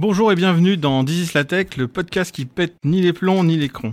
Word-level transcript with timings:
Bonjour 0.00 0.32
et 0.32 0.34
bienvenue 0.34 0.78
dans 0.78 1.04
Dizis 1.04 1.32
la 1.34 1.44
Tech, 1.44 1.76
le 1.76 1.86
podcast 1.86 2.34
qui 2.34 2.46
pète 2.46 2.74
ni 2.86 3.02
les 3.02 3.12
plombs 3.12 3.44
ni 3.44 3.58
les 3.58 3.68
crons. 3.68 3.92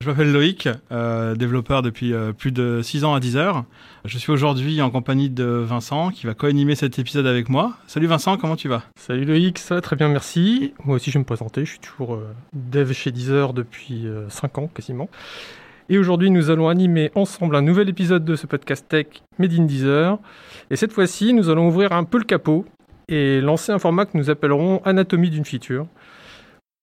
Je 0.00 0.10
m'appelle 0.10 0.32
Loïc, 0.32 0.68
euh, 0.90 1.36
développeur 1.36 1.82
depuis 1.82 2.12
euh, 2.12 2.32
plus 2.32 2.50
de 2.50 2.80
6 2.82 3.04
ans 3.04 3.14
à 3.14 3.20
Deezer. 3.20 3.62
Je 4.04 4.18
suis 4.18 4.32
aujourd'hui 4.32 4.82
en 4.82 4.90
compagnie 4.90 5.30
de 5.30 5.44
Vincent 5.44 6.10
qui 6.10 6.26
va 6.26 6.34
co-animer 6.34 6.74
cet 6.74 6.98
épisode 6.98 7.28
avec 7.28 7.48
moi. 7.48 7.76
Salut 7.86 8.08
Vincent, 8.08 8.36
comment 8.36 8.56
tu 8.56 8.66
vas? 8.66 8.82
Salut 8.98 9.26
Loïc, 9.26 9.60
ça 9.60 9.76
va 9.76 9.80
très 9.82 9.94
bien, 9.94 10.08
merci. 10.08 10.74
Moi 10.84 10.96
aussi 10.96 11.12
je 11.12 11.18
vais 11.18 11.20
me 11.20 11.24
présenter, 11.24 11.64
je 11.64 11.70
suis 11.70 11.78
toujours 11.78 12.14
euh, 12.14 12.34
dev 12.52 12.92
chez 12.92 13.12
Deezer 13.12 13.52
depuis 13.52 14.08
5 14.28 14.58
ans 14.58 14.66
quasiment. 14.74 15.08
Et 15.88 15.98
aujourd'hui 15.98 16.30
nous 16.32 16.50
allons 16.50 16.68
animer 16.68 17.12
ensemble 17.14 17.54
un 17.54 17.62
nouvel 17.62 17.88
épisode 17.88 18.24
de 18.24 18.34
ce 18.34 18.48
podcast 18.48 18.88
tech 18.88 19.06
Made 19.38 19.52
in 19.52 19.66
Deezer. 19.66 20.18
Et 20.68 20.74
cette 20.74 20.92
fois-ci 20.92 21.32
nous 21.32 21.48
allons 21.48 21.68
ouvrir 21.68 21.92
un 21.92 22.02
peu 22.02 22.18
le 22.18 22.24
capot 22.24 22.64
et 23.08 23.40
lancer 23.40 23.70
un 23.70 23.78
format 23.78 24.04
que 24.04 24.18
nous 24.18 24.28
appellerons 24.28 24.82
Anatomie 24.84 25.30
d'une 25.30 25.44
feature. 25.44 25.86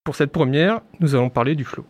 Pour 0.05 0.15
cette 0.15 0.31
première, 0.31 0.79
nous 1.01 1.15
allons 1.15 1.29
parler 1.29 1.55
du 1.55 1.65
flow. 1.65 1.85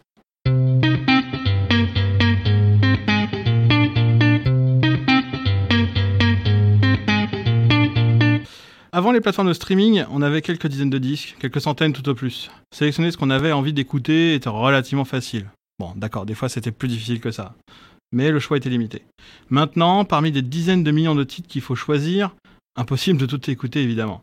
Avant 8.91 9.11
les 9.11 9.22
plateformes 9.22 9.50
de 9.50 9.53
streaming, 9.53 10.03
on 10.11 10.23
avait 10.23 10.41
quelques 10.41 10.67
dizaines 10.67 10.89
de 10.89 10.98
disques, 10.98 11.36
quelques 11.39 11.61
centaines 11.61 11.94
tout 11.94 12.08
au 12.09 12.16
plus. 12.16 12.50
Sélectionner 12.72 13.11
ce 13.11 13.17
qu'on 13.17 13.30
avait 13.30 13.52
envie 13.52 13.73
d'écouter 13.73 14.34
était 14.34 14.50
relativement 14.50 15.05
facile. 15.05 15.48
Bon, 15.80 15.94
d'accord, 15.95 16.26
des 16.26 16.36
fois 16.36 16.50
c'était 16.50 16.72
plus 16.72 16.88
difficile 16.88 17.20
que 17.20 17.32
ça. 17.32 17.55
Mais 18.12 18.31
le 18.31 18.40
choix 18.40 18.58
était 18.58 18.70
limité. 18.70 19.04
Maintenant, 19.50 20.06
parmi 20.06 20.31
des 20.31 20.44
dizaines 20.44 20.84
de 20.84 20.92
millions 20.92 21.16
de 21.16 21.23
titres 21.23 21.47
qu'il 21.47 21.61
faut 21.61 21.75
choisir, 21.75 22.36
impossible 22.75 23.20
de 23.20 23.25
tout 23.25 23.50
écouter 23.50 23.81
évidemment. 23.81 24.22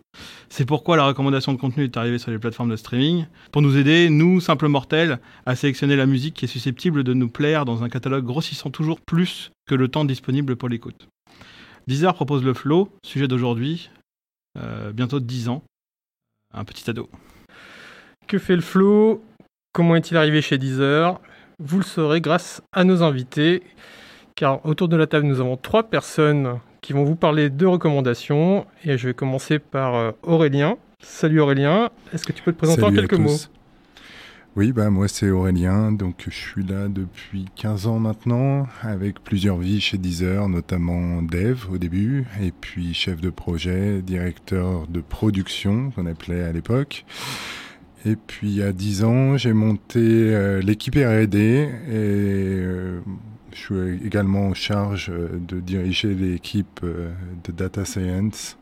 C'est 0.49 0.65
pourquoi 0.65 0.97
la 0.97 1.05
recommandation 1.05 1.53
de 1.53 1.59
contenu 1.59 1.85
est 1.85 1.97
arrivée 1.97 2.19
sur 2.19 2.31
les 2.31 2.39
plateformes 2.39 2.71
de 2.71 2.77
streaming, 2.77 3.27
pour 3.53 3.63
nous 3.63 3.77
aider, 3.77 4.11
nous, 4.11 4.41
simples 4.41 4.69
mortels, 4.69 5.19
à 5.47 5.57
sélectionner 5.57 5.97
la 5.97 6.07
musique 6.07 6.35
qui 6.35 6.45
est 6.45 6.49
susceptible 6.49 7.05
de 7.05 7.15
nous 7.15 7.29
plaire 7.29 7.65
dans 7.65 7.83
un 7.83 7.89
catalogue 7.89 8.25
grossissant 8.25 8.71
toujours 8.71 9.01
plus 9.01 9.51
que 9.67 9.75
le 9.75 9.89
temps 9.89 10.05
disponible 10.05 10.57
pour 10.57 10.69
l'écoute. 10.69 11.09
Deezer 11.87 12.15
propose 12.15 12.45
le 12.45 12.55
flow, 12.55 12.93
sujet 13.05 13.29
d'aujourd'hui, 13.29 13.91
euh, 14.59 14.93
bientôt 14.93 15.21
10 15.21 15.49
ans, 15.49 15.63
un 16.53 16.65
petit 16.65 16.89
ado. 16.91 17.09
Que 18.27 18.39
fait 18.39 18.57
le 18.57 18.63
flow? 18.63 19.25
Comment 19.73 19.97
est-il 19.97 20.17
arrivé 20.17 20.43
chez 20.43 20.59
Deezer? 20.59 21.21
Vous 21.63 21.77
le 21.77 21.85
saurez 21.85 22.23
grâce 22.23 22.63
à 22.73 22.85
nos 22.85 23.03
invités, 23.03 23.63
car 24.35 24.65
autour 24.65 24.89
de 24.89 24.97
la 24.97 25.07
table, 25.07 25.27
nous 25.27 25.41
avons 25.41 25.59
trois 25.59 25.83
personnes 25.83 26.59
qui 26.81 26.95
vont 26.95 27.05
vous 27.05 27.17
parler 27.17 27.51
de 27.51 27.67
recommandations. 27.67 28.67
Et 28.83 28.97
je 28.97 29.09
vais 29.09 29.15
commencer 29.15 29.59
par 29.59 29.95
euh, 29.95 30.13
Aurélien. 30.23 30.79
Salut 31.01 31.39
Aurélien, 31.39 31.91
est-ce 32.15 32.25
que 32.25 32.33
tu 32.33 32.43
peux 32.43 32.53
te 32.53 32.57
présenter 32.57 32.83
en 32.83 32.93
quelques 32.93 33.13
mots? 33.13 33.37
oui, 34.57 34.73
bah 34.73 34.91
moi 34.91 35.07
c'est 35.07 35.31
Aurélien, 35.31 35.93
donc 35.93 36.25
je 36.29 36.35
suis 36.35 36.65
là 36.65 36.89
depuis 36.89 37.45
15 37.57 37.87
ans 37.87 37.99
maintenant, 37.99 38.67
avec 38.83 39.23
plusieurs 39.23 39.59
vies 39.59 39.81
chez 39.81 39.99
Deezer, 39.99 40.49
notamment 40.49 41.23
dev 41.23 41.67
au 41.71 41.77
début, 41.79 42.27
et 42.43 42.53
puis 42.53 42.95
chef 42.95 43.21
de 43.21 43.31
projet, 43.31 44.01
directeur 44.01 44.87
de 44.89 45.01
production 45.01 45.91
qu'on 45.91 46.07
appelait 46.07 46.43
à 46.43 46.53
l'époque. 46.53 47.05
Et 48.07 48.17
puis 48.17 48.63
à 48.63 48.73
10 48.73 49.05
ans, 49.05 49.37
j'ai 49.37 49.53
monté 49.53 49.99
euh, 50.01 50.61
l'équipe 50.61 50.95
R&D 50.95 51.39
et 51.39 51.69
euh, 51.91 53.01
je 53.53 53.59
suis 53.59 54.07
également 54.07 54.49
en 54.49 54.55
charge 54.55 55.11
euh, 55.11 55.29
de 55.39 55.61
diriger 55.61 56.15
l'équipe 56.15 56.81
de 56.83 57.53
data 57.53 57.85
science 57.85 58.57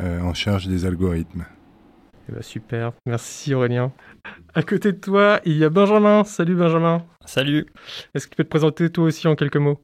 en 0.00 0.32
charge 0.32 0.68
des 0.68 0.86
algorithmes. 0.86 1.44
Eh 2.28 2.32
ben, 2.32 2.42
super, 2.42 2.92
merci 3.04 3.52
Aurélien. 3.52 3.92
À 4.54 4.62
côté 4.62 4.92
de 4.92 4.98
toi, 4.98 5.40
il 5.44 5.56
y 5.56 5.64
a 5.64 5.70
Benjamin. 5.70 6.22
Salut 6.22 6.54
Benjamin. 6.54 7.04
Salut. 7.24 7.66
Est-ce 8.14 8.26
que 8.26 8.30
tu 8.30 8.36
peux 8.36 8.44
te 8.44 8.48
présenter 8.48 8.90
toi 8.90 9.04
aussi 9.04 9.26
en 9.26 9.34
quelques 9.34 9.56
mots? 9.56 9.80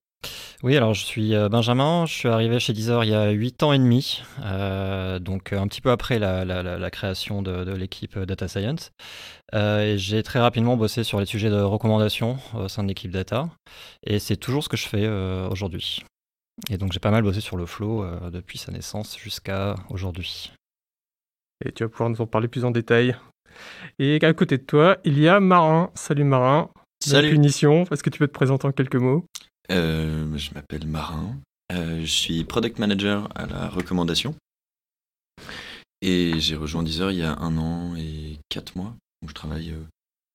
Oui, 0.65 0.77
alors 0.77 0.95
je 0.95 1.05
suis 1.05 1.35
euh, 1.35 1.49
Benjamin, 1.49 2.07
je 2.07 2.15
suis 2.15 2.29
arrivé 2.29 2.59
chez 2.59 2.73
Deezer 2.73 3.05
il 3.05 3.11
y 3.11 3.15
a 3.15 3.31
8 3.31 3.62
ans 3.62 3.73
et 3.75 3.79
demi, 3.79 4.23
euh, 4.43 5.19
donc 5.19 5.53
un 5.53 5.67
petit 5.69 5.81
peu 5.81 5.91
après 5.91 6.19
la, 6.19 6.91
création 6.91 7.43
de, 7.43 7.71
l'équipe 7.73 8.19
Data 8.19 8.49
Science. 8.49 8.93
Euh, 9.55 9.97
j'ai 9.99 10.23
très 10.23 10.41
rapidement 10.41 10.77
bossé 10.77 11.05
sur 11.05 11.21
les 11.21 11.27
sujets 11.27 11.51
de 11.51 11.61
recommandation 11.61 12.39
au 12.55 12.69
sein 12.69 12.83
de 12.83 12.89
l'équipe 12.89 13.11
Data, 13.11 13.51
et 14.07 14.19
c'est 14.19 14.37
toujours 14.37 14.65
ce 14.65 14.71
que 14.71 14.77
je 14.77 14.89
fais 14.89 15.07
aujourd'hui. 15.51 16.03
Et 16.71 16.79
donc 16.79 16.93
j'ai 16.93 17.01
pas 17.01 17.11
mal 17.11 17.23
bossé 17.23 17.41
sur 17.41 17.56
le 17.56 17.67
flow 17.67 18.06
depuis 18.31 18.56
sa 18.59 18.73
naissance 18.73 19.19
jusqu'à 19.19 19.75
aujourd'hui. 19.91 20.53
Et 21.65 21.73
tu 21.73 21.83
vas 21.83 21.89
pouvoir 21.89 22.11
nous 22.11 22.21
en 22.21 22.27
parler 22.27 22.49
plus 22.49 22.65
en 22.65 22.71
détail. 22.71 23.17
Et 23.99 24.19
à 24.23 24.33
côté 24.33 24.56
de 24.56 24.62
toi, 24.62 24.97
il 25.05 25.19
y 25.19 25.29
a 25.29 25.41
Marin. 25.41 25.91
Salut 25.95 26.25
Marin. 26.25 26.71
Salut. 27.01 27.31
Punition. 27.31 27.85
Est-ce 27.91 28.03
que 28.03 28.11
tu 28.11 28.19
peux 28.19 28.27
te 28.27 28.33
présenter 28.33 28.67
en 28.67 28.73
quelques 28.73 28.97
mots? 28.97 29.27
Euh, 29.70 30.36
Je 30.36 30.54
m'appelle 30.54 30.86
Marin. 30.86 31.36
Euh, 31.72 32.00
je 32.00 32.06
suis 32.06 32.44
product 32.44 32.78
manager 32.78 33.28
à 33.34 33.47
la 33.47 33.69
recommandation. 33.69 34.34
Et 36.02 36.38
j'ai 36.38 36.56
rejoint 36.56 36.82
Deezer 36.82 37.10
il 37.12 37.19
y 37.19 37.22
a 37.22 37.36
un 37.38 37.56
an 37.56 37.97
et 37.97 38.38
quatre 38.48 38.76
mois. 38.76 38.94
Je 39.26 39.32
travaille 39.32 39.70
euh, 39.70 39.82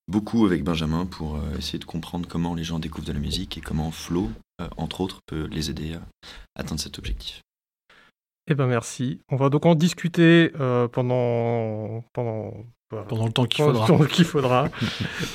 beaucoup 0.07 0.45
avec 0.45 0.63
Benjamin 0.63 1.05
pour 1.05 1.39
essayer 1.57 1.77
de 1.79 1.85
comprendre 1.85 2.27
comment 2.27 2.55
les 2.55 2.63
gens 2.63 2.79
découvrent 2.79 3.07
de 3.07 3.13
la 3.13 3.19
musique 3.19 3.57
et 3.57 3.61
comment 3.61 3.91
Flow, 3.91 4.31
entre 4.77 5.01
autres, 5.01 5.19
peut 5.27 5.47
les 5.51 5.69
aider 5.69 5.93
à 5.93 6.01
atteindre 6.55 6.81
cet 6.81 6.97
objectif. 6.97 7.41
Eh 8.47 8.55
ben 8.55 8.65
merci. 8.65 9.21
On 9.29 9.35
va 9.35 9.49
donc 9.49 9.67
en 9.67 9.75
discuter 9.75 10.49
pendant, 10.91 12.03
pendant 12.13 12.65
pendant 12.89 13.25
le 13.25 13.31
temps 13.31 13.45
qu'il 13.45 13.63
faudra. 13.63 13.87
faudra. 14.25 14.69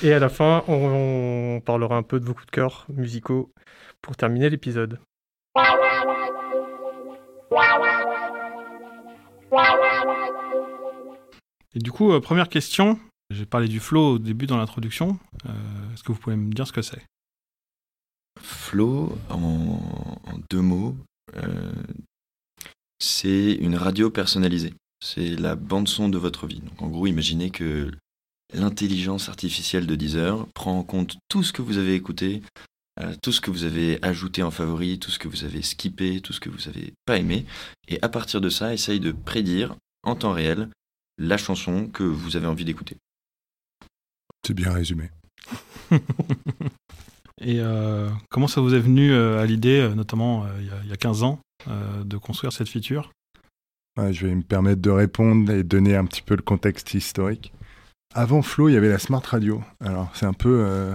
Et 0.02 0.12
à 0.12 0.18
la 0.18 0.28
fin, 0.28 0.64
on, 0.68 1.60
parlera 1.64 1.96
un 1.96 2.02
peu 2.02 2.20
de 2.20 2.24
vos 2.24 2.34
coups 2.34 2.46
de 2.46 2.50
cœur 2.50 2.86
musicaux 2.88 3.52
pour 4.02 4.16
terminer 4.16 4.50
l'épisode. 4.50 4.98
Et 11.74 11.78
du 11.78 11.90
coup, 11.90 12.12
euh, 12.12 12.20
première 12.20 12.48
question. 12.48 12.98
J'ai 13.30 13.46
parlé 13.46 13.68
du 13.68 13.80
flow 13.80 14.14
au 14.14 14.18
début 14.18 14.46
dans 14.46 14.58
l'introduction. 14.58 15.18
Euh, 15.46 15.92
est-ce 15.92 16.02
que 16.02 16.12
vous 16.12 16.18
pouvez 16.18 16.36
me 16.36 16.52
dire 16.52 16.66
ce 16.66 16.72
que 16.72 16.82
c'est? 16.82 17.02
Flow, 18.40 19.16
en, 19.30 19.80
deux 20.50 20.60
mots, 20.60 20.96
euh, 21.36 21.72
c'est 22.98 23.52
une 23.54 23.76
radio 23.76 24.10
personnalisée. 24.10 24.74
C'est 25.04 25.36
la 25.36 25.54
bande-son 25.54 26.08
de 26.08 26.16
votre 26.16 26.46
vie. 26.46 26.60
Donc 26.60 26.80
en 26.80 26.88
gros, 26.88 27.06
imaginez 27.06 27.50
que 27.50 27.92
l'intelligence 28.54 29.28
artificielle 29.28 29.86
de 29.86 29.96
Deezer 29.96 30.46
prend 30.54 30.78
en 30.78 30.82
compte 30.82 31.18
tout 31.28 31.42
ce 31.42 31.52
que 31.52 31.60
vous 31.60 31.76
avez 31.76 31.94
écouté, 31.94 32.42
euh, 33.02 33.14
tout 33.22 33.30
ce 33.30 33.42
que 33.42 33.50
vous 33.50 33.64
avez 33.64 34.02
ajouté 34.02 34.42
en 34.42 34.50
favori, 34.50 34.98
tout 34.98 35.10
ce 35.10 35.18
que 35.18 35.28
vous 35.28 35.44
avez 35.44 35.60
skippé, 35.60 36.22
tout 36.22 36.32
ce 36.32 36.40
que 36.40 36.48
vous 36.48 36.70
n'avez 36.70 36.94
pas 37.04 37.18
aimé, 37.18 37.44
et 37.86 37.98
à 38.00 38.08
partir 38.08 38.40
de 38.40 38.48
ça, 38.48 38.72
essaye 38.72 38.98
de 38.98 39.12
prédire 39.12 39.76
en 40.04 40.14
temps 40.14 40.32
réel 40.32 40.70
la 41.18 41.36
chanson 41.36 41.86
que 41.86 42.02
vous 42.02 42.38
avez 42.38 42.46
envie 42.46 42.64
d'écouter. 42.64 42.96
C'est 44.46 44.54
bien 44.54 44.72
résumé. 44.72 45.10
et 47.42 47.60
euh, 47.60 48.08
comment 48.30 48.48
ça 48.48 48.62
vous 48.62 48.74
est 48.74 48.80
venu 48.80 49.12
euh, 49.12 49.42
à 49.42 49.44
l'idée, 49.44 49.86
notamment 49.94 50.46
il 50.60 50.88
y, 50.88 50.92
a 50.92 50.96
15 50.96 51.24
ans, 51.24 51.40
de 51.66 52.16
construire 52.16 52.54
cette 52.54 52.70
feature? 52.70 53.12
Je 53.96 54.26
vais 54.26 54.34
me 54.34 54.42
permettre 54.42 54.82
de 54.82 54.90
répondre 54.90 55.52
et 55.52 55.62
donner 55.62 55.96
un 55.96 56.04
petit 56.04 56.22
peu 56.22 56.36
le 56.36 56.42
contexte 56.42 56.94
historique. 56.94 57.52
Avant 58.16 58.42
Flow, 58.42 58.68
il 58.68 58.74
y 58.74 58.76
avait 58.76 58.88
la 58.88 59.00
Smart 59.00 59.22
Radio. 59.26 59.60
Alors, 59.80 60.08
c'est 60.14 60.24
un 60.24 60.32
peu 60.32 60.64
euh, 60.64 60.94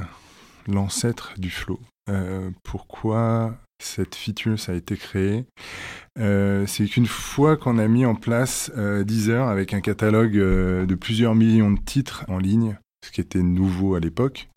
l'ancêtre 0.67 1.33
du 1.37 1.49
Flow. 1.49 1.77
Euh, 2.09 2.49
pourquoi 2.63 3.57
cette 3.83 4.15
feature 4.15 4.55
a 4.69 4.73
été 4.73 4.95
créée 4.95 5.45
euh, 6.17 6.65
C'est 6.65 6.85
qu'une 6.85 7.07
fois 7.07 7.57
qu'on 7.57 7.77
a 7.77 7.89
mis 7.89 8.05
en 8.05 8.15
place 8.15 8.71
Deezer 8.75 9.47
avec 9.49 9.73
un 9.73 9.81
catalogue 9.81 10.37
de 10.37 10.95
plusieurs 10.95 11.35
millions 11.35 11.71
de 11.71 11.79
titres 11.79 12.23
en 12.29 12.37
ligne, 12.37 12.77
ce 13.05 13.11
qui 13.11 13.19
était 13.19 13.43
nouveau 13.43 13.95
à 13.95 13.99
l'époque, 13.99 14.49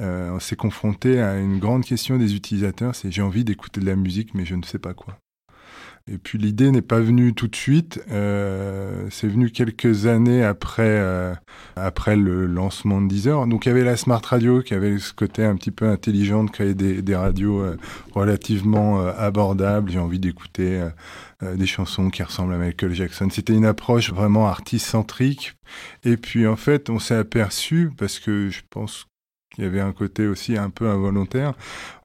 on 0.00 0.40
s'est 0.40 0.56
confronté 0.56 1.20
à 1.20 1.38
une 1.38 1.60
grande 1.60 1.84
question 1.84 2.16
des 2.18 2.34
utilisateurs, 2.34 2.94
c'est 2.94 3.12
j'ai 3.12 3.22
envie 3.22 3.44
d'écouter 3.44 3.80
de 3.80 3.86
la 3.86 3.96
musique 3.96 4.34
mais 4.34 4.44
je 4.44 4.56
ne 4.56 4.62
sais 4.64 4.78
pas 4.78 4.94
quoi. 4.94 5.16
Et 6.08 6.18
puis 6.18 6.38
l'idée 6.38 6.72
n'est 6.72 6.82
pas 6.82 6.98
venue 6.98 7.34
tout 7.34 7.46
de 7.46 7.54
suite, 7.54 8.02
euh, 8.10 9.06
c'est 9.10 9.28
venu 9.28 9.50
quelques 9.50 10.06
années 10.06 10.42
après, 10.42 10.82
euh, 10.82 11.32
après 11.76 12.16
le 12.16 12.46
lancement 12.46 13.00
de 13.00 13.06
Deezer. 13.06 13.46
Donc 13.46 13.64
il 13.64 13.68
y 13.68 13.72
avait 13.72 13.84
la 13.84 13.96
Smart 13.96 14.22
Radio 14.24 14.60
qui 14.60 14.74
avait 14.74 14.98
ce 14.98 15.12
côté 15.12 15.44
un 15.44 15.54
petit 15.54 15.70
peu 15.70 15.86
intelligent 15.86 16.42
de 16.42 16.50
créer 16.50 16.74
des, 16.74 17.14
radios 17.14 17.60
euh, 17.60 17.76
relativement 18.12 19.06
abordables. 19.06 19.90
J'ai 19.90 19.98
envie 19.98 20.18
d'écouter 20.18 20.82
des 21.42 21.66
chansons 21.66 22.10
qui 22.10 22.22
ressemblent 22.22 22.54
à 22.54 22.58
Michael 22.58 22.92
Jackson. 22.92 23.28
C'était 23.30 23.54
une 23.54 23.64
approche 23.64 24.12
vraiment 24.12 24.48
artiste-centrique. 24.48 25.54
Et 26.04 26.16
puis 26.16 26.46
en 26.46 26.56
fait 26.56 26.90
on 26.90 26.98
s'est 26.98 27.14
aperçu, 27.14 27.90
parce 27.96 28.18
que 28.18 28.48
je 28.48 28.62
pense 28.68 29.06
qu'il 29.54 29.64
y 29.64 29.66
avait 29.66 29.80
un 29.80 29.92
côté 29.92 30.26
aussi 30.26 30.56
un 30.56 30.70
peu 30.70 30.88
involontaire, 30.88 31.54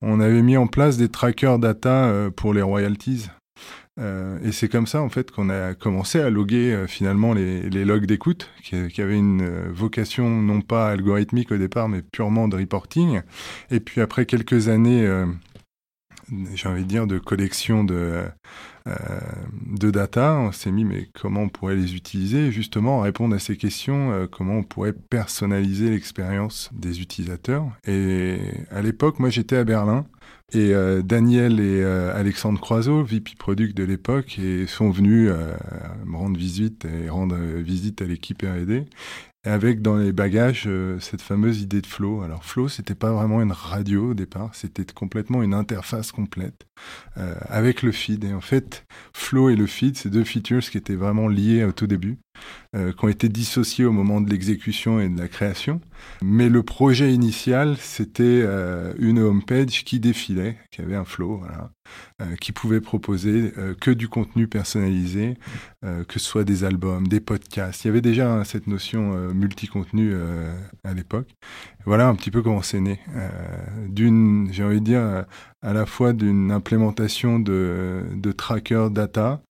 on 0.02 0.20
avait 0.20 0.42
mis 0.42 0.58
en 0.58 0.68
place 0.68 0.98
des 0.98 1.10
trackers 1.10 1.60
data 1.60 2.30
pour 2.36 2.54
les 2.54 2.62
royalties. 2.62 3.28
Euh, 3.98 4.40
et 4.44 4.52
c'est 4.52 4.68
comme 4.68 4.88
ça 4.88 5.02
en 5.02 5.10
fait 5.10 5.32
qu'on 5.32 5.50
a 5.50 5.74
commencé 5.74 6.20
à 6.20 6.30
loguer 6.30 6.74
euh, 6.74 6.86
finalement 6.86 7.34
les, 7.34 7.86
logs 7.86 8.06
d'écoute, 8.06 8.50
qui, 8.62 9.02
avaient 9.02 9.18
une 9.18 9.42
euh, 9.42 9.70
vocation 9.72 10.30
non 10.30 10.60
pas 10.62 10.90
algorithmique 10.90 11.52
au 11.52 11.58
départ, 11.58 11.88
mais 11.88 12.02
purement 12.02 12.48
de 12.48 12.58
reporting. 12.58 13.22
Et 13.72 13.80
puis 13.80 14.02
après 14.02 14.26
quelques 14.26 14.68
années, 14.68 15.08
j'ai 16.54 16.68
envie 16.68 16.84
de 16.84 16.88
dire, 16.88 17.08
de 17.08 17.20
collection 17.20 17.84
de 17.84 18.26
data, 19.92 20.36
on 20.36 20.52
s'est 20.52 20.72
mis 20.72 20.84
mais 20.84 21.10
comment 21.20 21.44
on 21.44 21.50
pourrait 21.50 21.76
les 21.76 21.96
utiliser? 21.96 22.52
Justement 22.52 23.02
répondre 23.02 23.36
à 23.36 23.40
ces 23.40 23.56
questions, 23.56 24.28
comment 24.32 24.58
on 24.58 24.64
pourrait 24.64 24.94
personnaliser 24.94 25.90
l'expérience 25.90 26.70
des 26.74 27.02
utilisateurs. 27.02 27.66
Et 27.88 28.40
à 28.72 28.82
l'époque, 28.82 29.20
moi 29.20 29.30
j'étais 29.30 29.58
à 29.58 29.64
Berlin. 29.64 30.06
Et 30.54 30.74
euh, 30.76 31.02
Daniel 31.02 31.60
et 31.60 31.82
euh, 31.82 32.16
Alexandre 32.16 32.62
Croiseau, 32.62 33.04
VP 33.04 33.32
Product 33.38 33.76
de 33.76 33.84
l'époque, 33.84 34.40
sont 34.68 34.92
venus 34.92 35.30
euh, 35.32 35.56
me 36.06 36.16
rendre 36.16 36.38
visite 36.38 36.86
et 36.86 37.10
rendre 37.10 37.36
visite 37.36 38.02
à 38.02 38.06
l'équipe 38.06 38.42
R&D 38.42 38.86
avec 39.44 39.84
dans 39.84 39.98
les 39.98 40.12
bagages 40.12 40.68
cette 41.00 41.22
fameuse 41.22 41.62
idée 41.62 41.82
de 41.82 41.86
Flow. 41.86 42.24
Alors 42.24 42.44
Flow, 42.44 42.68
c'était 42.68 42.96
pas 42.96 43.12
vraiment 43.12 43.44
une 43.44 43.52
radio 43.52 44.12
au 44.12 44.14
départ, 44.16 44.56
c'était 44.56 44.86
complètement 44.92 45.44
une 45.44 45.54
interface 45.54 46.12
complète 46.12 46.66
avec 47.16 47.84
le 47.84 47.92
feed. 47.92 48.24
Et 48.24 48.34
en 48.34 48.42
fait, 48.42 48.88
Flow 49.14 49.50
et 49.50 49.56
le 49.56 49.68
feed, 49.68 49.98
c'est 49.98 50.10
deux 50.10 50.24
features 50.24 50.68
qui 50.68 50.80
étaient 50.80 50.96
vraiment 50.96 51.28
liés 51.28 51.64
au 51.64 51.74
tout 51.74 51.86
début. 51.86 52.18
Euh, 52.76 52.92
qui 52.92 53.06
ont 53.06 53.08
été 53.08 53.30
dissociés 53.30 53.86
au 53.86 53.94
moment 53.94 54.20
de 54.20 54.30
l'exécution 54.30 55.00
et 55.00 55.08
de 55.08 55.18
la 55.18 55.30
création. 55.30 55.80
Mais 56.22 56.50
le 56.50 56.62
projet 56.62 57.14
initial, 57.14 57.78
c'était 57.80 58.24
euh, 58.44 58.94
une 59.00 59.20
homepage 59.20 59.86
qui 59.86 60.02
défilait, 60.02 60.58
qui 60.72 60.82
avait 60.82 60.96
un 60.96 61.06
flow, 61.06 61.42
euh, 62.22 62.36
qui 62.42 62.52
pouvait 62.52 62.82
proposer 62.82 63.54
que 63.80 63.92
du 63.92 64.10
contenu 64.10 64.48
personnalisé, 64.48 65.38
que 65.82 66.20
ce 66.20 66.26
soit 66.26 66.44
des 66.44 66.64
albums, 66.64 67.08
des 67.08 67.20
podcasts. 67.20 67.86
Il 67.86 67.88
y 67.88 67.92
avait 67.92 68.02
déjà 68.02 68.34
hein, 68.34 68.44
cette 68.44 68.68
notion 68.68 69.14
multi-contenu 69.34 70.14
à 70.84 70.94
l'époque. 70.94 71.30
Voilà 71.86 72.08
un 72.08 72.16
petit 72.16 72.32
peu 72.32 72.42
comment 72.42 72.64
c'est 72.64 72.80
né. 72.80 73.00
d'une, 73.88 74.50
j'ai 74.52 74.64
envie 74.64 74.80
de 74.80 74.86
dire, 74.86 75.26
à 75.66 75.74
la 75.74 75.88
fois 75.88 76.14
d'une 76.14 76.52
implémentation 76.52 77.40
de, 77.40 78.04
de 78.14 78.32
tracker 78.32 78.90
data, 78.92 79.42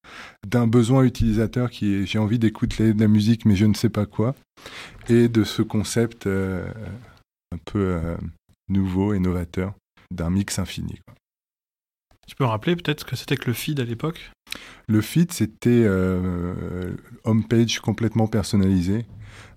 d'un 0.47 0.65
besoin 0.65 1.03
utilisateur 1.03 1.69
qui 1.69 1.93
est 1.93 2.05
j'ai 2.05 2.19
envie 2.19 2.39
d'écouter 2.39 2.93
de 2.93 3.01
la 3.01 3.09
musique 3.09 3.45
mais 3.45 3.55
je 3.55 3.65
ne 3.65 3.73
sais 3.73 3.89
pas 3.89 4.05
quoi, 4.05 4.33
et 5.09 5.27
de 5.27 5.43
ce 5.43 5.61
concept 5.61 6.25
euh, 6.25 6.65
un 7.51 7.57
peu 7.65 7.79
euh, 7.79 8.15
nouveau 8.69 9.13
et 9.13 9.19
novateur 9.19 9.73
d'un 10.09 10.29
mix 10.29 10.57
infini. 10.57 10.99
Quoi. 11.05 11.15
Tu 12.27 12.35
peux 12.35 12.45
rappeler 12.45 12.75
peut-être 12.75 13.01
ce 13.01 13.05
que 13.05 13.15
c'était 13.15 13.35
que 13.35 13.47
le 13.47 13.53
feed 13.53 13.79
à 13.79 13.83
l'époque? 13.83 14.31
Le 14.87 15.01
feed, 15.01 15.31
c'était 15.31 15.83
euh, 15.83 16.95
homepage 17.23 17.79
complètement 17.79 18.27
personnalisé. 18.27 19.05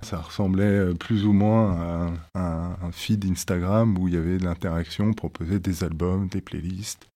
Ça 0.00 0.18
ressemblait 0.18 0.64
euh, 0.64 0.94
plus 0.94 1.24
ou 1.24 1.32
moins 1.32 2.12
à 2.34 2.76
un, 2.82 2.92
feed 2.92 3.24
Instagram 3.24 3.98
où 3.98 4.08
il 4.08 4.14
y 4.14 4.16
avait 4.16 4.38
de 4.38 4.44
l'interaction, 4.44 5.12
proposait 5.12 5.58
des 5.58 5.84
albums, 5.84 6.28
des 6.28 6.40
playlists. 6.40 7.06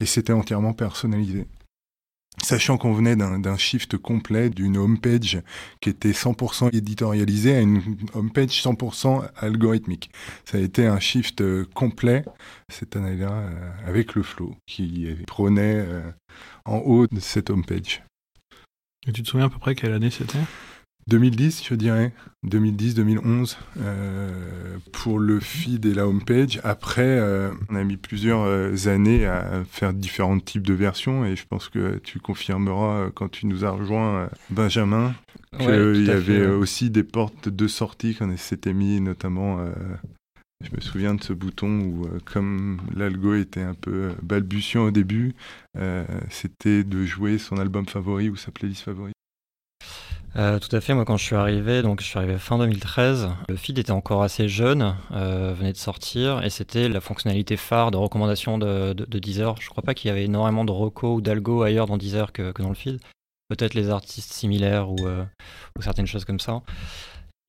Et 0.00 0.06
c'était 0.06 0.32
entièrement 0.32 0.72
personnalisé. 0.72 1.46
Sachant 2.42 2.78
qu'on 2.78 2.92
venait 2.92 3.16
d'un 3.16 3.56
shift 3.56 3.98
complet 3.98 4.48
d'une 4.48 4.78
homepage 4.78 5.42
qui 5.80 5.90
était 5.90 6.12
100% 6.12 6.74
éditorialisée 6.74 7.56
à 7.56 7.60
une 7.60 7.82
homepage 8.14 8.62
100% 8.62 9.28
algorithmique. 9.36 10.10
Ça 10.44 10.56
a 10.56 10.60
été 10.60 10.86
un 10.86 11.00
shift 11.00 11.40
euh, 11.42 11.66
complet 11.74 12.24
cette 12.70 12.96
année-là 12.96 13.32
euh, 13.32 13.70
avec 13.84 14.14
le 14.14 14.22
flow 14.22 14.56
qui 14.66 15.08
prônait 15.26 15.84
en 16.64 16.78
haut 16.78 17.06
de 17.06 17.20
cette 17.20 17.50
homepage. 17.50 18.02
Et 19.06 19.12
tu 19.12 19.22
te 19.22 19.28
souviens 19.28 19.46
à 19.46 19.50
peu 19.50 19.58
près 19.58 19.74
quelle 19.74 19.92
année 19.92 20.10
c'était? 20.10 20.38
2010, 21.10 21.64
je 21.68 21.74
dirais. 21.74 22.12
2010-2011 22.46 23.56
euh, 23.80 24.78
pour 24.92 25.18
le 25.18 25.40
feed 25.40 25.84
et 25.84 25.92
la 25.92 26.06
homepage. 26.06 26.60
Après, 26.64 27.02
euh, 27.02 27.50
on 27.68 27.74
a 27.74 27.84
mis 27.84 27.96
plusieurs 27.96 28.42
euh, 28.42 28.86
années 28.86 29.26
à 29.26 29.64
faire 29.68 29.92
différents 29.92 30.38
types 30.38 30.66
de 30.66 30.72
versions 30.72 31.24
et 31.24 31.36
je 31.36 31.44
pense 31.46 31.68
que 31.68 31.98
tu 31.98 32.20
confirmeras 32.20 33.10
quand 33.14 33.28
tu 33.28 33.46
nous 33.46 33.64
as 33.64 33.70
rejoint, 33.70 34.30
Benjamin, 34.50 35.14
qu'il 35.58 35.68
ouais, 35.68 35.98
y 35.98 36.10
avait 36.10 36.40
fait, 36.40 36.46
aussi 36.46 36.90
des 36.90 37.04
portes 37.04 37.48
de 37.48 37.66
sortie 37.66 38.14
qu'on 38.14 38.34
s'était 38.36 38.72
mis, 38.72 39.00
notamment. 39.00 39.58
je 40.64 40.74
me 40.74 40.80
souviens 40.80 41.14
de 41.14 41.22
ce 41.22 41.32
bouton 41.32 41.80
où, 41.80 42.08
comme 42.24 42.80
l'algo 42.96 43.34
était 43.34 43.62
un 43.62 43.74
peu 43.74 44.12
balbutiant 44.22 44.84
au 44.84 44.90
début, 44.90 45.34
c'était 46.30 46.84
de 46.84 47.04
jouer 47.04 47.36
son 47.36 47.58
album 47.58 47.86
favori 47.86 48.30
ou 48.30 48.36
sa 48.36 48.50
playlist 48.50 48.84
favorite. 48.84 49.14
Euh, 50.36 50.58
tout 50.60 50.74
à 50.74 50.80
fait. 50.80 50.94
Moi, 50.94 51.04
quand 51.04 51.16
je 51.16 51.24
suis 51.24 51.36
arrivé, 51.36 51.82
donc 51.82 52.00
je 52.00 52.06
suis 52.06 52.18
arrivé 52.18 52.38
fin 52.38 52.58
2013, 52.58 53.30
le 53.48 53.56
feed 53.56 53.78
était 53.78 53.90
encore 53.90 54.22
assez 54.22 54.48
jeune, 54.48 54.94
euh, 55.12 55.52
venait 55.56 55.72
de 55.72 55.76
sortir, 55.76 56.44
et 56.44 56.50
c'était 56.50 56.88
la 56.88 57.00
fonctionnalité 57.00 57.56
phare 57.56 57.90
de 57.90 57.96
recommandation 57.96 58.56
de, 58.56 58.92
de, 58.92 59.04
de 59.04 59.18
Deezer. 59.18 59.56
Je 59.60 59.68
crois 59.68 59.82
pas 59.82 59.94
qu'il 59.94 60.08
y 60.08 60.12
avait 60.12 60.24
énormément 60.24 60.64
de 60.64 60.70
recos 60.70 61.16
ou 61.16 61.20
d'algo 61.20 61.62
ailleurs 61.62 61.86
dans 61.86 61.96
Deezer 61.96 62.32
que, 62.32 62.52
dans 62.60 62.68
le 62.68 62.74
feed. 62.74 63.00
Peut-être 63.48 63.74
les 63.74 63.90
artistes 63.90 64.32
similaires 64.32 64.90
ou, 64.90 65.06
euh, 65.06 65.24
certaines 65.80 66.06
choses 66.06 66.24
comme 66.24 66.40
ça. 66.40 66.62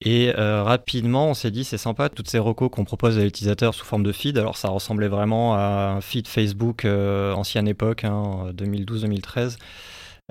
Et 0.04 0.32
rapidement, 0.32 1.28
on 1.28 1.36
s'est 1.36 1.52
dit, 1.52 1.64
c'est 1.64 1.78
sympa, 1.78 2.10
toutes 2.10 2.28
ces 2.28 2.40
recos 2.40 2.72
qu'on 2.72 2.86
propose 2.86 3.20
à 3.20 3.24
l'utilisateur 3.24 3.76
sous 3.76 3.86
forme 3.86 4.02
de 4.02 4.12
feed. 4.12 4.36
Alors, 4.40 4.58
ça 4.58 4.70
ressemblait 4.70 5.10
vraiment 5.10 5.54
à 5.54 5.94
un 5.96 6.02
feed 6.02 6.28
Facebook 6.28 6.86
ancienne 6.86 7.68
époque, 7.68 8.04
hein, 8.04 8.52
2012-2013. 8.56 9.58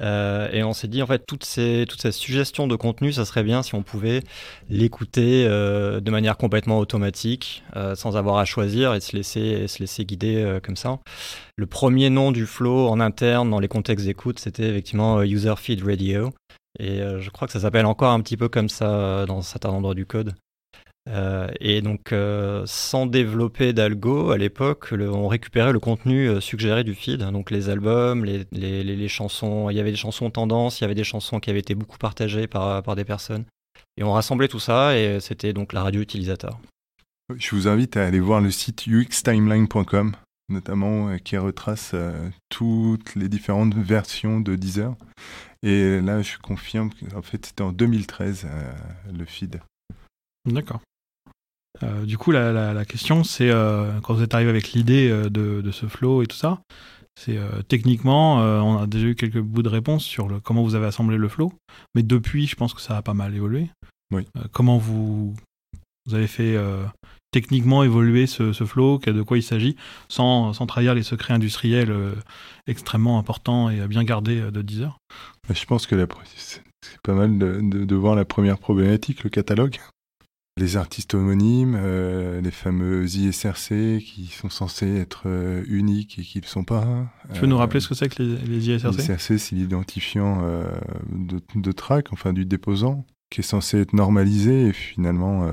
Euh, 0.01 0.49
et 0.53 0.63
on 0.63 0.73
s'est 0.73 0.89
dit, 0.89 1.03
en 1.03 1.07
fait, 1.07 1.27
toutes 1.27 1.45
ces, 1.45 1.85
toutes 1.89 2.01
ces 2.01 2.13
suggestions 2.13 2.67
de 2.67 2.77
contenu, 2.77 3.13
ça 3.13 3.25
serait 3.25 3.43
bien 3.43 3.63
si 3.63 3.75
on 3.75 3.83
pouvait 3.83 4.23
l'écouter 4.69 5.47
euh, 5.47 6.01
de 6.01 6.11
manière 6.11 6.37
complètement 6.37 6.79
automatique, 6.79 7.63
euh, 7.77 7.95
sans 7.95 8.17
avoir 8.17 8.39
à 8.39 8.45
choisir 8.45 8.95
et 8.95 9.01
se 9.01 9.17
laisser, 9.17 9.69
se 9.69 9.79
laisser 9.79 10.05
guider 10.05 10.37
euh, 10.37 10.61
comme 10.61 10.77
ça. 10.77 10.99
Le 11.57 11.67
premier 11.67 12.11
nom 12.11 12.33
du 12.33 12.47
flow 12.47 12.89
en 12.89 13.01
interne, 13.01 13.51
dans 13.51 13.61
les 13.61 13.69
contextes 13.69 14.07
d'écoute, 14.07 14.39
c'était 14.39 14.69
effectivement 14.69 15.23
User 15.23 15.55
Feed 15.57 15.85
Radio. 15.85 16.31
Et 16.79 17.03
euh, 17.03 17.21
je 17.21 17.31
crois 17.31 17.47
que 17.47 17.53
ça 17.53 17.61
s'appelle 17.61 17.87
encore 17.87 18.13
un 18.13 18.21
petit 18.21 18.37
peu 18.37 18.49
comme 18.49 18.69
ça 18.69 19.27
dans 19.27 19.43
certains 19.43 19.71
endroits 19.71 19.95
du 19.95 20.07
code. 20.07 20.35
Euh, 21.11 21.49
et 21.61 21.83
donc, 21.83 22.13
euh, 22.13 22.63
sans 22.67 23.07
développer 23.07 23.73
d'algo, 23.73 24.31
à 24.31 24.39
l'époque, 24.39 24.89
on 24.93 25.27
récupérait 25.27 25.73
le 25.73 25.81
contenu 25.81 26.29
euh, 26.29 26.41
suggéré 26.41 26.85
du 26.85 26.95
feed, 26.95 27.21
donc 27.21 27.51
les 27.51 27.69
albums, 27.69 28.25
les, 28.25 28.47
les, 28.53 28.85
les, 28.85 29.09
chansons. 29.09 29.71
Il 29.71 29.77
y 29.77 29.81
avait 29.81 29.91
des 29.91 29.97
chansons 29.97 30.31
tendances, 30.31 30.81
il 30.81 30.83
y 30.83 30.85
avait 30.85 30.95
des 30.95 31.05
chansons 31.05 31.41
qui 31.41 31.51
avaient 31.51 31.61
été 31.61 31.75
beaucoup 31.75 31.99
partagées 31.99 32.47
par, 32.47 32.83
par 32.83 32.95
des 32.95 33.05
personnes. 33.05 33.45
Et 33.97 34.05
on 34.05 34.13
rassemblait 34.13 34.49
tout 34.49 34.61
ça, 34.61 34.97
et 34.97 35.19
c'était 35.21 35.53
donc 35.53 35.73
la 35.73 35.83
radio 35.83 36.01
utilisateur. 36.01 36.61
Je 37.37 37.55
vous 37.55 37.67
invite 37.67 37.97
à 37.97 38.07
aller 38.07 38.21
voir 38.21 38.41
le 38.41 38.51
site 38.51 38.87
uxtimeline.com, 38.87 40.15
notamment 40.49 41.17
qui 41.19 41.37
retrace 41.37 41.95
toutes 42.49 43.15
les 43.15 43.29
différentes 43.29 43.75
versions 43.75 44.41
de 44.41 44.55
Deezer. 44.57 44.95
Et 45.63 46.01
là, 46.01 46.23
je 46.23 46.39
confirme 46.39 46.91
qu'en 46.91 47.23
fait, 47.23 47.47
c'était 47.47 47.63
en 47.63 47.73
2013, 47.73 48.47
le 49.13 49.25
feed. 49.25 49.61
D'accord. 50.47 50.81
Euh, 51.83 52.05
du 52.05 52.19
coup, 52.19 52.31
la, 52.31 52.53
la, 52.53 52.73
la 52.75 52.85
question, 52.85 53.25
c'est 53.25 53.51
euh, 53.51 54.01
quand 54.01 54.15
vous 54.15 54.23
êtes 54.23 54.35
arrivé 54.35 54.51
avec 54.51 54.73
l'idée 54.73 55.09
euh, 55.11 55.31
de, 55.31 55.61
de, 55.61 55.71
ce 55.71 55.87
flow 55.87 56.23
et 56.23 56.27
tout 56.27 56.37
ça, 56.37 56.61
c'est 57.19 57.37
euh, 57.37 57.63
techniquement, 57.69 58.37
on 58.37 58.79
a 58.79 58.87
déjà 58.87 59.07
eu 59.07 59.15
quelques 59.15 59.41
bouts 59.41 59.63
de 59.63 59.69
réponse 59.69 60.05
sur 60.05 60.29
le, 60.29 60.41
comment 60.41 60.63
vous 60.63 60.75
avez 60.75 60.87
assemblé 60.87 61.17
le 61.17 61.29
flow, 61.29 61.53
mais 61.95 62.03
depuis, 62.03 62.47
je 62.47 62.57
pense 62.57 62.75
que 62.75 62.81
ça 62.81 62.97
a 62.97 63.03
pas 63.03 63.15
mal 63.15 63.35
évolué. 63.35 63.71
Oui. 64.13 64.27
comment 64.53 64.79
vous, 64.79 65.35
vous 66.07 66.15
avez 66.15 66.27
fait 66.27 66.57
techniquement 67.31 67.85
évoluer 67.85 68.27
ce, 68.27 68.53
ce 68.53 68.65
flow, 68.65 68.99
de 68.99 69.23
quoi 69.23 69.39
il 69.39 69.43
s'agit, 69.43 69.77
sans, 70.09 70.53
sans 70.53 70.67
trahir 70.67 70.95
les 70.95 71.03
secrets 71.03 71.35
industriels 71.35 71.95
extrêmement 72.67 73.19
importants 73.19 73.71
et 73.71 73.87
bien 73.87 74.03
gardés 74.03 74.41
de 74.51 74.63
Deezer 74.63 74.99
Je 75.53 75.65
pense 75.67 75.87
que 75.87 75.95
c'est 76.81 77.01
pas 77.03 77.15
mal 77.15 77.39
de, 77.39 77.61
de, 77.63 77.85
de 77.85 77.95
voir 77.95 78.17
la 78.17 78.25
première 78.25 78.59
problématique, 78.59 79.23
le 79.25 79.31
catalogue 79.31 79.79
les 80.57 80.77
artistes 80.77 81.15
homonymes, 81.15 81.79
euh, 81.81 82.41
les 82.41 82.51
fameux 82.51 83.07
ISRC 83.07 83.99
qui 84.01 84.27
sont 84.27 84.51
censés 84.51 84.97
être 84.97 85.23
euh, 85.27 85.65
uniques 85.69 86.19
et 86.19 86.23
qui 86.23 86.39
ne 86.39 86.43
le 86.43 86.49
sont 86.49 86.65
pas. 86.65 87.07
Tu 87.33 87.41
peux 87.41 87.47
nous 87.47 87.57
rappeler 87.57 87.81
ce 87.81 87.89
que 87.89 87.95
c'est 87.95 88.09
que 88.09 88.23
les, 88.23 88.37
les 88.37 88.71
ISRC 88.71 88.99
ISRC, 88.99 89.39
c'est 89.39 89.55
l'identifiant 89.55 90.41
euh, 90.43 90.65
de, 91.11 91.41
de, 91.55 91.73
track, 91.73 92.13
enfin 92.13 92.33
du 92.33 92.45
déposant, 92.45 93.07
qui 93.31 93.41
est 93.41 93.45
censé 93.45 93.81
être 93.81 93.93
normalisé 93.93 94.67
et 94.67 94.73
finalement 94.73 95.45
euh, 95.45 95.53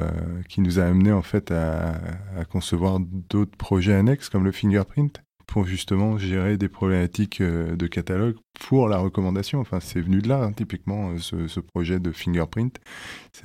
qui 0.50 0.62
nous 0.62 0.80
a 0.80 0.84
amené 0.84 1.12
en 1.12 1.22
fait 1.22 1.52
à, 1.52 2.02
à 2.38 2.46
concevoir 2.46 3.00
d'autres 3.00 3.56
projets 3.58 3.94
annexes 3.94 4.30
comme 4.30 4.44
le 4.44 4.52
fingerprint 4.52 5.22
pour 5.48 5.66
justement 5.66 6.18
gérer 6.18 6.58
des 6.58 6.68
problématiques 6.68 7.42
euh, 7.42 7.76
de 7.76 7.88
catalogue 7.88 8.36
pour 8.60 8.90
la 8.90 8.98
recommandation. 8.98 9.60
Enfin, 9.60 9.80
c'est 9.80 10.02
venu 10.02 10.22
de 10.22 10.28
là, 10.28 10.44
hein, 10.44 10.52
typiquement, 10.52 11.12
euh, 11.12 11.48
ce, 11.48 11.60
projet 11.62 12.00
de 12.00 12.12
fingerprint. 12.12 12.78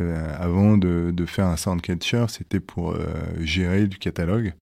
Euh, 0.00 0.36
avant 0.38 0.76
de, 0.76 1.14
faire 1.26 1.46
un 1.46 1.56
soundcatcher, 1.56 2.26
c'était 2.28 2.60
pour 2.60 2.96
gérer 3.40 3.86
du 3.86 3.96
catalogue 3.96 4.52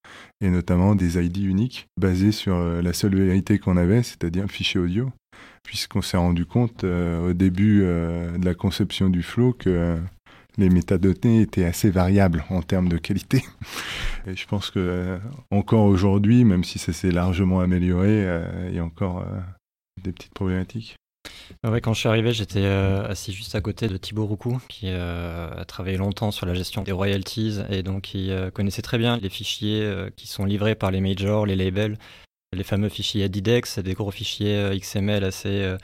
et 0.43 0.51
notamment 0.51 0.95
des 0.95 1.19
ID 1.19 1.39
uniques 1.39 1.89
basés 1.99 2.33
sur 2.33 2.61
la 2.61 2.93
seule 2.93 3.17
vérité 3.17 3.59
qu'on 3.59 3.79
avait, 3.79 4.03
c'est-à-dire 4.03 4.45
un 4.45 4.49
fichier 4.49 4.79
audio. 4.79 5.11
puisqu'on 5.65 6.03
s'est 6.03 6.19
rendu 6.19 6.45
compte 6.45 6.85
au 6.85 7.33
début 7.33 7.81
de 7.81 8.45
la 8.45 8.55
conception 8.55 9.09
du 9.09 9.23
flow 9.23 9.55
que 9.55 9.99
les 10.61 10.71
métadonnées 10.71 11.43
étaient 11.43 11.65
assez 11.65 11.91
variables 11.91 12.45
en 12.51 12.63
termes 12.63 12.89
de 12.89 12.99
qualité. 12.99 13.45
Et 14.27 14.37
je 14.37 14.47
pense 14.47 14.71
que 14.71 15.19
encore 15.51 15.85
aujourd'hui, 15.85 16.45
même 16.45 16.65
si 16.65 16.79
ça 16.79 16.93
s'est 16.93 17.11
largement 17.11 17.61
amélioré, 17.61 18.27
il 18.69 18.75
y 18.75 18.79
a 18.79 18.85
encore 18.85 19.25
des 20.03 20.13
petites 20.13 20.35
problématiques. 20.35 20.97
Ouais, 21.65 21.81
quand 21.81 21.93
je 21.93 22.01
suis 22.01 22.09
arrivé, 22.09 22.33
j'étais 22.33 22.65
euh, 22.65 23.07
assis 23.07 23.33
juste 23.33 23.55
à 23.55 23.61
côté 23.61 23.89
de 23.89 23.97
Thibaut 23.97 24.25
Roucou, 24.25 24.61
qui 24.69 24.87
euh, 24.87 25.51
a 25.55 25.65
travaillé 25.65 25.97
longtemps 25.99 26.31
sur 26.31 26.47
la 26.47 26.55
gestion 26.55 26.83
des 26.83 26.93
royalties 26.93 27.59
et 27.69 27.83
donc 27.83 28.03
qui 28.03 28.31
euh, 28.31 28.51
connaissait 28.51 28.83
très 28.83 28.99
bien 28.99 29.19
les 29.19 29.29
fichiers 29.29 29.87
qui 30.17 30.27
sont 30.27 30.45
livrés 30.45 30.75
par 30.75 30.91
les 30.91 31.01
majors, 31.01 31.45
les 31.47 31.57
labels, 31.57 31.99
les 32.53 32.65
fameux 32.65 32.89
fichiers 32.89 33.25
Adidex, 33.25 33.79
des 33.79 33.95
gros 33.95 34.11
fichiers 34.11 34.71
XML 34.79 35.23
assez 35.25 35.77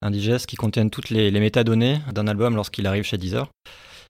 indigestes 0.00 0.46
qui 0.46 0.56
contiennent 0.56 0.90
toutes 0.90 1.10
les, 1.10 1.30
les 1.30 1.40
métadonnées 1.40 2.00
d'un 2.12 2.26
album 2.28 2.54
lorsqu'il 2.54 2.86
arrive 2.86 3.04
chez 3.04 3.18
Deezer. 3.18 3.50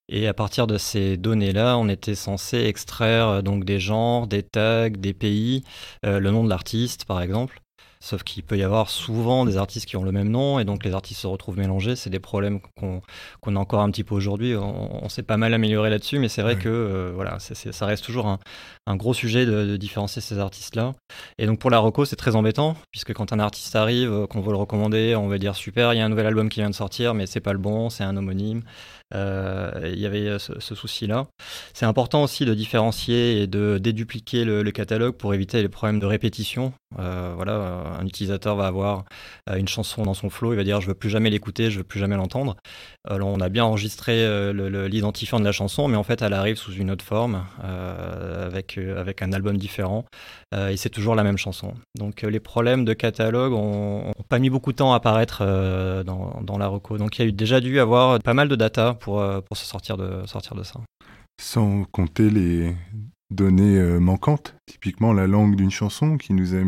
Et 0.08 0.26
à 0.28 0.34
partir 0.34 0.66
de 0.66 0.78
ces 0.78 1.16
données-là, 1.16 1.78
on 1.78 1.88
était 1.88 2.14
censé 2.14 2.64
extraire 2.64 3.42
donc 3.42 3.64
des 3.64 3.80
genres, 3.80 4.26
des 4.26 4.42
tags, 4.42 4.90
des 4.90 5.14
pays, 5.14 5.64
le 6.02 6.30
nom 6.30 6.44
de 6.44 6.48
l'artiste 6.48 7.04
par 7.06 7.22
exemple. 7.22 7.62
Sauf 8.04 8.22
qu'il 8.22 8.42
peut 8.42 8.58
y 8.58 8.62
avoir 8.62 8.90
souvent 8.90 9.46
des 9.46 9.56
artistes 9.56 9.86
qui 9.86 9.96
ont 9.96 10.04
le 10.04 10.12
même 10.12 10.28
nom 10.28 10.58
et 10.58 10.66
donc 10.66 10.84
les 10.84 10.92
artistes 10.92 11.22
se 11.22 11.26
retrouvent 11.26 11.56
mélangés. 11.56 11.96
C'est 11.96 12.10
des 12.10 12.20
problèmes 12.20 12.60
qu'on 12.76 13.56
a 13.56 13.58
encore 13.58 13.80
un 13.80 13.90
petit 13.90 14.04
peu 14.04 14.14
aujourd'hui. 14.14 14.54
On, 14.54 15.08
s'est 15.08 15.22
pas 15.22 15.38
mal 15.38 15.54
amélioré 15.54 15.88
là-dessus, 15.88 16.18
mais 16.18 16.28
c'est 16.28 16.42
vrai 16.42 16.56
que 16.56 16.68
euh, 16.68 17.12
voilà, 17.14 17.38
ça 17.38 17.86
reste 17.86 18.04
toujours 18.04 18.26
un, 18.86 18.96
gros 18.96 19.14
sujet 19.14 19.46
de, 19.46 19.78
différencier 19.78 20.20
ces 20.20 20.38
artistes-là. 20.38 20.92
Et 21.38 21.46
donc 21.46 21.58
pour 21.60 21.70
la 21.70 21.78
reco, 21.78 22.04
c'est 22.04 22.16
très 22.16 22.36
embêtant 22.36 22.76
puisque 22.90 23.14
quand 23.14 23.32
un 23.32 23.38
artiste 23.38 23.74
arrive, 23.74 24.12
euh, 24.12 24.26
qu'on 24.26 24.42
veut 24.42 24.52
le 24.52 24.58
recommander, 24.58 25.16
on 25.16 25.28
va 25.28 25.38
dire 25.38 25.54
super, 25.54 25.94
il 25.94 25.96
y 25.96 26.02
a 26.02 26.04
un 26.04 26.10
nouvel 26.10 26.26
album 26.26 26.50
qui 26.50 26.60
vient 26.60 26.68
de 26.68 26.74
sortir, 26.74 27.14
mais 27.14 27.24
c'est 27.24 27.40
pas 27.40 27.54
le 27.54 27.58
bon, 27.58 27.88
c'est 27.88 28.04
un 28.04 28.18
homonyme. 28.18 28.64
Euh, 29.14 29.90
il 29.92 30.00
y 30.00 30.06
avait 30.06 30.38
ce, 30.38 30.74
souci-là. 30.74 31.26
C'est 31.72 31.86
important 31.86 32.22
aussi 32.22 32.44
de 32.44 32.54
différencier 32.54 33.42
et 33.42 33.46
de 33.46 33.78
dédupliquer 33.78 34.44
le, 34.44 34.64
catalogue 34.74 35.14
pour 35.14 35.34
éviter 35.34 35.62
les 35.62 35.68
problèmes 35.68 36.00
de 36.00 36.06
répétition. 36.06 36.72
Euh, 36.98 37.32
voilà, 37.36 37.96
un 38.00 38.06
utilisateur 38.06 38.56
va 38.56 38.66
avoir 38.66 39.04
euh, 39.50 39.56
une 39.56 39.68
chanson 39.68 40.02
dans 40.02 40.14
son 40.14 40.30
flow, 40.30 40.52
il 40.52 40.56
va 40.56 40.64
dire 40.64 40.80
je 40.80 40.88
veux 40.88 40.94
plus 40.94 41.10
jamais 41.10 41.30
l'écouter, 41.30 41.70
je 41.70 41.78
veux 41.78 41.84
plus 41.84 42.00
jamais 42.00 42.16
l'entendre. 42.16 42.56
Alors 43.08 43.28
on 43.28 43.40
a 43.40 43.48
bien 43.48 43.64
enregistré 43.64 44.24
l'identifiant 44.88 45.38
de 45.38 45.44
la 45.44 45.52
chanson, 45.52 45.86
mais 45.86 45.96
en 45.96 46.02
fait 46.02 46.22
elle 46.22 46.32
arrive 46.32 46.56
sous 46.56 46.72
une 46.72 46.90
autre 46.90 47.04
forme 47.04 47.44
avec 47.62 48.78
avec 48.78 49.22
un 49.22 49.32
album 49.32 49.58
différent 49.58 50.04
et 50.52 50.76
c'est 50.76 50.88
toujours 50.88 51.14
la 51.14 51.22
même 51.22 51.38
chanson. 51.38 51.74
Donc 51.96 52.22
les 52.22 52.40
problèmes 52.40 52.84
de 52.84 52.94
catalogue 52.94 53.52
ont, 53.52 54.12
pas 54.28 54.38
mis 54.38 54.50
beaucoup 54.50 54.72
de 54.72 54.76
temps 54.76 54.92
à 54.92 54.96
apparaître 54.96 55.44
dans, 56.04 56.58
la 56.58 56.66
reco. 56.66 56.98
Donc 56.98 57.18
il 57.18 57.24
y 57.24 57.28
a 57.28 57.30
déjà 57.30 57.60
dû 57.60 57.78
avoir 57.80 58.18
pas 58.20 58.34
mal 58.34 58.48
de 58.48 58.56
data 58.56 58.93
pour, 58.94 59.20
euh, 59.20 59.40
pour 59.40 59.56
se 59.56 59.64
sortir 59.64 59.96
de, 59.96 60.22
ça. 60.26 60.40
Sans 61.40 61.84
compter 61.84 62.30
les 62.30 62.74
données 63.30 63.78
euh, 63.78 63.98
manquantes, 63.98 64.54
typiquement 64.66 65.12
la 65.12 65.26
langue 65.26 65.56
d'une 65.56 65.70
chanson 65.70 66.16
qui 66.16 66.32
nous 66.32 66.54
a 66.54 66.62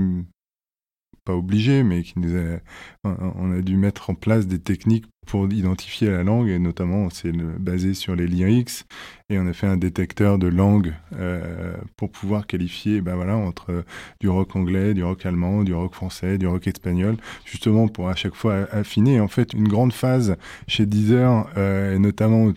pas 1.27 1.35
obligé, 1.35 1.83
mais 1.83 2.03
qui 2.03 2.19
nous 2.19 2.37
a, 2.37 2.61
on 3.05 3.53
a 3.53 3.61
dû 3.61 3.77
mettre 3.77 4.09
en 4.09 4.15
place 4.15 4.47
des 4.47 4.61
techniques 4.61 5.05
pour 5.27 5.53
identifier 5.53 6.09
la 6.09 6.23
langue, 6.23 6.49
et 6.49 6.59
notamment 6.59 7.11
c'est 7.11 7.33
basé 7.33 7.95
sur 7.95 8.15
les 8.15 8.29
lyrics, 8.29 8.85
et 9.29 9.39
on 9.39 9.47
a 9.47 9.53
fait 9.53 9.67
un 9.67 9.77
détecteur 9.77 10.39
de 10.39 10.47
langue 10.47 10.95
euh, 11.15 11.75
pour 11.97 12.11
pouvoir 12.11 12.47
qualifier 12.47 13.01
ben 13.01 13.17
voilà, 13.17 13.37
entre 13.37 13.85
du 14.21 14.29
rock 14.29 14.55
anglais, 14.55 14.95
du 14.95 15.03
rock 15.03 15.27
allemand, 15.27 15.65
du 15.65 15.75
rock 15.75 15.95
français, 15.95 16.39
du 16.39 16.47
rock 16.47 16.67
espagnol, 16.69 17.17
justement 17.45 17.89
pour 17.89 18.09
à 18.09 18.15
chaque 18.15 18.37
fois 18.37 18.69
affiner. 18.71 19.21
En 19.21 19.29
fait, 19.29 19.53
une 19.53 19.69
grande 19.69 19.93
phase 19.93 20.37
chez 20.69 20.87
Deezer, 20.87 21.51
euh, 21.57 21.97
et 21.97 21.99
notamment 21.99 22.53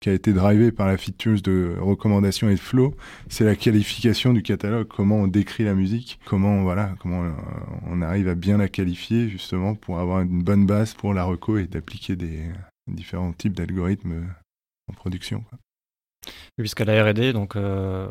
qui 0.00 0.08
a 0.10 0.12
été 0.12 0.32
drivé 0.32 0.70
par 0.70 0.86
la 0.86 0.96
feature 0.96 1.40
de 1.42 1.76
recommandation 1.80 2.48
et 2.48 2.54
de 2.54 2.60
flow, 2.60 2.94
c'est 3.28 3.44
la 3.44 3.56
qualification 3.56 4.32
du 4.32 4.42
catalogue, 4.42 4.86
comment 4.86 5.16
on 5.16 5.26
décrit 5.26 5.64
la 5.64 5.74
musique, 5.74 6.20
comment 6.24 6.62
voilà, 6.62 6.94
comment 7.00 7.24
euh, 7.24 7.32
on 7.86 8.00
arrive 8.00 8.28
à 8.28 8.34
bien 8.34 8.58
la 8.58 8.68
qualifier 8.68 9.28
justement 9.28 9.74
pour 9.74 9.98
avoir 9.98 10.20
une 10.20 10.42
bonne 10.42 10.66
base 10.66 10.94
pour 10.94 11.14
la 11.14 11.24
reco 11.24 11.58
et 11.58 11.66
d'appliquer 11.66 12.16
des 12.16 12.44
différents 12.86 13.32
types 13.32 13.54
d'algorithmes 13.54 14.26
en 14.88 14.92
production. 14.92 15.44
Puisqu'à 16.58 16.84
la 16.84 17.04
R&D, 17.04 17.32
donc 17.32 17.54
euh, 17.54 18.06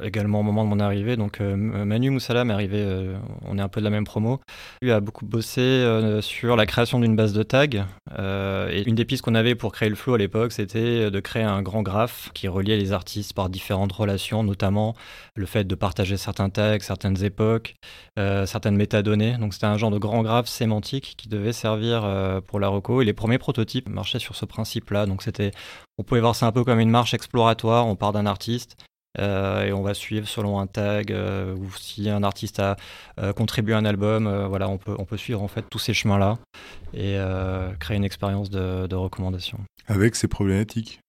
également 0.00 0.40
au 0.40 0.42
moment 0.44 0.62
de 0.62 0.68
mon 0.68 0.78
arrivée, 0.78 1.16
donc 1.16 1.40
euh, 1.40 1.56
Manu 1.56 2.10
Moussalam 2.10 2.48
est 2.50 2.54
arrivé, 2.54 2.78
euh, 2.80 3.16
on 3.46 3.58
est 3.58 3.60
un 3.60 3.68
peu 3.68 3.80
de 3.80 3.84
la 3.84 3.90
même 3.90 4.04
promo. 4.04 4.40
Lui 4.80 4.92
a 4.92 5.00
beaucoup 5.00 5.26
bossé 5.26 5.60
sur 6.20 6.54
la 6.54 6.66
création 6.66 7.00
d'une 7.00 7.16
base 7.16 7.32
de 7.32 7.42
tags. 7.42 7.66
et 7.68 8.82
une 8.86 8.94
des 8.94 9.04
pistes 9.04 9.22
qu'on 9.22 9.34
avait 9.34 9.54
pour 9.56 9.72
créer 9.72 9.88
le 9.88 9.96
flow 9.96 10.14
à 10.14 10.18
l'époque, 10.18 10.52
c'était 10.52 11.10
de 11.10 11.20
créer 11.20 11.42
un 11.42 11.62
grand 11.62 11.82
graphe 11.82 12.30
qui 12.32 12.46
reliait 12.46 12.76
les 12.76 12.92
artistes 12.92 13.32
par 13.32 13.48
différentes 13.48 13.92
relations, 13.92 14.44
notamment 14.44 14.94
le 15.34 15.46
fait 15.46 15.64
de 15.64 15.74
partager 15.74 16.16
certains 16.16 16.48
tags, 16.48 16.78
certaines 16.80 17.24
époques, 17.24 17.74
certaines 18.16 18.76
métadonnées. 18.76 19.36
Donc 19.38 19.54
c'était 19.54 19.66
un 19.66 19.78
genre 19.78 19.90
de 19.90 19.98
grand 19.98 20.22
graphe 20.22 20.48
sémantique 20.48 21.14
qui 21.16 21.28
devait 21.28 21.52
servir 21.52 22.40
pour 22.46 22.60
la 22.60 22.68
reco. 22.68 23.02
Et 23.02 23.04
les 23.04 23.12
premiers 23.12 23.38
prototypes 23.38 23.88
marchaient 23.88 24.18
sur 24.20 24.36
ce 24.36 24.44
principe-là. 24.44 25.06
Donc 25.06 25.22
c'était, 25.22 25.50
on 25.98 26.02
pouvait 26.02 26.20
voir 26.20 26.34
ça 26.34 26.46
un 26.46 26.52
peu 26.52 26.64
comme 26.64 26.80
une 26.80 26.90
marche 26.90 27.14
exploratoire 27.14 27.86
on 27.86 27.96
part 27.96 28.12
d'un 28.12 28.26
artiste 28.26 28.76
euh, 29.18 29.64
et 29.64 29.72
on 29.72 29.82
va 29.82 29.94
suivre 29.94 30.28
selon 30.28 30.60
un 30.60 30.66
tag 30.66 31.10
euh, 31.10 31.54
ou 31.54 31.70
si 31.76 32.08
un 32.08 32.22
artiste 32.22 32.60
a 32.60 32.76
euh, 33.18 33.32
contribué 33.32 33.74
à 33.74 33.78
un 33.78 33.84
album, 33.84 34.46
voilà, 34.48 34.68
on 34.68 34.78
peut, 34.78 34.94
on 34.98 35.04
peut 35.04 35.16
suivre 35.16 35.42
en 35.42 35.48
fait 35.48 35.64
tous 35.68 35.78
ces 35.78 35.94
chemins-là 35.94 36.38
et 36.94 37.18
créer 37.78 37.96
une 37.96 38.04
expérience 38.04 38.50
de, 38.50 38.86
de 38.86 38.96
recommandation. 38.96 39.58
Avec 39.86 40.14
ces 40.14 40.28
problématiques. 40.28 41.00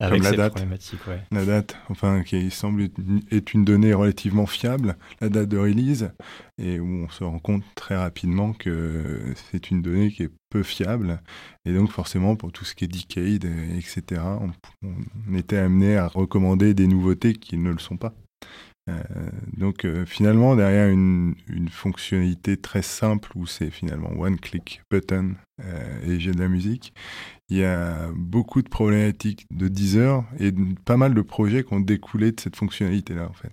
Avec 0.00 0.22
la 0.22 0.32
date. 0.32 0.64
Ouais. 1.06 1.20
La 1.30 1.44
date, 1.44 1.76
enfin, 1.88 2.22
qui 2.22 2.50
semble 2.50 2.88
être 3.30 3.54
une 3.54 3.64
donnée 3.64 3.94
relativement 3.94 4.46
fiable, 4.46 4.96
la 5.20 5.28
date 5.28 5.48
de 5.48 5.58
release, 5.58 6.10
et 6.58 6.80
où 6.80 7.04
on 7.04 7.08
se 7.08 7.24
rend 7.24 7.38
compte 7.38 7.64
très 7.74 7.96
rapidement 7.96 8.52
que 8.52 9.34
c'est 9.50 9.70
une 9.70 9.82
donnée 9.82 10.10
qui 10.10 10.24
est 10.24 10.30
peu 10.50 10.62
fiable. 10.62 11.20
Et 11.64 11.72
donc, 11.72 11.90
forcément, 11.90 12.36
pour 12.36 12.52
tout 12.52 12.64
ce 12.64 12.74
qui 12.74 12.84
est 12.84 12.88
decade, 12.88 13.50
etc., 13.76 14.22
on, 14.82 15.34
était 15.36 15.58
amené 15.58 15.96
à 15.96 16.08
recommander 16.08 16.74
des 16.74 16.86
nouveautés 16.86 17.34
qui 17.34 17.56
ne 17.58 17.70
le 17.70 17.78
sont 17.78 17.96
pas. 17.96 18.14
Euh, 18.88 19.02
donc 19.56 19.84
euh, 19.84 20.06
finalement, 20.06 20.56
derrière 20.56 20.88
une, 20.88 21.34
fonctionnalité 21.70 22.56
très 22.56 22.82
simple 22.82 23.30
où 23.34 23.46
c'est 23.46 23.70
finalement 23.70 24.10
one 24.18 24.38
click 24.38 24.82
button 24.90 25.34
euh, 25.60 26.00
et 26.06 26.18
j'ai 26.18 26.32
de 26.32 26.40
la 26.40 26.48
musique, 26.48 26.94
il 27.50 27.58
y 27.58 27.64
a 27.64 28.10
beaucoup 28.14 28.62
de 28.62 28.68
problématiques 28.68 29.46
de 29.50 29.68
Deezer 29.68 30.24
et 30.38 30.52
pas 30.84 30.96
mal 30.96 31.14
de 31.14 31.22
projets 31.22 31.64
qui 31.64 31.72
ont 31.72 31.80
découlé 31.80 32.32
de 32.32 32.40
cette 32.40 32.56
fonctionnalité-là, 32.56 33.26
en 33.28 33.32
fait. 33.32 33.52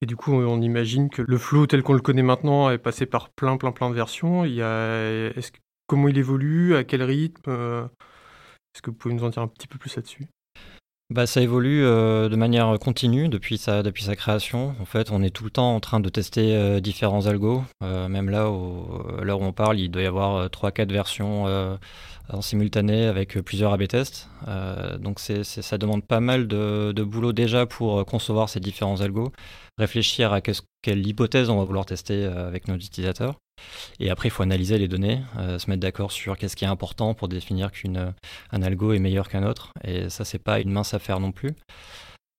Et 0.00 0.06
du 0.06 0.16
coup, 0.16 0.32
on 0.32 0.60
imagine 0.62 1.10
que 1.10 1.22
le 1.22 1.38
flow 1.38 1.66
tel 1.66 1.82
qu'on 1.82 1.92
le 1.92 2.00
connaît 2.00 2.22
maintenant 2.22 2.70
est 2.70 2.78
passé 2.78 3.04
par 3.04 3.30
plein, 3.30 3.56
plein, 3.56 3.72
plein 3.72 3.90
de 3.90 3.94
versions. 3.94 4.44
Il 4.44 4.54
y 4.54 4.62
a, 4.62 5.30
comment 5.88 6.08
il 6.08 6.16
évolue, 6.18 6.76
à 6.76 6.84
quel 6.84 7.02
rythme 7.02 7.50
euh, 7.50 7.84
Est-ce 8.74 8.82
que 8.82 8.90
vous 8.90 8.96
pouvez 8.96 9.14
nous 9.14 9.24
en 9.24 9.30
dire 9.30 9.42
un 9.42 9.48
petit 9.48 9.66
peu 9.66 9.78
plus 9.78 9.96
là-dessus? 9.96 10.28
Bah, 11.10 11.26
ça 11.26 11.40
évolue 11.40 11.84
euh, 11.84 12.28
de 12.28 12.36
manière 12.36 12.78
continue 12.78 13.28
depuis 13.28 13.58
sa, 13.58 13.82
depuis 13.82 14.04
sa 14.04 14.14
création. 14.14 14.76
En 14.78 14.84
fait, 14.84 15.10
on 15.10 15.22
est 15.22 15.30
tout 15.30 15.42
le 15.42 15.50
temps 15.50 15.74
en 15.74 15.80
train 15.80 16.00
de 16.00 16.08
tester 16.10 16.54
euh, 16.54 16.80
différents 16.80 17.26
algos. 17.26 17.64
même 17.80 18.30
là, 18.30 18.50
au, 18.50 19.02
où 19.20 19.44
on 19.44 19.52
parle, 19.52 19.80
il 19.80 19.90
doit 19.90 20.02
y 20.02 20.06
avoir 20.06 20.46
3-4 20.48 20.92
versions 20.92 21.78
en 22.30 22.42
simultané 22.42 23.06
avec 23.06 23.38
plusieurs 23.40 23.72
A-B 23.72 23.86
tests. 23.86 24.28
Euh, 24.48 24.98
donc 24.98 25.18
ça 25.18 25.78
demande 25.78 26.04
pas 26.04 26.20
mal 26.20 26.46
de, 26.46 27.02
boulot 27.02 27.32
déjà 27.32 27.66
pour 27.66 28.04
concevoir 28.04 28.48
ces 28.48 28.60
différents 28.60 29.00
algos, 29.00 29.32
réfléchir 29.78 30.32
à 30.32 30.40
quelle 30.40 31.06
hypothèse 31.06 31.50
on 31.50 31.58
va 31.58 31.64
vouloir 31.64 31.86
tester 31.86 32.24
euh, 32.24 32.46
avec 32.46 32.68
nos 32.68 32.76
utilisateurs. 32.76 33.36
Et 33.98 34.10
après, 34.10 34.28
il 34.28 34.30
faut 34.30 34.42
analyser 34.42 34.78
les 34.78 34.86
données, 34.86 35.22
euh, 35.38 35.58
se 35.58 35.68
mettre 35.68 35.80
d'accord 35.80 36.12
sur 36.12 36.36
qu'est-ce 36.36 36.54
qui 36.54 36.64
est 36.64 36.68
important 36.68 37.14
pour 37.14 37.28
définir 37.28 37.72
qu'un 37.72 38.14
algo 38.52 38.92
est 38.92 39.00
meilleur 39.00 39.28
qu'un 39.28 39.44
autre. 39.44 39.72
Et 39.82 40.08
ça, 40.10 40.24
c'est 40.24 40.38
pas 40.38 40.60
une 40.60 40.70
mince 40.70 40.94
affaire 40.94 41.18
non 41.18 41.32
plus. 41.32 41.50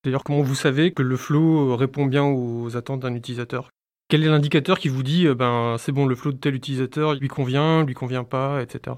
D'ailleurs, 0.05 0.23
comment 0.23 0.41
vous 0.41 0.55
savez 0.55 0.93
que 0.93 1.03
le 1.03 1.17
flow 1.17 1.75
répond 1.75 2.05
bien 2.05 2.23
aux 2.23 2.77
attentes 2.77 3.01
d'un 3.01 3.15
utilisateur? 3.15 3.69
Quel 4.07 4.23
est 4.23 4.29
l'indicateur 4.29 4.79
qui 4.79 4.87
vous 4.87 5.03
dit, 5.03 5.27
ben, 5.35 5.75
c'est 5.77 5.91
bon, 5.91 6.05
le 6.05 6.15
flow 6.15 6.31
de 6.31 6.37
tel 6.37 6.55
utilisateur 6.55 7.15
lui 7.15 7.27
convient, 7.27 7.83
lui 7.83 7.93
convient 7.93 8.23
pas, 8.23 8.63
etc. 8.63 8.95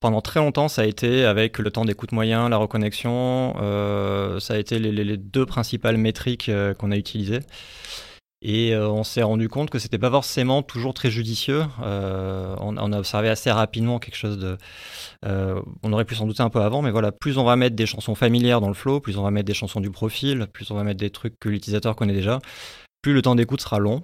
Pendant 0.00 0.20
très 0.20 0.40
longtemps, 0.40 0.68
ça 0.68 0.82
a 0.82 0.84
été 0.84 1.24
avec 1.24 1.58
le 1.58 1.70
temps 1.70 1.84
d'écoute 1.84 2.12
moyen, 2.12 2.48
la 2.48 2.58
reconnexion, 2.58 3.54
euh, 3.60 4.38
ça 4.40 4.54
a 4.54 4.58
été 4.58 4.78
les, 4.78 5.16
deux 5.16 5.46
principales 5.46 5.96
métriques 5.96 6.48
euh, 6.48 6.74
qu'on 6.74 6.90
a 6.90 6.96
utilisées. 6.96 7.40
Et 8.42 8.74
euh, 8.74 8.88
on 8.88 9.02
s'est 9.02 9.22
rendu 9.22 9.48
compte 9.48 9.70
que 9.70 9.78
c'était 9.78 9.98
pas 9.98 10.10
forcément 10.10 10.62
toujours 10.62 10.92
très 10.92 11.10
judicieux. 11.10 11.64
On, 11.80 12.76
a 12.76 12.98
observé 12.98 13.30
assez 13.30 13.50
rapidement 13.50 13.98
quelque 13.98 14.16
chose 14.16 14.38
de. 14.38 14.58
on 15.22 15.92
aurait 15.92 16.04
pu 16.04 16.14
s'en 16.14 16.26
douter 16.26 16.42
un 16.42 16.50
peu 16.50 16.60
avant, 16.60 16.82
mais 16.82 16.90
voilà, 16.90 17.10
plus 17.10 17.38
on 17.38 17.44
va 17.44 17.56
mettre 17.56 17.74
des 17.74 17.86
chansons 17.86 18.14
familières 18.14 18.60
dans 18.60 18.68
le 18.68 18.74
flow, 18.74 19.00
plus 19.00 19.16
on 19.16 19.22
va 19.22 19.30
mettre 19.30 19.46
des 19.46 19.54
chansons 19.54 19.80
du 19.80 19.90
profil, 19.90 20.46
plus 20.52 20.70
on 20.70 20.74
va 20.74 20.84
mettre 20.84 21.00
des 21.00 21.10
trucs 21.10 21.38
que 21.40 21.48
l'utilisateur 21.48 21.96
connaît 21.96 22.12
déjà, 22.12 22.38
plus 23.00 23.14
le 23.14 23.22
temps 23.22 23.34
d'écoute 23.34 23.62
sera 23.62 23.78
long. 23.78 24.02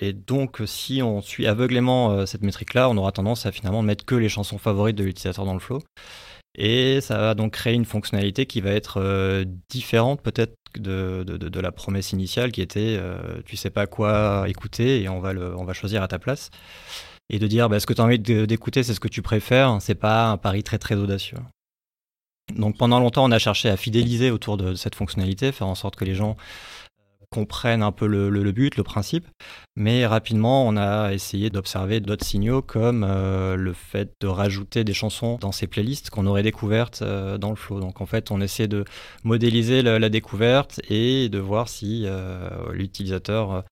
Et 0.00 0.12
donc, 0.12 0.62
si 0.66 1.02
on 1.02 1.20
suit 1.20 1.46
aveuglément 1.46 2.26
cette 2.26 2.42
métrique-là, 2.42 2.88
on 2.88 2.96
aura 2.96 3.12
tendance 3.12 3.46
à 3.46 3.52
finalement 3.52 3.82
mettre 3.82 4.04
que 4.04 4.14
les 4.14 4.28
chansons 4.28 4.58
favorites 4.58 4.96
de 4.96 5.04
l'utilisateur 5.04 5.44
dans 5.44 5.54
le 5.54 5.60
flow. 5.60 5.82
Et 6.56 7.00
ça 7.00 7.18
va 7.18 7.34
donc 7.34 7.52
créer 7.52 7.74
une 7.74 7.84
fonctionnalité 7.84 8.46
qui 8.46 8.60
va 8.60 8.70
être 8.70 9.44
différente 9.68 10.22
peut-être 10.22 10.54
de, 10.76 11.60
la 11.60 11.72
promesse 11.72 12.12
initiale 12.12 12.52
qui 12.52 12.62
était 12.62 13.00
tu 13.44 13.56
sais 13.56 13.70
pas 13.70 13.86
quoi 13.86 14.44
écouter 14.48 15.02
et 15.02 15.08
on 15.08 15.20
va, 15.20 15.32
on 15.56 15.64
va 15.64 15.72
choisir 15.72 16.02
à 16.02 16.08
ta 16.08 16.18
place. 16.18 16.50
Et 17.30 17.38
de 17.38 17.46
dire 17.46 17.68
bah, 17.68 17.78
ce 17.78 17.86
que 17.86 17.92
tu 17.92 18.00
as 18.00 18.04
envie 18.04 18.18
d'écouter, 18.18 18.82
c'est 18.82 18.94
ce 18.94 19.00
que 19.00 19.08
tu 19.08 19.22
préfères, 19.22 19.76
c'est 19.80 19.94
pas 19.94 20.30
un 20.30 20.36
pari 20.36 20.62
très 20.62 20.78
très 20.78 20.94
audacieux. 20.94 21.38
Donc 22.56 22.78
pendant 22.78 22.98
longtemps, 22.98 23.24
on 23.24 23.30
a 23.30 23.38
cherché 23.38 23.68
à 23.68 23.76
fidéliser 23.76 24.30
autour 24.30 24.56
de 24.56 24.74
cette 24.74 24.94
fonctionnalité, 24.94 25.52
faire 25.52 25.66
en 25.66 25.74
sorte 25.74 25.96
que 25.96 26.04
les 26.04 26.14
gens 26.14 26.36
comprennent 27.30 27.82
un 27.82 27.92
peu 27.92 28.06
le, 28.06 28.52
but, 28.52 28.76
le 28.76 28.82
principe, 28.82 29.26
mais 29.76 30.06
rapidement 30.06 30.66
on 30.66 30.76
a 30.76 31.12
essayé 31.12 31.50
d'observer 31.50 32.00
d'autres 32.00 32.24
signaux 32.24 32.62
comme 32.62 33.04
euh, 33.04 33.56
le 33.56 33.72
fait 33.72 34.12
de 34.20 34.26
rajouter 34.26 34.84
des 34.84 34.94
chansons 34.94 35.36
dans 35.40 35.52
ces 35.52 35.66
playlists 35.66 36.10
qu'on 36.10 36.26
aurait 36.26 36.42
découvertes 36.42 37.02
euh, 37.02 37.38
dans 37.38 37.50
le 37.50 37.56
flow. 37.56 37.80
Donc 37.80 38.00
en 38.00 38.06
fait 38.06 38.30
on 38.30 38.40
essaie 38.40 38.68
de 38.68 38.84
modéliser 39.24 39.82
la, 39.82 40.08
découverte 40.08 40.80
et 40.88 41.28
de 41.28 41.38
voir 41.38 41.68
si 41.68 42.04
euh, 42.06 42.72
l'utilisateur 42.72 43.64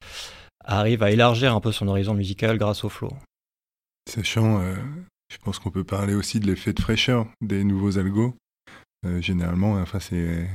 arrive 0.64 1.02
à 1.02 1.10
élargir 1.10 1.54
un 1.54 1.60
peu 1.60 1.72
son 1.72 1.88
horizon 1.88 2.12
musical 2.14 2.58
grâce 2.58 2.84
au 2.84 2.90
flow. 2.90 3.10
Sachant, 4.10 4.60
je 5.32 5.38
pense 5.38 5.58
qu'on 5.58 5.70
peut 5.70 5.84
parler 5.84 6.14
aussi 6.14 6.40
de 6.40 6.46
l'effet 6.46 6.72
de 6.72 6.80
fraîcheur 6.80 7.26
des 7.40 7.64
nouveaux 7.64 7.98
algos. 7.98 8.36
généralement, 9.20 9.74
enfin 9.80 9.98
c'est 9.98 10.46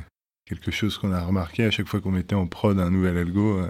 quelque 0.45 0.71
chose 0.71 0.97
qu'on 0.97 1.11
a 1.11 1.21
remarqué 1.21 1.63
à 1.63 1.71
chaque 1.71 1.87
fois 1.87 2.01
qu'on 2.01 2.11
mettait 2.11 2.35
en 2.35 2.47
prod 2.47 2.79
un 2.79 2.89
nouvel 2.89 3.17
algo. 3.17 3.59
Euh, 3.59 3.69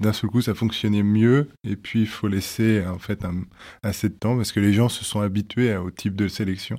d'un 0.00 0.12
seul 0.12 0.30
coup, 0.30 0.42
ça 0.42 0.54
fonctionnait 0.54 1.02
mieux. 1.02 1.48
Et 1.62 1.76
puis, 1.76 2.00
il 2.00 2.08
faut 2.08 2.28
laisser 2.28 2.84
en 2.86 2.98
fait 2.98 3.24
assez 3.82 4.08
de 4.08 4.14
temps 4.14 4.36
parce 4.36 4.52
que 4.52 4.60
les 4.60 4.72
gens 4.72 4.88
se 4.88 5.04
sont 5.04 5.20
habitués 5.20 5.76
au 5.76 5.90
type 5.90 6.16
de 6.16 6.28
sélection. 6.28 6.78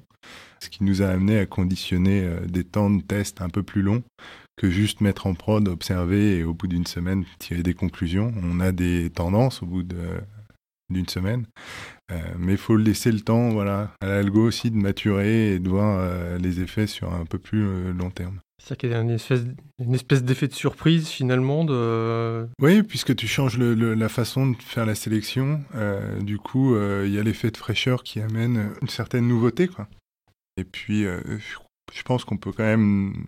Ce 0.59 0.69
qui 0.69 0.83
nous 0.83 1.01
a 1.01 1.07
amené 1.07 1.39
à 1.39 1.45
conditionner 1.45 2.23
euh, 2.23 2.39
des 2.45 2.63
temps 2.63 2.89
de 2.89 3.01
test 3.01 3.41
un 3.41 3.49
peu 3.49 3.63
plus 3.63 3.81
longs 3.81 4.03
que 4.57 4.69
juste 4.69 5.01
mettre 5.01 5.27
en 5.27 5.33
prod, 5.33 5.67
observer 5.67 6.37
et 6.37 6.43
au 6.43 6.53
bout 6.53 6.67
d'une 6.67 6.85
semaine 6.85 7.25
tirer 7.39 7.63
des 7.63 7.73
conclusions. 7.73 8.33
On 8.41 8.59
a 8.59 8.71
des 8.71 9.09
tendances 9.09 9.61
au 9.61 9.65
bout 9.65 9.83
d'une 10.89 11.09
semaine. 11.09 11.45
Euh, 12.11 12.15
mais 12.37 12.53
il 12.53 12.57
faut 12.57 12.77
laisser 12.77 13.11
le 13.11 13.21
temps 13.21 13.49
voilà, 13.49 13.91
à 13.99 14.07
l'algo 14.07 14.45
aussi 14.45 14.69
de 14.69 14.75
maturer 14.75 15.53
et 15.53 15.59
de 15.59 15.69
voir 15.69 15.97
euh, 15.99 16.37
les 16.37 16.61
effets 16.61 16.85
sur 16.85 17.11
un 17.13 17.25
peu 17.25 17.39
plus 17.39 17.65
euh, 17.65 17.93
long 17.93 18.11
terme. 18.11 18.39
C'est-à-dire 18.61 18.77
qu'il 18.77 18.91
y 18.91 18.93
a 18.93 18.99
une 18.99 19.95
espèce, 19.95 20.23
d'effet 20.23 20.47
de 20.47 20.53
surprise 20.53 21.07
finalement 21.07 21.65
de... 21.65 22.47
Oui, 22.61 22.83
puisque 22.83 23.15
tu 23.15 23.27
changes 23.27 23.59
la 23.59 24.09
façon 24.09 24.51
de 24.51 24.55
faire 24.57 24.85
la 24.85 24.95
sélection, 24.95 25.61
du 26.21 26.37
coup, 26.39 26.75
il 26.75 27.11
y 27.11 27.19
a 27.19 27.23
l'effet 27.23 27.51
de 27.51 27.57
fraîcheur 27.57 28.01
qui 28.01 28.21
amène 28.21 28.71
une 28.81 28.87
certaine 28.87 29.27
nouveauté. 29.27 29.67
Quoi. 29.67 29.87
Et 30.57 30.63
puis, 30.63 31.03
je 31.03 32.03
pense 32.03 32.23
qu'on 32.23 32.37
peut 32.37 32.53
quand 32.53 32.63
même 32.63 33.27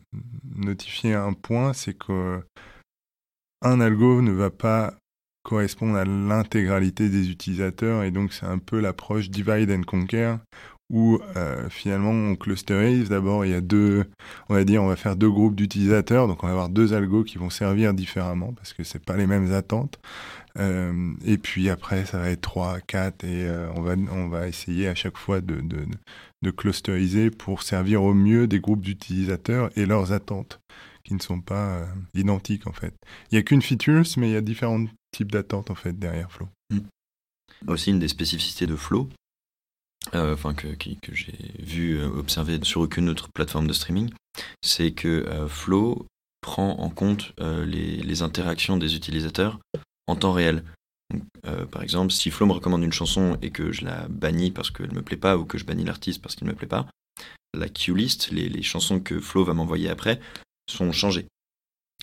notifier 0.56 1.14
un 1.14 1.34
point, 1.34 1.74
c'est 1.74 1.94
que 1.94 2.42
un 3.62 3.80
algo 3.82 4.22
ne 4.22 4.32
va 4.32 4.50
pas 4.50 4.96
correspondent 5.48 5.96
à 5.96 6.04
l'intégralité 6.04 7.08
des 7.08 7.30
utilisateurs 7.30 8.04
et 8.04 8.12
donc 8.12 8.34
c'est 8.34 8.46
un 8.46 8.58
peu 8.58 8.82
l'approche 8.82 9.30
divide 9.30 9.72
and 9.72 9.84
conquer 9.84 10.36
où 10.90 11.20
euh, 11.36 11.70
finalement 11.70 12.12
on 12.12 12.36
clusterise. 12.36 13.10
D'abord, 13.10 13.46
il 13.46 13.52
y 13.52 13.54
a 13.54 13.62
deux, 13.62 14.06
on 14.50 14.54
va 14.54 14.64
dire, 14.64 14.84
on 14.84 14.88
va 14.88 14.96
faire 14.96 15.16
deux 15.16 15.30
groupes 15.30 15.56
d'utilisateurs, 15.56 16.28
donc 16.28 16.44
on 16.44 16.48
va 16.48 16.54
avoir 16.54 16.70
deux 16.70 16.94
algos 16.94 17.24
qui 17.24 17.38
vont 17.38 17.50
servir 17.50 17.94
différemment 17.94 18.54
parce 18.54 18.74
que 18.74 18.84
c'est 18.84 19.04
pas 19.04 19.18
les 19.18 19.28
mêmes 19.28 19.54
attentes. 19.54 20.00
Euh, 20.60 21.14
et 21.26 21.38
puis 21.38 21.70
après, 21.70 22.06
ça 22.06 22.20
va 22.20 22.30
être 22.30 22.42
trois, 22.42 22.80
quatre, 22.82 23.24
et 23.24 23.48
euh, 23.48 23.70
on 23.76 23.82
va 23.82 23.96
on 24.12 24.28
va 24.28 24.48
essayer 24.48 24.88
à 24.88 24.96
chaque 24.96 25.18
fois 25.18 25.40
de, 25.40 25.62
de, 25.62 25.86
de 26.42 26.52
clusteriser 26.52 27.32
pour 27.32 27.64
servir 27.64 28.04
au 28.04 28.14
mieux 28.14 28.48
des 28.48 28.60
groupes 28.60 28.82
d'utilisateurs 28.82 29.70
et 29.78 29.86
leurs 29.86 30.12
attentes 30.14 30.60
qui 31.04 31.14
ne 31.14 31.20
sont 31.20 31.40
pas 31.40 31.88
identiques 32.16 32.68
en 32.68 32.74
fait. 32.74 32.94
Il 33.32 33.36
n'y 33.36 33.40
a 33.40 33.44
qu'une 33.44 33.62
feature, 33.62 34.04
mais 34.18 34.30
il 34.30 34.34
y 34.34 34.38
a 34.38 34.42
différentes 34.42 34.90
type 35.12 35.32
d'attente 35.32 35.72
en 35.72 35.76
fait 35.76 35.94
derrière 35.94 36.32
Flow. 36.32 36.48
Hmm. 36.70 36.82
Aussi 37.68 37.92
une 37.92 38.00
des 38.00 38.08
spécificités 38.08 38.68
de 38.68 38.76
Flow, 38.76 39.10
euh, 40.16 40.36
que, 40.36 41.14
j'ai 41.14 41.38
vu 41.60 41.98
euh, 41.98 42.08
observer 42.08 42.60
sur 42.64 42.82
aucune 42.82 43.10
autre 43.10 43.28
plateforme 43.34 43.68
de 43.68 43.74
streaming, 43.74 44.10
c'est 44.62 44.92
que 44.92 45.08
euh, 45.08 45.48
Flow 45.48 46.06
prend 46.42 46.80
en 46.80 46.90
compte 46.90 47.34
les, 47.40 48.22
interactions 48.22 48.78
des 48.78 48.96
utilisateurs 48.96 49.60
en 50.08 50.16
temps 50.16 50.32
réel. 50.32 50.64
par 51.72 51.84
exemple, 51.84 52.14
si 52.14 52.32
Flow 52.32 52.46
me 52.46 52.54
recommande 52.54 52.84
une 52.84 52.94
chanson 52.94 53.38
et 53.42 53.52
que 53.52 53.72
je 53.72 53.84
la 53.84 54.08
bannis 54.08 54.52
parce 54.52 54.72
qu'elle 54.72 54.94
me 54.94 55.02
plaît 55.02 55.18
pas 55.18 55.38
ou 55.38 55.46
que 55.46 55.58
je 55.58 55.66
bannis 55.66 55.84
l'artiste 55.84 56.22
parce 56.22 56.36
qu'il 56.36 56.48
me 56.48 56.54
plaît 56.56 56.68
pas, 56.68 56.88
la 57.54 57.68
queue 57.68 57.94
list, 57.94 58.32
les, 58.32 58.48
les 58.48 58.64
chansons 58.64 59.02
que 59.02 59.20
Flow 59.20 59.44
va 59.44 59.54
m'envoyer 59.54 59.90
après, 59.90 60.22
sont 60.70 60.92
changées. 60.94 61.28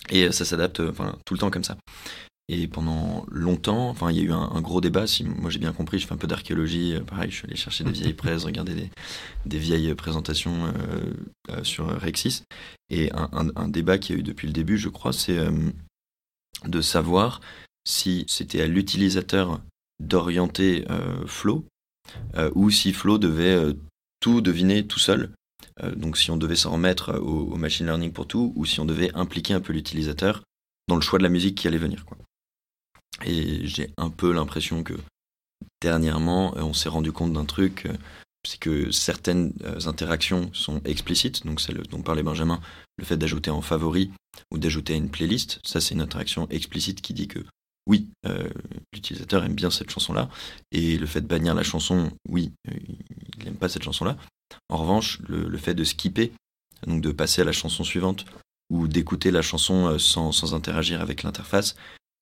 Et 0.09 0.31
ça 0.31 0.45
s'adapte 0.45 0.81
tout 1.25 1.33
le 1.33 1.39
temps 1.39 1.49
comme 1.49 1.63
ça. 1.63 1.77
Et 2.47 2.67
pendant 2.67 3.25
longtemps, 3.31 3.89
enfin, 3.89 4.11
il 4.11 4.17
y 4.17 4.19
a 4.19 4.23
eu 4.23 4.31
un, 4.31 4.61
gros 4.61 4.79
débat. 4.79 5.07
Si 5.07 5.23
moi 5.23 5.49
j'ai 5.49 5.57
bien 5.57 5.73
compris, 5.73 5.97
je 5.97 6.05
fais 6.05 6.13
un 6.13 6.17
peu 6.17 6.27
d'archéologie. 6.27 6.93
Euh, 6.93 7.01
pareil, 7.01 7.31
je 7.31 7.37
suis 7.37 7.47
allé 7.47 7.55
chercher 7.55 7.83
des 7.83 7.91
vieilles 7.99 8.13
presses, 8.13 8.43
regarder 8.43 8.75
des, 8.75 8.89
des 9.47 9.57
vieilles 9.57 9.95
présentations 9.95 10.65
euh, 10.65 11.13
euh, 11.49 11.63
sur 11.63 11.87
Rexis. 11.99 12.43
Et 12.91 13.09
un, 13.13 13.67
débat 13.67 13.97
qui 13.97 14.13
a 14.13 14.15
eu 14.15 14.21
depuis 14.21 14.45
le 14.45 14.53
début, 14.53 14.77
je 14.77 14.89
crois, 14.89 15.11
c'est 15.11 15.39
de 16.65 16.81
savoir 16.81 17.41
si 17.83 18.25
c'était 18.27 18.61
à 18.61 18.67
l'utilisateur 18.67 19.59
d'orienter 19.99 20.85
Flow 21.25 21.65
ou 22.53 22.69
si 22.69 22.93
Flow 22.93 23.17
devait 23.17 23.75
tout 24.19 24.41
deviner 24.41 24.85
tout 24.85 24.99
seul. 24.99 25.31
donc 25.95 26.15
si 26.15 26.29
on 26.29 26.37
devait 26.37 26.55
s'en 26.55 26.73
remettre 26.73 27.19
au, 27.19 27.51
au, 27.51 27.55
machine 27.55 27.87
learning 27.87 28.11
pour 28.11 28.27
tout 28.27 28.53
ou 28.55 28.65
si 28.65 28.79
on 28.79 28.85
devait 28.85 29.11
impliquer 29.15 29.55
un 29.55 29.61
peu 29.61 29.73
l'utilisateur 29.73 30.43
dans 30.87 30.95
le 30.95 31.01
choix 31.01 31.17
de 31.17 31.23
la 31.23 31.29
musique 31.29 31.57
qui 31.57 31.67
allait 31.67 31.79
venir. 31.79 32.05
Quoi. 32.05 32.19
Et 33.23 33.65
j'ai 33.65 33.91
un 33.97 34.09
peu 34.09 34.33
l'impression 34.33 34.83
que 34.83 34.93
dernièrement, 35.81 36.55
euh, 36.57 36.61
on 36.61 36.73
s'est 36.73 36.89
rendu 36.89 37.11
compte 37.11 37.33
d'un 37.33 37.45
truc, 37.45 37.85
euh, 37.85 37.93
c'est 38.47 38.59
que 38.59 38.91
certaines 38.91 39.53
euh, 39.63 39.87
interactions 39.87 40.49
sont 40.53 40.81
explicites, 40.83 41.45
donc 41.45 41.61
c'est 41.61 41.73
dont 41.73 42.01
parlait 42.01 42.23
Benjamin, 42.23 42.59
le 42.97 43.05
fait 43.05 43.17
d'ajouter 43.17 43.51
en 43.51 43.61
favori 43.61 44.11
ou 44.51 44.57
d'ajouter 44.57 44.93
à 44.93 44.97
une 44.97 45.09
playlist, 45.09 45.59
ça 45.63 45.81
c'est 45.81 45.93
une 45.93 46.01
interaction 46.01 46.47
explicite 46.49 47.01
qui 47.01 47.13
dit 47.13 47.27
que 47.27 47.39
oui, 47.87 48.09
l'utilisateur 48.93 49.43
aime 49.43 49.53
bien 49.53 49.69
cette 49.69 49.91
chanson-là, 49.91 50.27
et 50.71 50.97
le 50.97 51.05
fait 51.05 51.21
de 51.21 51.27
bannir 51.27 51.53
la 51.53 51.61
chanson, 51.61 52.11
oui, 52.27 52.51
il 52.67 53.45
n'aime 53.45 53.57
pas 53.57 53.69
cette 53.69 53.83
chanson-là. 53.83 54.17
En 54.69 54.77
revanche, 54.77 55.19
le, 55.27 55.55
fait 55.59 55.75
de 55.75 55.83
skipper, 55.83 56.31
donc 56.87 57.01
de 57.01 57.11
passer 57.11 57.43
à 57.43 57.45
la 57.45 57.51
chanson 57.51 57.83
suivante, 57.83 58.25
ou 58.71 58.87
d'écouter 58.87 59.29
la 59.29 59.43
chanson 59.43 59.99
sans, 59.99 60.31
sans 60.31 60.55
interagir 60.55 60.99
avec 60.99 61.21
l'interface, 61.21 61.75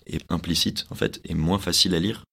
est 0.06 0.26
implicite 0.32 0.86
en 0.90 0.96
fait 0.96 1.22
et 1.26 1.34
moins 1.34 1.60
facile 1.60 1.96
à 1.96 2.00
lire. 2.00 2.24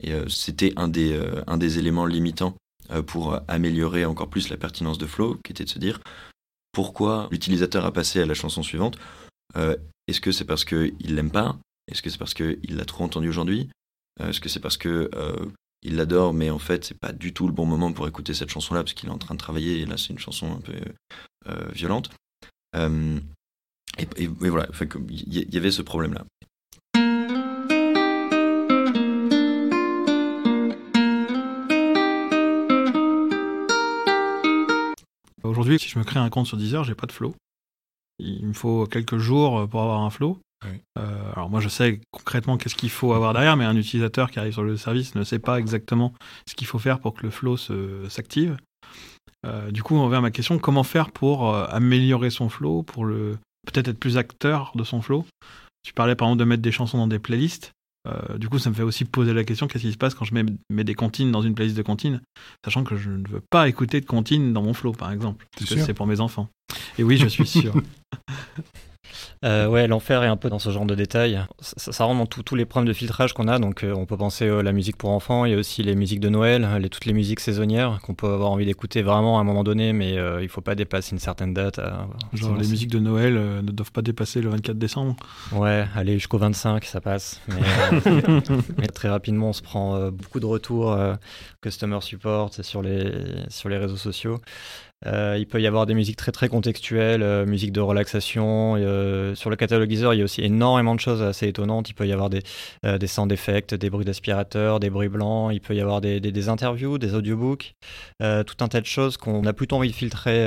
Et 0.00 0.12
euh, 0.12 0.28
c'était 0.28 0.72
un 0.76 0.88
des, 0.88 1.12
euh, 1.12 1.42
un 1.46 1.58
des 1.58 1.78
éléments 1.78 2.06
limitants 2.06 2.54
euh, 2.90 3.02
pour 3.02 3.40
améliorer 3.48 4.04
encore 4.04 4.28
plus 4.28 4.48
la 4.48 4.56
pertinence 4.56 4.98
de 4.98 5.06
Flow, 5.06 5.36
qui 5.44 5.52
était 5.52 5.64
de 5.64 5.70
se 5.70 5.78
dire 5.78 6.00
pourquoi 6.72 7.28
l'utilisateur 7.30 7.84
a 7.84 7.92
passé 7.92 8.20
à 8.20 8.26
la 8.26 8.34
chanson 8.34 8.62
suivante. 8.62 8.98
Est-ce 10.06 10.20
que 10.20 10.30
c'est 10.30 10.44
parce 10.44 10.64
qu'il 10.64 10.94
l'aime 11.00 11.30
pas? 11.30 11.58
Est-ce 11.90 12.02
que 12.02 12.10
c'est 12.10 12.18
parce 12.18 12.34
qu'il 12.34 12.76
l'a 12.76 12.84
trop 12.84 13.02
entendu 13.02 13.28
aujourd'hui? 13.28 13.68
Est-ce 14.20 14.40
que 14.40 14.48
c'est 14.48 14.60
parce 14.60 14.76
que 14.76 15.10
il 15.82 15.96
l'adore, 15.96 16.34
mais 16.34 16.50
en 16.50 16.58
fait, 16.58 16.84
c'est 16.84 16.98
pas 16.98 17.12
du 17.12 17.32
tout 17.32 17.48
le 17.48 17.52
bon 17.52 17.66
moment 17.66 17.92
pour 17.92 18.06
écouter 18.06 18.34
cette 18.34 18.50
chanson-là, 18.50 18.82
parce 18.82 18.92
qu'il 18.92 19.08
est 19.08 19.12
en 19.12 19.18
train 19.18 19.34
de 19.34 19.40
travailler, 19.40 19.80
et 19.80 19.86
là, 19.86 19.96
c'est 19.96 20.10
une 20.10 20.18
chanson 20.18 20.52
un 20.52 20.60
peu 20.60 20.74
violente. 21.72 22.10
et, 22.76 24.08
et, 24.16 24.26
voilà, 24.26 24.68
il 25.10 25.54
y, 25.54 25.56
avait 25.56 25.72
ce 25.72 25.82
problème-là. 25.82 26.24
Aujourd'hui, 35.42 35.78
si 35.78 35.88
je 35.88 35.98
me 35.98 36.04
crée 36.04 36.20
un 36.20 36.30
compte 36.30 36.46
sur 36.46 36.56
Deezer, 36.56 36.84
j'ai 36.84 36.94
pas 36.94 37.06
de 37.06 37.12
flow. 37.12 37.34
Il 38.18 38.46
me 38.46 38.52
faut 38.52 38.86
quelques 38.86 39.18
jours 39.18 39.68
pour 39.68 39.82
avoir 39.82 40.00
un 40.00 40.10
flow. 40.10 40.38
Euh, 40.98 41.32
alors 41.36 41.48
moi 41.50 41.60
je 41.60 41.68
sais 41.68 42.00
concrètement 42.10 42.56
qu'est-ce 42.56 42.74
qu'il 42.74 42.90
faut 42.90 43.12
avoir 43.12 43.32
derrière, 43.32 43.56
mais 43.56 43.64
un 43.64 43.76
utilisateur 43.76 44.30
qui 44.30 44.40
arrive 44.40 44.52
sur 44.52 44.64
le 44.64 44.76
service 44.76 45.14
ne 45.14 45.22
sait 45.22 45.38
pas 45.38 45.58
exactement 45.58 46.12
ce 46.48 46.54
qu'il 46.54 46.66
faut 46.66 46.80
faire 46.80 46.98
pour 46.98 47.14
que 47.14 47.22
le 47.22 47.30
flow 47.30 47.56
s'active. 48.08 48.56
Euh, 49.46 49.70
du 49.70 49.82
coup, 49.82 49.94
on 49.94 50.04
revient 50.04 50.16
à 50.16 50.20
ma 50.20 50.30
question 50.32 50.58
comment 50.58 50.82
faire 50.82 51.12
pour 51.12 51.54
euh, 51.54 51.66
améliorer 51.70 52.30
son 52.30 52.48
flow, 52.48 52.82
pour 52.82 53.04
le 53.04 53.38
peut-être 53.66 53.88
être 53.88 53.98
plus 53.98 54.18
acteur 54.18 54.72
de 54.74 54.82
son 54.82 55.00
flow? 55.00 55.24
Tu 55.84 55.92
parlais 55.92 56.16
par 56.16 56.28
exemple 56.28 56.40
de 56.40 56.44
mettre 56.44 56.62
des 56.62 56.72
chansons 56.72 56.98
dans 56.98 57.06
des 57.06 57.20
playlists. 57.20 57.72
Euh, 58.08 58.38
du 58.38 58.48
coup, 58.48 58.58
ça 58.58 58.70
me 58.70 58.74
fait 58.74 58.82
aussi 58.82 59.04
poser 59.04 59.32
la 59.32 59.44
question 59.44 59.66
qu'est-ce 59.66 59.84
qui 59.84 59.92
se 59.92 59.98
passe 59.98 60.14
quand 60.14 60.24
je 60.24 60.34
mets, 60.34 60.84
des 60.84 60.94
comptines 60.94 61.30
dans 61.30 61.42
une 61.42 61.54
playlist 61.54 61.76
de 61.76 61.82
comptines, 61.82 62.20
sachant 62.64 62.84
que 62.84 62.96
je 62.96 63.10
ne 63.10 63.28
veux 63.28 63.42
pas 63.50 63.68
écouter 63.68 64.00
de 64.00 64.06
comptines 64.06 64.52
dans 64.52 64.62
mon 64.62 64.74
flow, 64.74 64.92
par 64.92 65.12
exemple, 65.12 65.46
parce 65.56 65.74
que 65.74 65.80
c'est 65.80 65.94
pour 65.94 66.06
mes 66.06 66.20
enfants. 66.20 66.48
Et 66.98 67.02
oui, 67.02 67.16
je 67.16 67.26
suis 67.26 67.46
sûr. 67.46 67.74
Euh, 69.44 69.66
ouais, 69.66 69.86
l'enfer 69.86 70.22
est 70.22 70.28
un 70.28 70.36
peu 70.36 70.48
dans 70.48 70.58
ce 70.58 70.70
genre 70.70 70.86
de 70.86 70.94
détails. 70.94 71.40
Ça, 71.60 71.92
ça 71.92 72.04
rentre 72.04 72.18
dans 72.18 72.26
tous 72.26 72.54
les 72.54 72.64
problèmes 72.64 72.88
de 72.88 72.92
filtrage 72.92 73.32
qu'on 73.32 73.48
a. 73.48 73.58
Donc, 73.58 73.84
euh, 73.84 73.94
on 73.94 74.06
peut 74.06 74.16
penser 74.16 74.48
à 74.48 74.62
la 74.62 74.72
musique 74.72 74.96
pour 74.96 75.10
enfants. 75.10 75.44
Il 75.44 75.52
y 75.52 75.54
a 75.54 75.58
aussi 75.58 75.82
les 75.82 75.94
musiques 75.94 76.20
de 76.20 76.28
Noël, 76.28 76.66
les, 76.80 76.88
toutes 76.88 77.04
les 77.04 77.12
musiques 77.12 77.40
saisonnières 77.40 78.00
qu'on 78.02 78.14
peut 78.14 78.26
avoir 78.26 78.50
envie 78.50 78.66
d'écouter 78.66 79.02
vraiment 79.02 79.38
à 79.38 79.40
un 79.40 79.44
moment 79.44 79.64
donné, 79.64 79.92
mais 79.92 80.18
euh, 80.18 80.42
il 80.42 80.48
faut 80.48 80.60
pas 80.60 80.74
dépasser 80.74 81.12
une 81.12 81.20
certaine 81.20 81.54
date. 81.54 81.80
Genre, 82.32 82.56
les 82.56 82.68
musiques 82.68 82.90
de 82.90 82.98
Noël 82.98 83.34
ne 83.34 83.70
doivent 83.70 83.92
pas 83.92 84.02
dépasser 84.02 84.40
le 84.40 84.50
24 84.50 84.78
décembre. 84.78 85.16
Ouais, 85.52 85.86
allez 85.94 86.14
jusqu'au 86.14 86.38
25, 86.38 86.84
ça 86.84 87.00
passe. 87.00 87.40
Mais, 87.48 87.56
mais, 88.78 88.88
très 88.88 89.08
rapidement, 89.08 89.50
on 89.50 89.52
se 89.52 89.62
prend 89.62 90.10
beaucoup 90.10 90.40
de 90.40 90.46
retours 90.46 90.98
customer 91.60 92.00
support 92.00 92.50
sur 92.52 92.82
les, 92.82 93.12
sur 93.48 93.68
les 93.68 93.78
réseaux 93.78 93.96
sociaux. 93.96 94.40
Euh, 95.06 95.36
il 95.38 95.46
peut 95.46 95.60
y 95.60 95.66
avoir 95.66 95.86
des 95.86 95.94
musiques 95.94 96.16
très 96.16 96.32
très 96.32 96.48
contextuelles, 96.48 97.22
euh, 97.22 97.46
musique 97.46 97.72
de 97.72 97.80
relaxation. 97.80 98.74
Euh, 98.76 99.34
sur 99.34 99.48
le 99.48 99.56
catalogiseur, 99.56 100.12
il 100.14 100.18
y 100.18 100.20
a 100.20 100.24
aussi 100.24 100.42
énormément 100.42 100.94
de 100.94 101.00
choses 101.00 101.22
assez 101.22 101.46
étonnantes. 101.46 101.88
Il 101.90 101.94
peut 101.94 102.06
y 102.06 102.12
avoir 102.12 102.30
des, 102.30 102.42
des 102.82 103.06
sound 103.06 103.28
des 103.28 103.90
bruits 103.90 104.04
d'aspirateur, 104.04 104.80
des 104.80 104.90
bruits 104.90 105.08
blancs. 105.08 105.50
Il 105.52 105.60
peut 105.60 105.74
y 105.74 105.80
avoir 105.80 106.00
des, 106.00 106.48
interviews, 106.48 106.98
des 106.98 107.14
audiobooks, 107.14 107.74
tout 108.20 108.56
un 108.60 108.68
tas 108.68 108.80
de 108.80 108.86
choses 108.86 109.16
qu'on 109.16 109.44
a 109.44 109.52
plutôt 109.52 109.76
envie 109.76 109.90
de 109.90 109.94
filtrer 109.94 110.44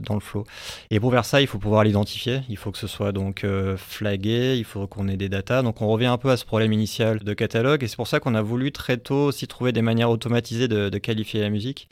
dans 0.00 0.14
le 0.14 0.20
flow. 0.20 0.44
Et 0.90 1.00
pour 1.00 1.12
faire 1.12 1.24
ça, 1.24 1.40
il 1.40 1.46
faut 1.46 1.58
pouvoir 1.58 1.84
l'identifier. 1.84 2.40
Il 2.48 2.56
faut 2.56 2.70
que 2.72 2.78
ce 2.78 2.86
soit 2.86 3.12
donc 3.12 3.46
flagué. 3.76 4.56
Il 4.56 4.64
faut 4.64 4.86
qu'on 4.86 5.08
ait 5.08 5.16
des 5.16 5.28
datas. 5.28 5.62
Donc 5.62 5.80
on 5.80 5.88
revient 5.88 6.06
un 6.06 6.18
peu 6.18 6.30
à 6.30 6.36
ce 6.36 6.44
problème 6.44 6.72
initial 6.72 7.20
de 7.20 7.34
catalogue. 7.34 7.82
Et 7.84 7.88
c'est 7.88 7.96
pour 7.96 8.08
ça 8.08 8.20
qu'on 8.20 8.34
a 8.34 8.42
voulu 8.42 8.72
très 8.72 8.96
tôt 8.96 9.26
aussi 9.26 9.46
trouver 9.46 9.72
des 9.72 9.82
manières 9.82 10.10
automatisées 10.10 10.68
de 10.68 10.98
qualifier 10.98 11.40
la 11.40 11.50
musique 11.50 11.88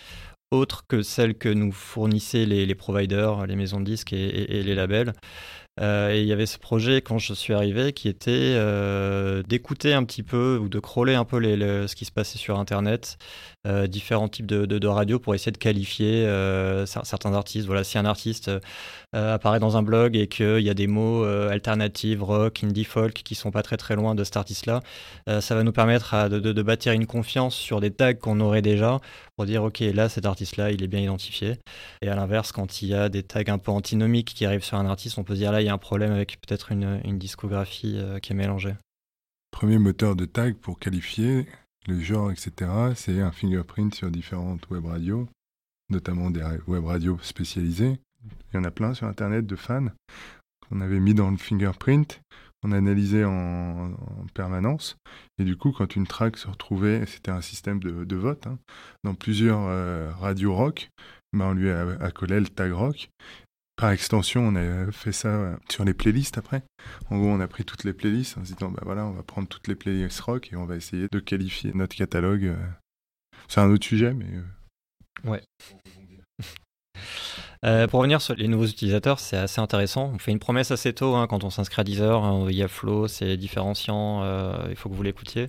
autres 0.50 0.84
que 0.88 1.02
celles 1.02 1.34
que 1.36 1.48
nous 1.48 1.72
fournissaient 1.72 2.46
les, 2.46 2.74
providers, 2.74 3.46
les 3.46 3.56
maisons 3.56 3.80
de 3.80 3.84
disques 3.84 4.12
et 4.12 4.62
les 4.62 4.74
labels. 4.74 5.12
Euh, 5.80 6.12
et 6.12 6.20
il 6.20 6.26
y 6.26 6.32
avait 6.32 6.46
ce 6.46 6.58
projet 6.58 7.00
quand 7.00 7.18
je 7.18 7.32
suis 7.32 7.54
arrivé 7.54 7.92
qui 7.92 8.08
était 8.08 8.30
euh, 8.30 9.42
d'écouter 9.44 9.94
un 9.94 10.04
petit 10.04 10.22
peu 10.22 10.58
ou 10.60 10.68
de 10.68 10.78
crawler 10.78 11.14
un 11.14 11.24
peu 11.24 11.40
ce 11.40 11.94
qui 11.94 12.04
se 12.04 12.12
passait 12.12 12.38
sur 12.38 12.58
Internet, 12.58 13.16
euh, 13.66 13.86
différents 13.86 14.28
types 14.28 14.46
de, 14.46 14.64
de, 14.66 14.86
radios 14.86 15.18
pour 15.18 15.34
essayer 15.34 15.52
de 15.52 15.58
qualifier 15.58 16.24
certains 16.86 17.34
artistes. 17.34 17.66
Voilà, 17.66 17.84
si 17.84 17.98
un 17.98 18.04
artiste 18.04 18.50
apparaît 19.12 19.60
dans 19.60 19.76
un 19.76 19.82
blog 19.82 20.16
et 20.16 20.28
qu'il 20.28 20.60
y 20.60 20.70
a 20.70 20.74
des 20.74 20.86
mots 20.86 21.24
alternatifs, 21.24 22.20
rock, 22.20 22.64
indie, 22.64 22.84
folk 22.84 23.12
qui 23.12 23.34
sont 23.34 23.50
pas 23.50 23.62
très 23.62 23.76
très 23.76 23.96
loin 23.96 24.14
de 24.14 24.24
cet 24.24 24.36
artiste-là, 24.36 24.80
ça 25.40 25.54
va 25.54 25.62
nous 25.62 25.72
permettre 25.72 26.28
de, 26.28 26.62
bâtir 26.62 26.92
une 26.92 27.06
confiance 27.06 27.54
sur 27.54 27.80
des 27.80 27.90
tags 27.90 28.14
qu'on 28.14 28.40
aurait 28.40 28.62
déjà 28.62 28.98
pour 29.36 29.46
dire 29.46 29.62
ok 29.62 29.80
là 29.80 30.08
cet 30.08 30.26
artiste-là 30.26 30.70
il 30.70 30.82
est 30.82 30.88
bien 30.88 31.00
identifié. 31.00 31.58
Et 32.02 32.08
à 32.08 32.14
l'inverse, 32.14 32.52
quand 32.52 32.82
il 32.82 32.88
y 32.88 32.94
a 32.94 33.08
des 33.08 33.22
tags 33.22 33.42
un 33.46 33.58
peu 33.58 33.70
antinomiques 33.70 34.34
qui 34.34 34.44
arrivent 34.44 34.64
sur 34.64 34.76
un 34.78 34.86
artiste, 34.86 35.18
on 35.18 35.24
peut 35.24 35.34
se 35.34 35.40
dire 35.40 35.52
là 35.52 35.60
il 35.60 35.66
y 35.66 35.68
a 35.68 35.72
un 35.72 35.78
problème 35.78 36.12
avec 36.12 36.38
peut-être 36.40 36.72
une, 36.72 37.00
discographie 37.18 37.96
euh, 37.98 38.18
qui 38.18 38.32
est 38.32 38.36
mélangée. 38.36 38.74
Premier 39.50 39.78
moteur 39.78 40.16
de 40.16 40.24
tag 40.24 40.54
pour 40.56 40.78
qualifier 40.78 41.46
le 41.86 42.00
genre, 42.00 42.30
etc., 42.30 42.70
c'est 42.94 43.20
un 43.20 43.32
fingerprint 43.32 43.94
sur 43.94 44.10
différentes 44.10 44.68
web 44.70 44.84
radios, 44.86 45.28
notamment 45.88 46.30
des 46.30 46.44
web 46.66 46.84
radios 46.84 47.18
spécialisées. 47.22 47.98
Il 48.52 48.56
y 48.56 48.58
en 48.58 48.64
a 48.64 48.70
plein 48.70 48.94
sur 48.94 49.06
Internet 49.06 49.46
de 49.46 49.56
fans 49.56 49.88
qu'on 50.68 50.80
avait 50.80 51.00
mis 51.00 51.14
dans 51.14 51.30
le 51.30 51.36
fingerprint, 51.36 52.20
on 52.62 52.72
analysait 52.72 53.24
en, 53.24 53.92
en, 53.92 54.26
permanence. 54.34 54.96
Et 55.38 55.44
du 55.44 55.56
coup, 55.56 55.72
quand 55.72 55.96
une 55.96 56.06
track 56.06 56.36
se 56.36 56.46
retrouvait, 56.46 57.06
c'était 57.06 57.30
un 57.30 57.40
système 57.40 57.80
de, 57.80 58.16
vote, 58.16 58.46
hein, 58.46 58.58
dans 59.02 59.14
plusieurs 59.14 59.62
euh, 59.62 60.12
radios 60.12 60.54
rock, 60.54 60.90
ben 61.32 61.46
on 61.46 61.54
lui 61.54 61.70
a 61.70 61.96
accolé 62.00 62.38
le 62.38 62.48
tag 62.48 62.72
rock. 62.72 63.10
Par 63.80 63.92
extension, 63.92 64.42
on 64.42 64.56
a 64.56 64.92
fait 64.92 65.10
ça 65.10 65.56
sur 65.70 65.86
les 65.86 65.94
playlists 65.94 66.36
après. 66.36 66.62
En 67.08 67.18
gros, 67.18 67.28
on 67.28 67.40
a 67.40 67.48
pris 67.48 67.64
toutes 67.64 67.84
les 67.84 67.94
playlists 67.94 68.36
en 68.36 68.44
se 68.44 68.52
disant, 68.52 68.70
bah 68.70 68.82
on 68.84 69.12
va 69.12 69.22
prendre 69.22 69.48
toutes 69.48 69.68
les 69.68 69.74
playlists 69.74 70.20
rock 70.20 70.50
et 70.52 70.56
on 70.56 70.66
va 70.66 70.76
essayer 70.76 71.06
de 71.10 71.18
qualifier 71.18 71.72
notre 71.74 71.96
catalogue. 71.96 72.44
Euh. 72.44 72.56
C'est 73.48 73.62
un 73.62 73.70
autre 73.70 73.86
sujet, 73.86 74.12
mais. 74.12 74.26
Euh. 74.26 75.30
Ouais. 75.30 75.42
Euh, 77.62 77.86
pour 77.86 77.98
revenir 77.98 78.22
sur 78.22 78.34
les 78.36 78.48
nouveaux 78.48 78.64
utilisateurs, 78.64 79.20
c'est 79.20 79.36
assez 79.36 79.60
intéressant. 79.60 80.12
On 80.14 80.18
fait 80.18 80.30
une 80.30 80.38
promesse 80.38 80.70
assez 80.70 80.94
tôt 80.94 81.14
hein, 81.14 81.26
quand 81.26 81.44
on 81.44 81.50
s'inscrit 81.50 81.82
à 81.82 81.84
Deezer. 81.84 82.24
Hein, 82.24 82.46
il 82.48 82.56
y 82.56 82.62
a 82.62 82.68
Flow, 82.68 83.06
c'est 83.06 83.36
différenciant, 83.36 84.24
il 84.70 84.76
faut 84.76 84.88
que 84.88 84.94
vous 84.94 85.02
l'écoutiez. 85.02 85.48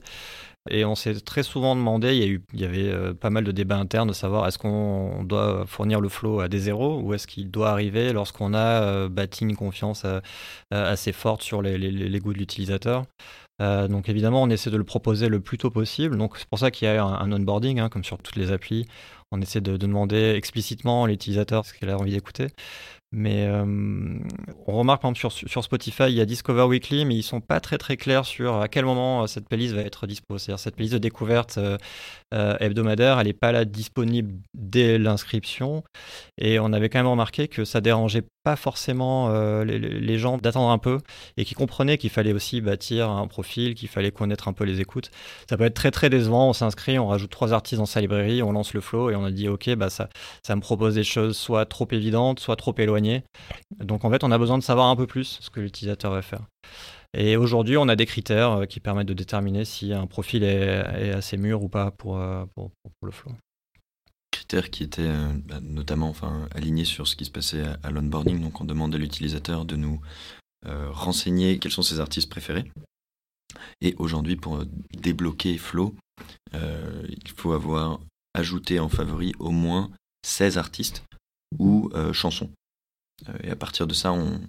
Et 0.70 0.86
on 0.86 0.94
s'est 0.94 1.20
très 1.22 1.42
souvent 1.42 1.76
demandé, 1.76 2.16
il 2.16 2.20
y, 2.20 2.24
a 2.24 2.28
eu, 2.28 2.44
il 2.54 2.62
y 2.62 2.66
avait 2.66 2.88
euh, 2.88 3.16
pas 3.16 3.32
mal 3.32 3.44
de 3.44 3.52
débats 3.52 3.78
internes 3.78 4.10
de 4.10 4.14
savoir 4.14 4.48
est-ce 4.48 4.60
qu'on 4.60 5.24
doit 5.24 5.66
fournir 5.66 6.00
le 6.00 6.08
flow 6.08 6.40
à 6.40 6.50
des 6.50 6.60
zéros 6.60 7.00
ou 7.00 7.16
est-ce 7.16 7.26
qu'il 7.26 7.50
doit 7.50 7.72
arriver 7.72 8.14
lorsqu'on 8.14 8.54
a 8.54 8.84
euh, 8.84 9.10
bâti 9.10 9.44
une 9.44 9.56
confiance 9.56 10.04
euh, 10.06 10.20
assez 10.70 11.14
forte 11.14 11.42
sur 11.42 11.64
les, 11.64 12.20
goûts 12.20 12.34
de 12.34 12.38
l'utilisateur. 12.38 13.06
donc 13.60 14.10
évidemment, 14.10 14.44
on 14.44 14.50
essaie 14.50 14.70
de 14.70 14.78
le 14.78 14.84
proposer 14.84 15.30
le 15.30 15.40
plus 15.40 15.58
tôt 15.58 15.72
possible. 15.72 16.16
Donc 16.18 16.38
c'est 16.38 16.48
pour 16.48 16.60
ça 16.60 16.70
qu'il 16.70 16.88
y 16.88 16.92
a 16.92 17.04
un, 17.04 17.32
onboarding, 17.32 17.80
hein, 17.80 17.90
comme 17.90 18.04
sur 18.04 18.20
toutes 18.20 18.36
les 18.36 18.52
applis. 18.52 18.86
On 19.32 19.42
essaie 19.42 19.62
de, 19.62 19.72
de 19.72 19.78
demander 19.78 20.34
explicitement 20.36 21.06
à 21.06 21.08
l'utilisateur 21.08 21.66
ce 21.66 21.74
qu'il 21.74 21.90
a 21.90 21.98
envie 21.98 22.12
d'écouter. 22.12 22.48
Mais 23.14 23.46
euh, 23.46 23.66
on 24.68 24.78
remarque 24.78 25.02
par 25.02 25.12
exemple 25.12 25.34
sur, 25.50 25.64
Spotify, 25.64 26.04
il 26.04 26.14
y 26.14 26.22
a 26.22 26.26
Discover 26.26 26.64
Weekly, 26.64 27.04
mais 27.04 27.16
ils 27.16 27.24
sont 27.24 27.42
pas 27.42 27.60
très 27.60 27.78
très 27.78 27.98
clairs 27.98 28.26
sur 28.26 28.56
à 28.62 28.70
quel 28.70 28.86
moment 28.86 29.24
euh, 29.24 29.28
cette 29.28 29.50
playlist 29.50 29.74
va 29.74 29.82
être 29.82 30.08
dispo. 30.08 30.38
C'est-à-dire 30.38 30.60
cette 30.60 30.76
playlist 30.76 30.94
de 30.94 31.00
découverte 31.00 31.58
euh, 31.58 31.78
hebdomadaire, 32.62 33.20
elle 33.20 33.28
n'est 33.28 33.34
pas 33.34 33.52
là 33.52 33.66
disponible 33.66 34.34
dès 34.54 34.98
l'inscription. 34.98 35.84
Et 36.38 36.58
on 36.60 36.72
avait 36.72 36.88
quand 36.88 37.00
même 37.00 37.08
remarqué 37.08 37.50
que 37.50 37.66
ça 37.66 37.82
dérangeait 37.82 38.24
pas 38.44 38.56
forcément 38.56 39.30
les, 39.64 39.78
les, 39.78 40.18
gens 40.18 40.40
d'attendre 40.40 40.72
un 40.72 40.80
peu 40.80 40.98
et 41.38 41.46
qui 41.46 41.54
comprenaient 41.54 42.00
qu'il 42.00 42.10
fallait 42.10 42.34
aussi 42.34 42.60
bâtir 42.60 43.08
un 43.08 43.28
profil, 43.28 43.76
qu'il 43.76 43.88
fallait 43.88 44.10
connaître 44.10 44.48
un 44.48 44.54
peu 44.54 44.64
les 44.64 44.82
écoutes. 44.82 45.12
Ça 45.48 45.58
peut 45.58 45.66
être 45.66 45.76
très 45.76 45.92
très 45.92 46.10
décevant. 46.10 46.50
On 46.50 46.54
s'inscrit, 46.54 46.98
on 46.98 47.08
rajoute 47.08 47.30
trois 47.30 47.54
artistes 47.54 47.78
dans 47.78 47.86
sa 47.86 48.02
librairie, 48.02 48.42
on 48.42 48.52
lance 48.52 48.74
le 48.74 48.82
flow 48.82 49.12
et 49.12 49.16
on 49.16 49.26
a 49.26 49.32
dit 49.32 49.48
ok, 49.48 49.76
bah 49.76 49.92
ça, 49.92 50.10
ça 50.42 50.56
me 50.56 50.62
propose 50.62 50.96
des 50.96 51.04
choses 51.04 51.38
soit 51.38 51.66
trop 51.66 51.88
évidentes, 51.92 52.40
soit 52.40 52.56
trop 52.56 52.74
éloignées 52.80 53.01
donc 53.80 54.06
en 54.06 54.10
fait, 54.10 54.24
on 54.24 54.32
a 54.32 54.38
besoin 54.38 54.58
de 54.58 54.64
savoir 54.64 54.88
un 54.88 54.96
peu 54.96 55.08
plus 55.08 55.40
ce 55.42 55.50
que 55.50 55.60
l'utilisateur 55.60 56.12
va 56.12 56.22
faire. 56.22 56.42
Et 57.14 57.36
aujourd'hui, 57.36 57.78
on 57.78 57.90
a 57.90 57.96
des 57.96 58.06
critères 58.06 58.52
euh, 58.52 58.66
qui 58.66 58.80
permettent 58.80 59.08
de 59.08 59.14
déterminer 59.14 59.66
si 59.66 59.94
un 59.94 60.08
profil 60.08 60.44
est, 60.44 61.12
assez 61.12 61.38
mûr 61.38 61.62
ou 61.62 61.70
pas 61.70 61.92
pour, 61.92 62.18
euh, 62.18 62.46
pour, 62.56 62.72
le 63.04 63.12
flow. 63.12 63.32
Critères 64.32 64.70
qui 64.70 64.84
étaient 64.84 65.02
euh, 65.02 65.34
bah, 65.46 65.60
notamment 65.62 66.08
enfin, 66.08 66.48
alignés 66.56 66.86
sur 66.86 67.08
ce 67.08 67.16
qui 67.16 67.26
se 67.26 67.32
passait 67.32 67.64
à, 67.84 67.92
l'onboarding. 67.92 68.40
Donc 68.42 68.62
on 68.62 68.66
demande 68.66 68.96
à 68.96 68.98
l'utilisateur 68.98 69.66
de 69.66 69.76
nous 69.76 70.02
renseigner 70.64 71.58
quels 71.58 71.72
sont 71.72 71.82
ses 71.82 72.00
artistes 72.00 72.30
préférés. 72.30 72.72
Et 73.82 73.96
aujourd'hui, 73.98 74.36
pour 74.36 74.64
débloquer 74.94 75.58
Flow, 75.58 75.96
il 76.54 77.32
faut 77.36 77.54
avoir 77.54 78.00
ajouté 78.36 78.80
en 78.80 78.88
favori 78.88 79.34
au 79.40 79.50
moins 79.50 79.90
16 80.24 80.60
artistes 80.60 81.04
ou 81.58 81.90
chansons. 82.14 82.52
Euh, 83.30 83.38
et 83.44 83.52
à 83.52 83.56
partir 83.56 83.88
de 83.88 83.94
ça, 83.94 84.12
on, 84.12 84.40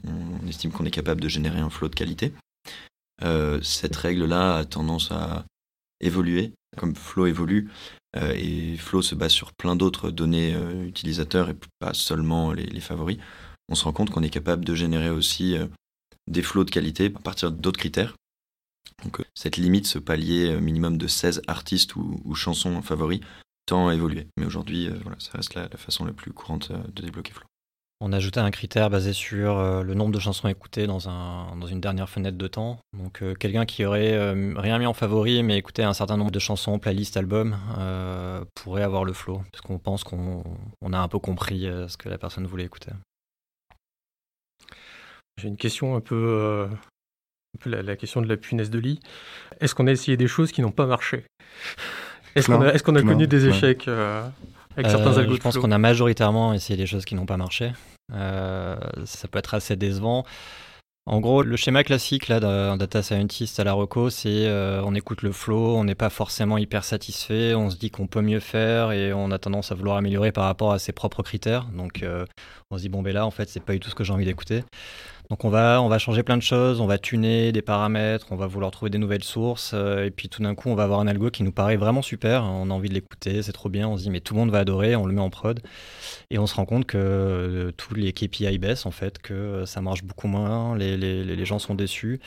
estime 0.49 0.73
qu'on 0.73 0.85
est 0.85 0.91
capable 0.91 1.21
de 1.21 1.29
générer 1.29 1.61
un 1.61 1.71
flow 1.71 1.89
de 1.89 1.95
qualité. 1.95 2.33
Euh, 3.23 3.61
cette 3.63 3.97
règle-là 3.97 4.57
a 4.57 4.65
tendance 4.65 5.11
à 5.13 5.45
évoluer, 6.01 6.53
comme 6.77 6.97
Flow 6.97 7.27
évolue, 7.27 7.71
euh, 8.17 8.35
et 8.37 8.77
Flow 8.77 9.03
se 9.03 9.15
base 9.15 9.33
sur 9.33 9.53
plein 9.53 9.77
d'autres 9.77 10.11
données 10.11 10.55
utilisateurs 10.85 11.49
et 11.49 11.57
pas 11.79 11.95
seulement 11.95 12.53
les, 12.53 12.81
favoris. 12.81 13.19
On 13.69 13.75
se 13.75 13.85
rend 13.85 13.93
compte 13.93 14.11
qu'on 14.11 14.23
est 14.23 14.31
capable 14.31 14.65
de 14.65 14.75
générer 14.75 15.11
aussi 15.11 15.57
des 16.27 16.43
flows 16.43 16.65
de 16.65 16.71
qualité 16.71 17.13
à 17.15 17.21
partir 17.21 17.53
d'autres 17.53 17.79
critères. 17.79 18.17
Donc 19.05 19.23
cette 19.35 19.57
limite, 19.57 19.87
ce 19.87 19.99
palier 19.99 20.61
minimum 20.61 20.99
de 20.99 21.07
16 21.07 21.43
artistes 21.47 21.97
ou, 21.97 22.35
chansons 22.35 22.83
favoris, 22.83 23.21
tend 23.65 23.89
à 23.89 23.95
évoluer. 23.95 24.27
Mais 24.37 24.45
aujourd'hui, 24.45 24.89
voilà, 25.03 25.19
ça 25.21 25.31
reste 25.35 25.55
la, 25.55 25.69
la, 25.69 25.79
façon 25.79 26.05
la 26.05 26.13
plus 26.13 26.33
courante 26.33 26.73
de 26.73 27.03
débloquer 27.03 27.33
Flow. 27.33 27.52
On 28.05 28.13
a 28.13 28.17
ajouté 28.17 28.41
un 28.41 28.51
critère 28.51 28.91
basé 28.91 29.13
sur 29.13 29.59
euh, 29.59 29.85
le 29.85 29.95
nombre 29.95 30.11
de 30.11 30.19
chansons 30.19 30.49
écoutées 30.49 30.89
dans, 30.89 31.09
un, 31.09 31.55
dans 31.57 31.69
une 31.69 31.81
dernière 31.81 32.11
fenêtre 32.11 32.37
de 32.37 32.49
temps. 32.49 32.81
Donc 32.99 33.23
euh, 33.23 33.35
quelqu'un 33.35 33.65
qui 33.65 33.85
aurait 33.85 34.15
euh, 34.15 34.55
rien 34.57 34.77
mis 34.81 34.87
en 34.87 34.93
favori 34.93 35.41
mais 35.45 35.57
écouté 35.57 35.85
un 35.85 35.93
certain 35.93 36.17
nombre 36.17 36.33
de 36.33 36.41
chansons, 36.41 36.81
playlist, 36.81 37.17
albums, 37.17 37.57
pourrait 38.57 38.83
avoir 38.83 39.05
le 39.05 39.13
flow. 39.13 39.43
Parce 39.53 39.61
qu'on 39.61 39.79
pense 39.79 40.03
qu'on 40.03 40.43
a 40.93 40.99
un 40.99 41.07
peu 41.07 41.21
compris 41.21 41.69
ce 41.87 41.97
que 41.97 42.09
la 42.09 42.19
personne 42.19 42.45
voulait 42.45 42.65
écouter. 42.65 42.91
J'ai 45.41 45.47
une 45.47 45.57
question 45.57 45.95
un 45.95 46.01
peu, 46.01 46.69
la, 47.65 47.95
question 47.95 48.21
de 48.21 48.27
la 48.27 48.37
punaise 48.37 48.71
de 48.71 48.81
lit. 48.81 48.99
Est-ce 49.61 49.77
qu'on 49.77 49.87
a 49.87 49.93
essayé 49.93 50.17
des 50.17 50.27
choses 50.27 50.51
qui 50.51 50.61
n'ont 50.61 50.73
pas 50.73 50.87
marché? 50.87 51.25
Est-ce 52.35 52.49
qu'on 52.83 52.97
a, 52.97 53.03
connu 53.03 53.29
des 53.29 53.47
échecs 53.47 53.87
avec 54.77 54.91
certains 54.91 55.13
Je 55.13 55.37
pense 55.37 55.57
qu'on 55.57 55.71
a 55.71 55.79
majoritairement 55.79 56.53
essayé 56.53 56.77
des 56.77 56.87
choses 56.87 57.05
qui 57.05 57.15
n'ont 57.15 57.27
pas 57.27 57.37
marché. 57.37 57.73
Euh, 58.13 58.77
ça 59.05 59.29
peut 59.29 59.39
être 59.39 59.55
assez 59.55 59.77
décevant. 59.77 60.25
En 61.05 61.21
gros, 61.21 61.43
le 61.43 61.57
schéma 61.57 61.83
classique 61.83 62.29
là 62.29 62.39
d'un 62.39 62.77
data 62.77 63.03
scientist 63.03 63.59
à 63.59 63.65
la 63.65 63.73
reco, 63.73 64.09
c'est 64.09 64.47
euh, 64.47 64.81
on 64.85 64.95
écoute 64.95 65.23
le 65.23 65.33
flow, 65.33 65.75
on 65.77 65.83
n'est 65.83 65.97
pas 65.97 66.11
forcément 66.11 66.59
hyper 66.59 66.85
satisfait, 66.85 67.55
on 67.55 67.71
se 67.71 67.77
dit 67.77 67.91
qu'on 67.91 68.07
peut 68.07 68.21
mieux 68.21 68.39
faire 68.39 68.93
et 68.93 69.13
on 69.13 69.33
a 69.33 69.39
tendance 69.41 69.73
à 69.73 69.75
vouloir 69.75 69.97
améliorer 69.97 70.31
par 70.31 70.45
rapport 70.45 70.73
à 70.73 70.79
ses 70.79 70.93
propres 70.93 71.25
critères. 71.25 71.65
Donc 71.77 72.05
euh, 72.05 72.25
on 72.71 72.77
se 72.77 72.83
dit 72.83 72.89
bon 72.89 73.03
ben 73.03 73.13
là 73.13 73.27
en 73.27 73.33
fait 73.33 73.49
c'est 73.49 73.59
pas 73.59 73.73
du 73.73 73.81
tout 73.81 73.91
ce 73.91 73.97
que 73.97 74.05
j'ai 74.05 74.13
envie 74.13 74.27
d'écouter. 74.27 74.63
Donc 75.33 75.47
on 75.47 75.49
va, 75.49 75.81
on 75.81 75.89
va 75.89 75.99
changer 75.99 76.23
plein 76.23 76.37
de 76.37 76.43
choses, 76.43 76.83
on 76.83 76.87
va 76.87 76.99
tuner 76.99 77.53
des 77.53 77.63
paramètres, 77.63 78.27
on 78.33 78.37
va 78.37 78.47
vouloir 78.47 78.71
trouver 78.71 78.91
des 78.91 78.99
nouvelles 78.99 79.25
sources, 79.25 79.71
euh, 79.73 80.05
et 80.05 80.11
puis 80.11 80.29
tout 80.29 80.43
d'un 80.43 80.55
coup 80.55 80.69
on 80.69 80.75
va 80.75 80.83
avoir 80.83 81.01
un 81.01 81.07
algo 81.07 81.31
qui 81.31 81.43
nous 81.43 81.53
paraît 81.53 81.79
vraiment 81.79 82.03
super, 82.03 82.45
on 82.45 82.69
a 82.69 82.75
envie 82.75 82.91
de 82.91 82.95
l'écouter, 82.95 83.41
c'est 83.41 83.53
trop 83.53 83.71
bien, 83.71 83.89
on 83.89 83.97
se 83.97 84.03
dit 84.03 84.11
mais 84.11 84.21
tout 84.21 84.35
le 84.35 84.41
monde 84.41 84.51
va 84.51 84.59
adorer, 84.59 84.95
on 84.95 85.07
le 85.07 85.15
met 85.15 85.23
en 85.23 85.31
prod, 85.31 85.59
et 86.29 86.39
on 86.39 86.47
se 86.47 86.55
rend 86.55 86.67
compte 86.67 86.85
que 86.85 86.99
euh, 86.99 87.73
tous 87.75 87.95
les 87.95 88.13
KPI 88.13 88.59
baissent 88.59 88.85
en 88.85 88.91
fait, 88.91 89.21
que 89.21 89.65
ça 89.65 89.81
marche 89.81 90.05
beaucoup 90.05 90.29
moins, 90.29 90.77
les, 90.77 90.99
les, 90.99 91.25
les 91.25 91.45
gens 91.47 91.59
sont 91.59 91.75
déçus, 91.75 92.21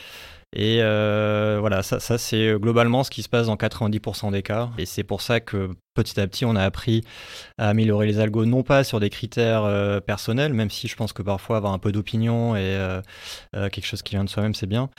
et 0.52 0.78
euh, 0.80 1.58
voilà, 1.60 1.82
ça, 1.82 2.00
ça 2.00 2.18
c'est 2.18 2.54
globalement 2.58 3.04
ce 3.04 3.10
qui 3.10 3.22
se 3.22 3.28
passe 3.28 3.46
dans 3.46 3.56
90% 3.56 4.30
des 4.32 4.42
cas. 4.42 4.70
Et 4.78 4.86
c'est 4.86 5.04
pour 5.04 5.20
ça 5.20 5.40
que 5.40 5.70
petit 5.94 6.20
à 6.20 6.26
petit, 6.26 6.44
on 6.44 6.54
a 6.54 6.62
appris 6.62 7.02
à 7.58 7.68
améliorer 7.70 8.06
les 8.06 8.20
algos, 8.20 8.44
non 8.44 8.62
pas 8.62 8.84
sur 8.84 9.00
des 9.00 9.10
critères 9.10 9.64
euh, 9.64 10.00
personnels, 10.00 10.52
même 10.52 10.70
si 10.70 10.88
je 10.88 10.96
pense 10.96 11.12
que 11.12 11.22
parfois 11.22 11.56
avoir 11.56 11.72
un 11.72 11.78
peu 11.78 11.90
d'opinion 11.90 12.54
et 12.54 12.60
euh, 12.60 13.00
quelque 13.52 13.86
chose 13.86 14.02
qui 14.02 14.14
vient 14.14 14.24
de 14.24 14.30
soi-même, 14.30 14.54
c'est 14.54 14.66
bien. 14.66 14.90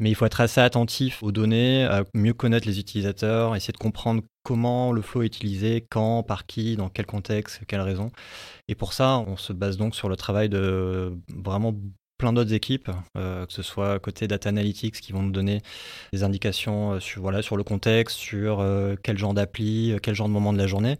Mais 0.00 0.10
il 0.10 0.14
faut 0.14 0.26
être 0.26 0.40
assez 0.40 0.60
attentif 0.60 1.22
aux 1.22 1.32
données, 1.32 1.84
à 1.84 2.04
mieux 2.14 2.34
connaître 2.34 2.66
les 2.66 2.80
utilisateurs, 2.80 3.54
essayer 3.54 3.72
de 3.72 3.78
comprendre 3.78 4.22
comment 4.42 4.92
le 4.92 5.02
flow 5.02 5.22
est 5.22 5.26
utilisé, 5.26 5.86
quand, 5.88 6.22
par 6.22 6.46
qui, 6.46 6.76
dans 6.76 6.88
quel 6.88 7.06
contexte, 7.06 7.60
quelles 7.66 7.80
raisons. 7.80 8.10
Et 8.68 8.74
pour 8.74 8.92
ça, 8.92 9.18
on 9.26 9.36
se 9.36 9.52
base 9.52 9.76
donc 9.76 9.94
sur 9.94 10.08
le 10.08 10.16
travail 10.16 10.48
de 10.48 11.16
vraiment 11.34 11.74
plein 12.18 12.32
d'autres 12.32 12.52
équipes, 12.52 12.90
euh, 13.16 13.46
que 13.46 13.52
ce 13.52 13.62
soit 13.62 13.98
côté 13.98 14.26
data 14.26 14.48
analytics 14.48 15.00
qui 15.00 15.12
vont 15.12 15.22
nous 15.22 15.32
donner 15.32 15.60
des 16.12 16.22
indications 16.22 16.94
euh, 16.94 17.00
sur, 17.00 17.42
sur 17.42 17.56
le 17.56 17.64
contexte, 17.64 18.16
sur 18.16 18.60
euh, 18.60 18.94
quel 19.02 19.18
genre 19.18 19.34
d'appli, 19.34 19.96
quel 20.02 20.14
genre 20.14 20.28
de 20.28 20.32
moment 20.32 20.52
de 20.52 20.58
la 20.58 20.66
journée, 20.66 20.98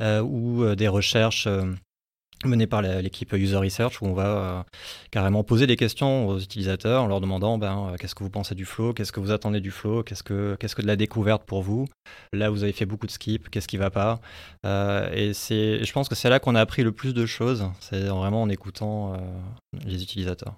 ou 0.00 0.74
des 0.74 0.88
recherches 0.88 1.48
menée 2.44 2.66
par 2.66 2.82
l'équipe 2.82 3.32
User 3.32 3.56
Research 3.56 4.02
où 4.02 4.06
on 4.06 4.12
va 4.12 4.26
euh, 4.26 4.62
carrément 5.10 5.44
poser 5.44 5.66
des 5.66 5.76
questions 5.76 6.28
aux 6.28 6.38
utilisateurs 6.38 7.02
en 7.02 7.06
leur 7.06 7.20
demandant 7.20 7.58
ben, 7.58 7.90
euh, 7.92 7.96
qu'est-ce 7.96 8.14
que 8.14 8.22
vous 8.22 8.30
pensez 8.30 8.54
du 8.54 8.64
flow, 8.64 8.92
qu'est-ce 8.92 9.12
que 9.12 9.20
vous 9.20 9.30
attendez 9.30 9.60
du 9.60 9.70
flow, 9.70 10.02
qu'est-ce 10.02 10.22
que, 10.22 10.56
que 10.60 10.82
de 10.82 10.86
la 10.86 10.96
découverte 10.96 11.44
pour 11.44 11.62
vous? 11.62 11.86
Là, 12.32 12.50
vous 12.50 12.62
avez 12.62 12.72
fait 12.72 12.86
beaucoup 12.86 13.06
de 13.06 13.12
skips, 13.12 13.48
qu'est-ce 13.48 13.68
qui 13.68 13.76
va 13.76 13.90
pas? 13.90 14.20
Euh, 14.66 15.10
et 15.12 15.32
c'est, 15.32 15.84
je 15.84 15.92
pense 15.92 16.08
que 16.08 16.14
c'est 16.14 16.28
là 16.28 16.38
qu'on 16.38 16.54
a 16.54 16.60
appris 16.60 16.82
le 16.82 16.92
plus 16.92 17.14
de 17.14 17.26
choses, 17.26 17.64
c'est 17.80 18.00
vraiment 18.00 18.42
en 18.42 18.48
écoutant 18.48 19.16
les 19.84 20.02
utilisateurs. 20.02 20.54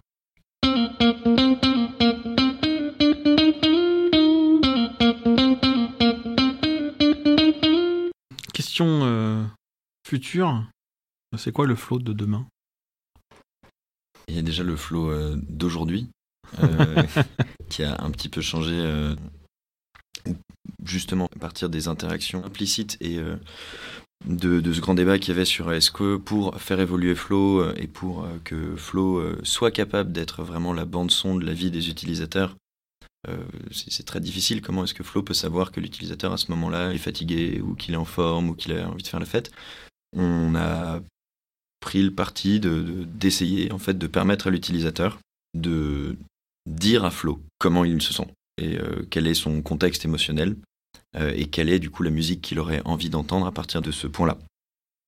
Question 8.53 9.47
future 10.07 10.65
c'est 11.37 11.53
quoi 11.53 11.67
le 11.67 11.77
flow 11.77 11.99
de 11.99 12.13
demain? 12.13 12.47
Il 14.29 14.35
y 14.35 14.39
a 14.39 14.43
déjà 14.43 14.65
le 14.65 14.77
flow 14.77 15.11
euh, 15.11 15.37
d'aujourd'hui, 15.49 16.09
euh, 16.63 17.03
qui 17.69 17.85
a 17.85 18.03
un 18.03 18.11
petit 18.11 18.29
peu 18.29 18.41
changé, 18.41 18.75
euh, 18.75 19.15
justement 20.85 21.29
à 21.37 21.39
partir 21.39 21.69
des 21.69 21.87
interactions 21.87 22.45
implicites 22.45 22.97
et 23.01 23.19
de, 24.27 24.73
ce 24.73 24.81
grand 24.81 24.95
débat 24.95 25.19
qu'il 25.19 25.29
y 25.29 25.37
avait 25.37 25.45
sur 25.45 25.73
est-ce 25.73 25.93
que 25.93 26.17
pour 26.17 26.61
faire 26.61 26.81
évoluer 26.81 27.15
Flow 27.15 27.73
et 27.75 27.87
pour 27.87 28.27
que 28.43 28.75
Flow 28.75 29.23
soit 29.45 29.71
capable 29.71 30.11
d'être 30.11 30.43
vraiment 30.43 30.73
la 30.73 30.85
bande-son 30.85 31.37
de 31.37 31.47
la 31.47 31.53
vie 31.53 31.71
des 31.71 31.89
utilisateurs, 31.89 32.57
c'est 33.71 34.05
très 34.05 34.21
difficile. 34.21 34.63
Comment 34.63 34.85
est-ce 34.85 34.95
que 34.95 35.05
Flow 35.05 35.23
peut 35.23 35.35
savoir 35.35 35.71
que 35.71 35.79
l'utilisateur 35.79 36.33
à 36.33 36.37
ce 36.37 36.51
moment-là 36.51 36.93
est 36.93 36.99
fatigué 36.99 37.61
ou 37.61 37.75
qu'il 37.75 37.95
est 37.95 37.99
en 37.99 38.05
forme 38.05 38.51
ou 38.51 38.55
qu'il 38.55 38.77
a 38.77 38.89
envie 38.89 39.05
de 39.05 39.09
faire 39.09 39.21
la 39.21 39.27
fête? 39.27 39.53
On 40.17 40.57
a 40.57 41.01
pris 41.81 42.03
le 42.03 42.11
parti 42.11 42.61
de, 42.61 43.05
d'essayer 43.05 43.73
en 43.73 43.79
fait 43.79 43.99
de 43.99 44.07
permettre 44.07 44.49
à 44.49 44.51
l'utilisateur 44.51 45.19
de 45.55 46.17
dire 46.67 47.05
à 47.05 47.11
Flo 47.11 47.41
comment 47.59 47.85
il 47.85 48.03
se 48.03 48.13
sent 48.13 48.27
et 48.59 48.79
euh, 48.79 49.07
quel 49.11 49.27
est 49.27 49.35
son 49.35 49.63
contexte 49.63 50.05
émotionnel 50.05 50.57
euh, 51.17 51.33
et 51.35 51.47
quelle 51.47 51.69
est 51.69 51.79
du 51.79 51.91
coup 51.91 52.03
la 52.03 52.11
musique 52.11 52.43
qu'il 52.43 52.59
aurait 52.59 52.83
envie 52.85 53.11
d'entendre 53.11 53.47
à 53.47 53.53
partir 53.53 53.83
de 53.83 53.91
ce 53.91 54.07
point-là. 54.07 54.39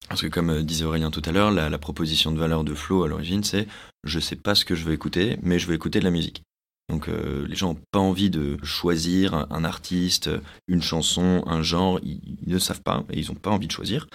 Parce 0.09 0.23
que 0.23 0.27
comme 0.27 0.51
euh, 0.51 0.63
disait 0.63 0.85
Aurélien 0.85 1.11
tout 1.11 1.23
à 1.25 1.33
l'heure, 1.33 1.51
la, 1.51 1.69
la, 1.69 1.79
proposition 1.79 2.31
de 2.31 2.39
valeur 2.39 2.65
de 2.65 2.75
Flo 2.75 3.05
à 3.05 3.09
l'origine 3.09 3.45
c'est 3.45 3.67
je 4.05 4.21
sais 4.21 4.37
pas 4.37 4.55
ce 4.55 4.65
que 4.65 4.75
je 4.75 4.85
veux 4.85 4.93
écouter, 4.93 5.39
mais 5.43 5.59
je 5.59 5.67
veux 5.67 5.75
écouter 5.75 5.99
de 5.99 6.05
la 6.05 6.11
musique. 6.11 6.43
Donc 6.89 7.07
les 7.09 7.55
gens 7.55 7.75
n'ont 7.75 7.81
pas 7.91 7.99
envie 7.99 8.31
de 8.31 8.57
choisir 8.63 9.35
un, 9.35 9.65
artiste, 9.65 10.31
une 10.69 10.81
chanson, 10.81 11.43
un 11.47 11.61
genre, 11.61 12.01
ils, 12.03 12.19
ils 12.47 12.51
ne 12.51 12.59
savent 12.59 12.81
pas 12.81 13.05
et 13.11 13.21
ils 13.21 13.29
n'ont 13.29 13.35
pas 13.35 13.51
envie 13.51 13.67
de 13.67 13.73
choisir. 13.73 14.07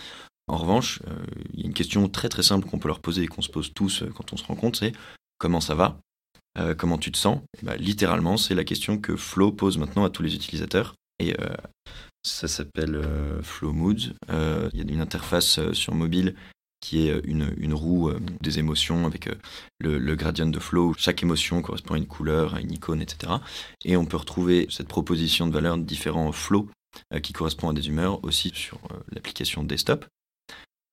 En 0.48 0.58
revanche, 0.58 1.00
euh, 1.08 1.26
il 1.54 1.62
y 1.62 1.64
a 1.64 1.68
une 1.68 1.74
question 1.74 2.08
très 2.10 2.30
très 2.30 2.44
simple 2.44 2.68
qu'on 2.68 2.80
peut 2.80 2.90
leur 2.90 3.00
poser 3.00 3.24
et 3.24 3.28
qu'on 3.28 3.42
se 3.42 3.50
pose 3.50 3.74
tous 3.74 4.04
euh, 4.04 4.10
quand 4.14 4.34
on 4.34 4.38
se 4.38 4.44
rend 4.44 4.56
compte, 4.56 4.76
c'est 4.76 4.92
comment 5.38 5.62
ça 5.62 5.76
va 5.76 6.00
euh, 6.58 6.76
Comment 6.76 6.98
tu 6.98 7.12
te 7.12 7.18
sens? 7.18 7.40
Bah, 7.62 7.78
Littéralement, 7.78 8.38
c'est 8.38 8.56
la 8.56 8.66
question 8.66 8.98
que 8.98 9.16
Flow 9.16 9.52
pose 9.52 9.78
maintenant 9.78 10.04
à 10.04 10.10
tous 10.10 10.24
les 10.24 10.36
utilisateurs. 10.36 10.96
Et 11.20 11.36
ça 12.24 12.48
s'appelle 12.50 13.02
Flow 13.44 13.72
Moods. 13.72 14.14
Il 14.28 14.78
y 14.78 14.82
a 14.82 14.94
une 14.94 15.00
interface 15.00 15.72
sur 15.72 15.94
mobile 15.94 16.36
qui 16.82 17.08
est 17.08 17.22
une, 17.24 17.74
roue 17.74 18.12
des 18.42 18.60
émotions 18.60 19.06
avec 19.06 19.30
le, 19.80 20.16
gradient 20.16 20.48
de 20.48 20.60
flow. 20.60 20.96
Chaque 20.98 21.24
émotion 21.24 21.62
correspond 21.62 21.94
à 21.94 21.98
une 21.98 22.08
couleur, 22.08 22.56
à 22.56 22.62
une 22.62 22.74
icône, 22.74 23.02
etc. 23.02 23.34
Et 23.86 23.96
on 23.96 24.06
peut 24.06 24.18
retrouver 24.18 24.66
cette 24.70 24.88
proposition 24.90 25.48
de 25.48 25.54
valeur 25.54 25.78
de 25.78 25.84
différents 25.84 26.32
flows 26.34 26.68
qui 27.22 27.32
correspondent 27.32 27.78
à 27.78 27.80
des 27.80 27.88
humeurs 27.88 28.22
aussi 28.26 28.52
sur 28.54 28.80
l'application 29.12 29.64
desktop. 29.64 30.06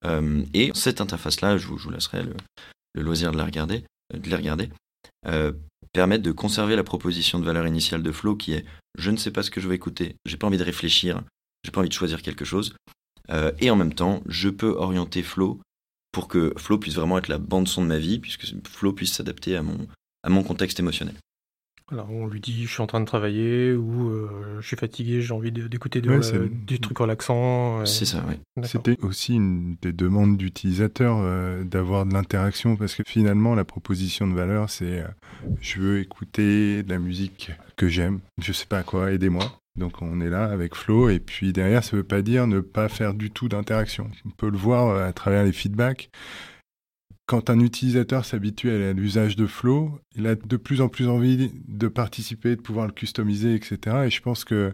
Euh, 0.05 0.43
et 0.53 0.71
cette 0.73 1.01
interface-là, 1.01 1.57
je, 1.57 1.67
vous, 1.67 1.89
laisserai 1.89 2.23
le, 2.23 3.01
loisir 3.01 3.31
de 3.31 3.37
la 3.37 3.45
regarder, 3.45 3.83
euh, 4.13 4.17
de 4.17 4.29
les 4.29 4.35
regarder, 4.35 4.69
euh, 5.27 5.51
permettent 5.93 6.21
de 6.21 6.31
conserver 6.31 6.75
la 6.75 6.83
proposition 6.83 7.39
de 7.39 7.45
valeur 7.45 7.67
initiale 7.67 8.03
de 8.03 8.11
Flow 8.11 8.35
qui 8.35 8.53
est 8.53 8.65
je 8.97 9.11
ne 9.11 9.17
sais 9.17 9.31
pas 9.31 9.43
ce 9.43 9.51
que 9.51 9.61
je 9.61 9.69
vais 9.69 9.75
écouter, 9.75 10.15
j'ai 10.25 10.37
pas 10.37 10.47
envie 10.47 10.57
de 10.57 10.63
réfléchir, 10.63 11.21
j'ai 11.63 11.71
pas 11.71 11.79
envie 11.79 11.89
de 11.89 11.93
choisir 11.93 12.21
quelque 12.21 12.43
chose, 12.43 12.75
et 13.59 13.69
en 13.69 13.77
même 13.77 13.93
temps, 13.93 14.21
je 14.25 14.49
peux 14.49 14.71
orienter 14.71 15.23
Flow 15.23 15.61
pour 16.11 16.27
que 16.27 16.53
Flow 16.57 16.77
puisse 16.77 16.95
vraiment 16.95 17.17
être 17.17 17.29
la 17.29 17.37
bande 17.37 17.69
son 17.69 17.81
de 17.81 17.87
ma 17.87 17.97
vie, 17.97 18.19
puisque 18.19 18.45
Flow 18.67 18.91
puisse 18.91 19.13
s'adapter 19.13 19.55
à 19.55 19.63
mon, 19.63 19.87
à 20.23 20.29
mon 20.29 20.43
contexte 20.43 20.81
émotionnel. 20.81 21.15
Alors 21.91 22.09
on 22.09 22.25
lui 22.25 22.39
dit 22.39 22.65
je 22.65 22.71
suis 22.71 22.81
en 22.81 22.87
train 22.87 23.01
de 23.01 23.05
travailler 23.05 23.73
ou 23.73 24.09
euh, 24.09 24.57
je 24.61 24.67
suis 24.67 24.77
fatigué, 24.77 25.21
j'ai 25.21 25.33
envie 25.33 25.51
d'écouter 25.51 26.01
du 26.01 26.79
truc 26.79 26.97
relaxant. 26.97 27.85
C'est 27.85 28.05
ça, 28.05 28.23
oui. 28.29 28.35
C'était 28.63 28.97
aussi 29.01 29.35
une 29.35 29.75
des 29.81 29.91
demandes 29.91 30.37
d'utilisateurs 30.37 31.17
euh, 31.19 31.65
d'avoir 31.65 32.05
de 32.05 32.13
l'interaction 32.13 32.77
parce 32.77 32.95
que 32.95 33.03
finalement 33.05 33.55
la 33.55 33.65
proposition 33.65 34.25
de 34.27 34.33
valeur 34.33 34.69
c'est 34.69 35.01
euh, 35.01 35.07
je 35.59 35.79
veux 35.81 35.99
écouter 35.99 36.83
de 36.83 36.89
la 36.89 36.99
musique 36.99 37.51
que 37.75 37.89
j'aime, 37.89 38.19
je 38.41 38.53
sais 38.53 38.67
pas 38.67 38.83
quoi, 38.83 39.11
aidez-moi. 39.11 39.59
Donc 39.77 40.01
on 40.01 40.21
est 40.21 40.29
là 40.29 40.45
avec 40.45 40.75
Flo 40.75 41.09
et 41.09 41.19
puis 41.19 41.51
derrière 41.51 41.83
ça 41.83 41.97
veut 41.97 42.03
pas 42.03 42.21
dire 42.21 42.47
ne 42.47 42.61
pas 42.61 42.87
faire 42.87 43.13
du 43.13 43.31
tout 43.31 43.49
d'interaction. 43.49 44.09
On 44.25 44.29
peut 44.29 44.49
le 44.49 44.57
voir 44.57 45.01
à 45.01 45.11
travers 45.11 45.43
les 45.43 45.51
feedbacks 45.53 46.09
quand 47.31 47.49
un 47.49 47.61
utilisateur 47.61 48.25
s'habitue 48.25 48.71
à 48.71 48.91
l'usage 48.91 49.37
de 49.37 49.47
Flow, 49.47 50.01
il 50.17 50.27
a 50.27 50.35
de 50.35 50.57
plus 50.57 50.81
en 50.81 50.89
plus 50.89 51.07
envie 51.07 51.49
de 51.69 51.87
participer, 51.87 52.57
de 52.57 52.61
pouvoir 52.61 52.87
le 52.87 52.91
customiser, 52.91 53.55
etc. 53.55 53.99
Et 54.05 54.09
je 54.09 54.21
pense 54.21 54.43
que, 54.43 54.73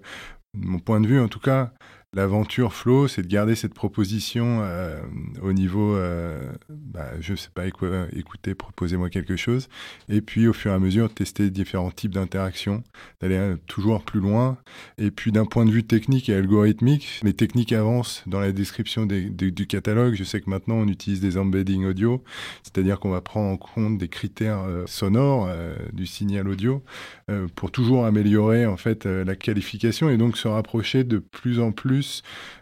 mon 0.55 0.79
point 0.79 0.99
de 0.99 1.05
vue 1.05 1.19
en 1.19 1.27
tout 1.27 1.39
cas, 1.39 1.71
L'aventure 2.13 2.73
Flow, 2.73 3.09
c'est 3.09 3.21
de 3.21 3.27
garder 3.27 3.53
cette 3.53 3.73
proposition 3.73 4.61
euh, 4.61 4.97
au 5.41 5.51
niveau, 5.51 5.93
euh, 5.97 6.53
bah, 6.69 7.11
je 7.19 7.33
ne 7.33 7.37
sais 7.37 7.49
pas, 7.53 7.67
écoutez, 7.67 8.55
proposez-moi 8.55 9.09
quelque 9.09 9.35
chose. 9.35 9.67
Et 10.07 10.21
puis, 10.21 10.47
au 10.47 10.53
fur 10.53 10.71
et 10.71 10.73
à 10.73 10.79
mesure, 10.79 11.13
tester 11.13 11.49
différents 11.49 11.91
types 11.91 12.13
d'interactions, 12.13 12.81
d'aller 13.19 13.35
euh, 13.35 13.57
toujours 13.67 14.03
plus 14.03 14.21
loin. 14.21 14.57
Et 14.97 15.11
puis, 15.11 15.33
d'un 15.33 15.45
point 15.45 15.65
de 15.65 15.69
vue 15.69 15.83
technique 15.83 16.29
et 16.29 16.33
algorithmique, 16.33 17.19
les 17.23 17.33
techniques 17.33 17.73
avancent 17.73 18.23
dans 18.25 18.39
la 18.39 18.53
description 18.53 19.05
du 19.05 19.67
catalogue. 19.67 20.15
Je 20.15 20.23
sais 20.23 20.39
que 20.39 20.49
maintenant, 20.49 20.75
on 20.75 20.87
utilise 20.87 21.19
des 21.19 21.37
embeddings 21.37 21.85
audio, 21.85 22.23
c'est-à-dire 22.63 23.01
qu'on 23.01 23.11
va 23.11 23.19
prendre 23.19 23.49
en 23.49 23.57
compte 23.57 23.97
des 23.97 24.07
critères 24.07 24.63
sonores 24.85 25.49
du 25.91 26.05
signal 26.05 26.47
audio 26.47 26.83
pour 27.55 27.71
toujours 27.71 28.05
améliorer 28.05 28.65
en 28.65 28.77
fait 28.77 29.05
la 29.05 29.35
qualification 29.35 30.09
et 30.09 30.17
donc 30.17 30.37
se 30.37 30.47
rapprocher 30.47 31.03
de 31.03 31.17
plus 31.17 31.59
en 31.59 31.71
plus 31.71 32.06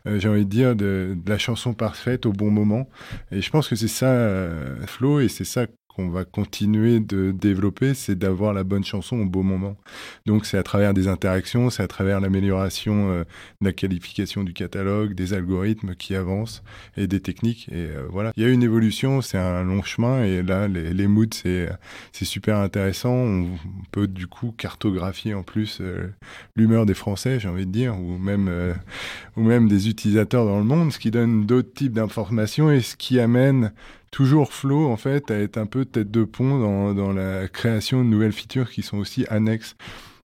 euh, 0.07 0.19
j'ai 0.19 0.27
envie 0.27 0.45
de 0.45 0.49
dire, 0.49 0.75
de, 0.75 1.17
la 1.25 1.37
chanson 1.37 1.73
parfaite 1.73 2.25
au 2.25 2.31
bon 2.31 2.51
moment. 2.51 2.89
Et 3.31 3.41
je 3.41 3.49
pense 3.49 3.67
que 3.67 3.75
c'est 3.75 3.87
ça, 3.87 4.11
euh, 4.11 4.85
Flo, 4.85 5.19
et 5.19 5.27
c'est 5.27 5.45
ça 5.45 5.65
qu'on 5.95 6.09
va 6.09 6.25
continuer 6.25 6.99
de 6.99 7.31
développer, 7.31 7.93
c'est 7.93 8.15
d'avoir 8.15 8.53
la 8.53 8.63
bonne 8.63 8.83
chanson 8.83 9.17
au 9.17 9.25
bon 9.25 9.43
moment. 9.43 9.77
Donc 10.25 10.45
c'est 10.45 10.57
à 10.57 10.63
travers 10.63 10.93
des 10.93 11.07
interactions, 11.07 11.69
c'est 11.69 11.83
à 11.83 11.87
travers 11.87 12.19
l'amélioration 12.19 13.11
euh, 13.11 13.23
de 13.61 13.65
la 13.65 13.73
qualification 13.73 14.43
du 14.43 14.53
catalogue, 14.53 15.13
des 15.13 15.33
algorithmes 15.33 15.95
qui 15.95 16.15
avancent 16.15 16.63
et 16.97 17.07
des 17.07 17.21
techniques. 17.21 17.69
Et 17.69 17.85
euh, 17.85 18.07
voilà, 18.09 18.31
il 18.35 18.43
y 18.43 18.45
a 18.45 18.49
une 18.49 18.63
évolution, 18.63 19.21
c'est 19.21 19.37
un 19.37 19.63
long 19.63 19.83
chemin 19.83 20.23
et 20.23 20.43
là 20.43 20.67
les, 20.67 21.07
moods 21.07 21.25
c'est 21.33 21.69
c'est 22.11 22.25
super 22.25 22.57
intéressant. 22.57 23.13
On 23.13 23.57
peut 23.91 24.07
du 24.07 24.27
coup 24.27 24.53
cartographier 24.57 25.33
en 25.33 25.43
plus 25.43 25.79
euh, 25.81 26.07
l'humeur 26.55 26.85
des 26.85 26.93
Français, 26.93 27.39
j'ai 27.39 27.47
envie 27.47 27.65
de 27.65 27.71
dire, 27.71 27.97
ou 27.97 28.17
même 28.17 29.67
des 29.67 29.89
utilisateurs 29.89 30.45
dans 30.45 30.57
le 30.57 30.65
monde, 30.65 30.91
ce 30.91 30.99
qui 30.99 31.11
donne 31.11 31.45
d'autres 31.45 31.73
types 31.73 31.93
d'informations 31.93 32.71
et 32.71 32.81
ce 32.81 32.95
qui 32.95 33.19
amène 33.19 33.71
toujours 34.15 34.53
Flow, 34.53 34.89
en 34.89 34.95
fait, 34.95 35.29
à 35.29 35.37
être 35.37 35.57
un 35.57 35.65
peu 35.65 35.83
tête 35.83 36.09
de 36.09 36.23
pont 36.23 36.57
dans, 36.57 36.93
dans 36.93 37.11
la 37.11 37.49
création 37.49 38.01
de 38.01 38.07
nouvelles 38.07 38.31
features 38.31 38.71
qui 38.71 38.81
sont 38.81 38.97
aussi 38.97 39.25
annexes. 39.27 39.75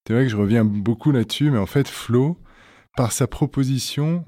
C'est 0.08 0.14
vrai 0.14 0.24
que 0.24 0.30
je 0.30 0.38
reviens 0.38 0.64
beaucoup 0.64 1.12
là-dessus, 1.12 1.52
mais 1.52 1.58
en 1.58 1.66
fait, 1.66 1.90
Flow, 1.90 2.38
par 2.96 3.12
sa 3.12 3.28
proposition, 3.28 4.24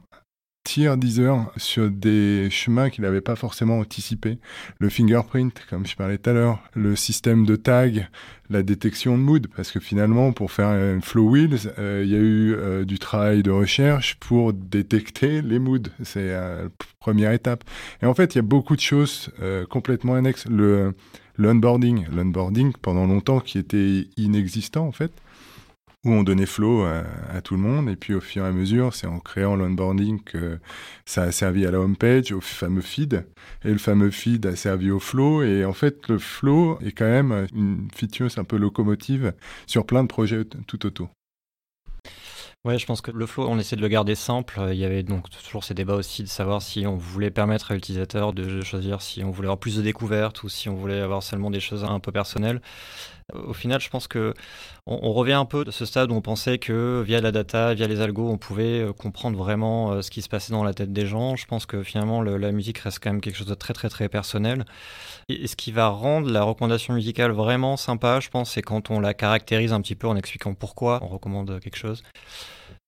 tire 0.64 0.98
Deezer 0.98 1.52
sur 1.58 1.90
des 1.90 2.50
chemins 2.50 2.90
qu'il 2.90 3.04
n'avait 3.04 3.22
pas 3.22 3.36
forcément 3.36 3.80
anticipés. 3.80 4.38
Le 4.80 4.90
fingerprint, 4.90 5.54
comme 5.70 5.86
je 5.86 5.96
parlais 5.96 6.18
tout 6.18 6.30
à 6.30 6.34
l'heure, 6.34 6.60
le 6.74 6.96
système 6.96 7.46
de 7.46 7.56
tag, 7.56 8.08
la 8.50 8.64
détection 8.64 9.18
de 9.18 9.24
mood, 9.24 9.48
parce 9.56 9.72
que 9.72 9.80
finalement, 9.80 10.32
pour 10.32 10.52
faire 10.52 10.68
un 10.68 11.02
flow 11.02 11.30
wheels, 11.30 11.74
euh, 11.80 12.04
il 12.06 12.12
y 12.12 12.16
a 12.16 12.20
eu 12.20 12.54
euh, 12.54 12.86
du 12.86 13.00
travail 13.00 13.44
de 13.44 13.52
recherche 13.52 14.16
pour 14.20 14.54
détecter 14.54 15.42
les 15.42 15.60
moods. 15.60 15.90
C'est 16.04 16.30
la 16.30 16.64
première 17.00 17.32
étape. 17.32 17.64
Et 18.02 18.06
en 18.06 18.14
fait, 18.14 18.36
il 18.36 18.38
y 18.38 18.40
a 18.40 18.44
beaucoup 18.44 18.76
de 18.76 18.82
choses 18.82 19.32
euh, 19.42 19.66
complètement 19.66 20.16
annexes. 20.16 20.46
Le, 20.48 20.94
le 21.36 21.50
onboarding, 21.50 22.06
l'onboarding 22.14 22.74
pendant 22.82 23.08
longtemps 23.08 23.40
qui 23.40 23.58
était 23.58 24.08
inexistant 24.18 24.86
en 24.86 24.92
fait 24.92 25.12
où 26.06 26.12
on 26.12 26.24
donnait 26.24 26.46
flow 26.46 26.84
à, 26.84 27.42
tout 27.42 27.56
le 27.56 27.62
monde. 27.62 27.90
Et 27.90 27.96
puis 27.96 28.14
au 28.14 28.22
fur 28.22 28.46
et 28.46 28.48
à 28.48 28.52
mesure, 28.52 28.94
c'est 28.94 29.08
en 29.08 29.20
créant 29.20 29.56
l'onboarding 29.56 30.22
que 30.24 30.60
ça 31.06 31.24
a 31.24 31.32
servi 31.32 31.66
à 31.66 31.72
la 31.72 31.80
homepage, 31.80 32.32
au 32.32 32.42
fameux 32.42 32.82
feed. 32.82 33.26
Et 33.64 33.72
le 33.72 33.78
fameux 33.78 34.12
feed 34.12 34.46
a 34.46 34.56
servi 34.56 34.92
au 34.92 35.00
flow. 35.00 35.44
Et 35.44 35.66
en 35.66 35.74
fait, 35.74 36.08
le 36.08 36.20
flow 36.20 36.78
est 36.82 36.92
quand 36.92 37.10
même 37.10 37.48
une 37.54 37.88
feature 37.96 38.30
un 38.38 38.44
peu 38.44 38.58
locomotive 38.58 39.34
sur 39.68 39.86
plein 39.86 40.04
de 40.04 40.08
projets 40.10 40.46
tout 40.68 40.86
autour. 40.86 41.10
Ouais, 42.66 42.80
je 42.80 42.86
pense 42.86 43.02
que 43.02 43.12
le 43.12 43.26
flow, 43.26 43.46
on 43.50 43.60
essaie 43.60 43.76
de 43.76 43.82
le 43.82 43.90
garder 43.90 44.16
simple. 44.16 44.58
Il 44.72 44.78
y 44.78 44.86
avait 44.86 45.04
donc 45.04 45.30
toujours 45.30 45.66
ces 45.66 45.74
débats 45.74 45.96
aussi 45.96 46.24
de 46.24 46.30
savoir 46.30 46.62
si 46.62 46.88
on 46.88 46.96
voulait 46.96 47.30
permettre 47.30 47.72
à 47.72 47.76
l'utilisateur 47.76 48.32
de 48.32 48.62
choisir 48.62 49.02
si 49.02 49.22
on 49.22 49.32
voulait 49.32 49.48
avoir 49.48 49.60
plus 49.60 49.76
de 49.76 49.82
découvertes 49.82 50.44
ou 50.44 50.50
si 50.50 50.70
on 50.70 50.76
voulait 50.76 51.02
avoir 51.02 51.24
seulement 51.24 51.52
des 51.52 51.60
choses 51.60 51.84
un 51.84 52.00
peu 52.00 52.14
personnelles. 52.14 52.62
Au 53.34 53.54
final, 53.54 53.80
je 53.80 53.90
pense 53.90 54.08
que 54.08 54.34
on, 54.86 55.14
revient 55.14 55.34
un 55.34 55.46
peu 55.46 55.64
de 55.64 55.72
ce 55.72 55.86
stade 55.86 56.12
où 56.12 56.16
on 56.16 56.22
pensait 56.22 56.58
que 56.58 57.02
via 57.06 57.22
la 57.22 57.32
data, 57.32 57.74
via 57.74 57.88
les 57.88 58.02
algos, 58.02 58.30
on 58.30 58.38
pouvait 58.38 58.82
euh, 58.82 58.94
comprendre 58.94 59.38
vraiment 59.38 59.92
euh, 59.92 60.02
ce 60.02 60.12
qui 60.12 60.22
se 60.22 60.30
passait 60.30 60.52
dans 60.52 60.64
la 60.64 60.74
tête 60.74 60.92
des 60.92 61.06
gens. 61.06 61.36
Je 61.36 61.46
pense 61.46 61.66
que 61.66 61.84
finalement, 61.84 62.22
la 62.22 62.52
musique 62.52 62.80
reste 62.80 63.00
quand 63.02 63.12
même 63.12 63.22
quelque 63.22 63.38
chose 63.38 63.48
de 63.48 63.56
très 63.56 63.74
très 63.74 63.90
très 63.90 64.10
personnel. 64.10 64.66
Et, 65.30 65.48
ce 65.48 65.56
qui 65.56 65.72
va 65.72 65.88
rendre 65.88 66.30
la 66.30 66.44
recommandation 66.44 66.94
musicale 66.94 67.32
vraiment 67.32 67.78
sympa, 67.78 68.20
je 68.20 68.30
pense, 68.30 68.52
c'est 68.52 68.62
quand 68.62 68.92
on 68.92 69.00
la 69.00 69.14
caractérise 69.14 69.74
un 69.74 69.82
petit 69.82 69.96
peu 69.96 70.08
en 70.08 70.16
expliquant 70.16 70.54
pourquoi 70.54 71.00
on 71.04 71.08
recommande 71.08 71.60
quelque 71.60 71.78
chose. 71.78 72.04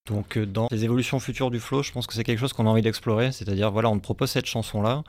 Donc 0.08 0.38
euh, 0.38 0.46
dans 0.46 0.68
les 0.70 0.84
évolutions 0.84 1.20
futures 1.20 1.50
du 1.50 1.60
flow, 1.60 1.82
je 1.82 1.92
pense 1.92 2.06
que 2.06 2.14
c'est 2.14 2.24
quelque 2.24 2.40
chose 2.40 2.54
qu'on 2.54 2.68
a 2.68 2.70
envie 2.70 2.84
d'explorer, 2.84 3.32
c'est-à-dire 3.32 3.72
voilà, 3.72 3.90
on 3.90 3.98
te 3.98 4.04
propose 4.04 4.30
cette 4.30 4.46
chanson-là, 4.46 5.04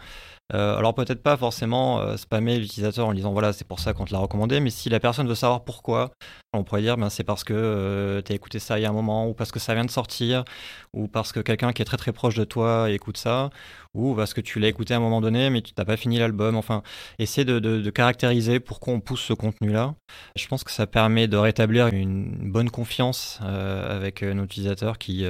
euh, 0.54 0.76
alors 0.76 0.94
peut-être 0.94 1.22
pas 1.22 1.36
forcément 1.36 2.00
euh, 2.00 2.16
spammer 2.16 2.58
l'utilisateur 2.58 3.08
en 3.08 3.12
disant 3.12 3.32
voilà 3.32 3.52
c'est 3.52 3.66
pour 3.66 3.80
ça 3.80 3.92
qu'on 3.94 4.04
te 4.04 4.12
l'a 4.12 4.20
recommandé, 4.20 4.60
mais 4.60 4.70
si 4.70 4.88
la 4.88 5.00
personne 5.00 5.26
veut 5.26 5.34
savoir 5.34 5.64
pourquoi, 5.64 6.12
on 6.52 6.62
pourrait 6.62 6.82
dire 6.82 6.96
ben, 6.96 7.10
c'est 7.10 7.24
parce 7.24 7.42
que 7.42 7.52
euh, 7.52 8.22
écouté 8.28 8.60
ça 8.60 8.78
il 8.78 8.82
y 8.82 8.84
a 8.86 8.90
un 8.90 8.92
moment, 8.92 9.28
ou 9.28 9.34
parce 9.34 9.50
que 9.50 9.58
ça 9.58 9.74
vient 9.74 9.84
de 9.84 9.90
sortir, 9.90 10.44
ou 10.92 11.08
parce 11.08 11.32
que 11.32 11.40
quelqu'un 11.40 11.72
qui 11.72 11.82
est 11.82 11.84
très 11.84 11.96
très 11.96 12.12
proche 12.12 12.36
de 12.36 12.44
toi 12.44 12.88
écoute 12.90 13.16
ça, 13.16 13.50
ou 13.94 14.14
parce 14.14 14.34
que 14.34 14.40
tu 14.40 14.60
l'as 14.60 14.68
écouté 14.68 14.94
à 14.94 14.98
un 14.98 15.00
moment 15.00 15.20
donné 15.20 15.50
mais 15.50 15.62
tu 15.62 15.72
n'as 15.76 15.84
pas 15.84 15.96
fini 15.96 16.18
l'album. 16.18 16.56
Enfin, 16.56 16.82
essayer 17.18 17.44
de, 17.44 17.58
de, 17.58 17.90
caractériser 17.90 18.60
pourquoi 18.60 18.94
on 18.94 19.00
pousse 19.00 19.22
ce 19.22 19.32
contenu-là. 19.32 19.94
Je 20.36 20.46
pense 20.48 20.64
que 20.64 20.70
ça 20.70 20.86
permet 20.86 21.28
de 21.28 21.36
rétablir 21.36 21.88
une 21.88 22.50
bonne 22.52 22.70
confiance 22.70 23.40
avec 23.42 24.22
nos 24.22 24.44
utilisateurs 24.44 24.98
qui 24.98 25.26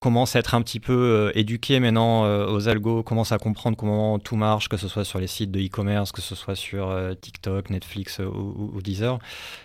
commence 0.00 0.36
à 0.36 0.38
être 0.38 0.54
un 0.54 0.62
petit 0.62 0.80
peu 0.80 0.92
euh, 0.92 1.32
éduqué 1.34 1.80
maintenant 1.80 2.24
euh, 2.24 2.46
aux 2.46 2.68
algos, 2.68 3.02
commence 3.02 3.32
à 3.32 3.38
comprendre 3.38 3.76
comment 3.76 4.18
tout 4.18 4.36
marche, 4.36 4.68
que 4.68 4.76
ce 4.76 4.88
soit 4.88 5.04
sur 5.04 5.18
les 5.18 5.26
sites 5.26 5.50
de 5.50 5.60
e-commerce, 5.60 6.12
que 6.12 6.20
ce 6.20 6.34
soit 6.34 6.54
sur 6.54 6.88
euh, 6.88 7.14
TikTok, 7.14 7.70
Netflix 7.70 8.20
ou, 8.20 8.80
Deezer, 8.82 9.18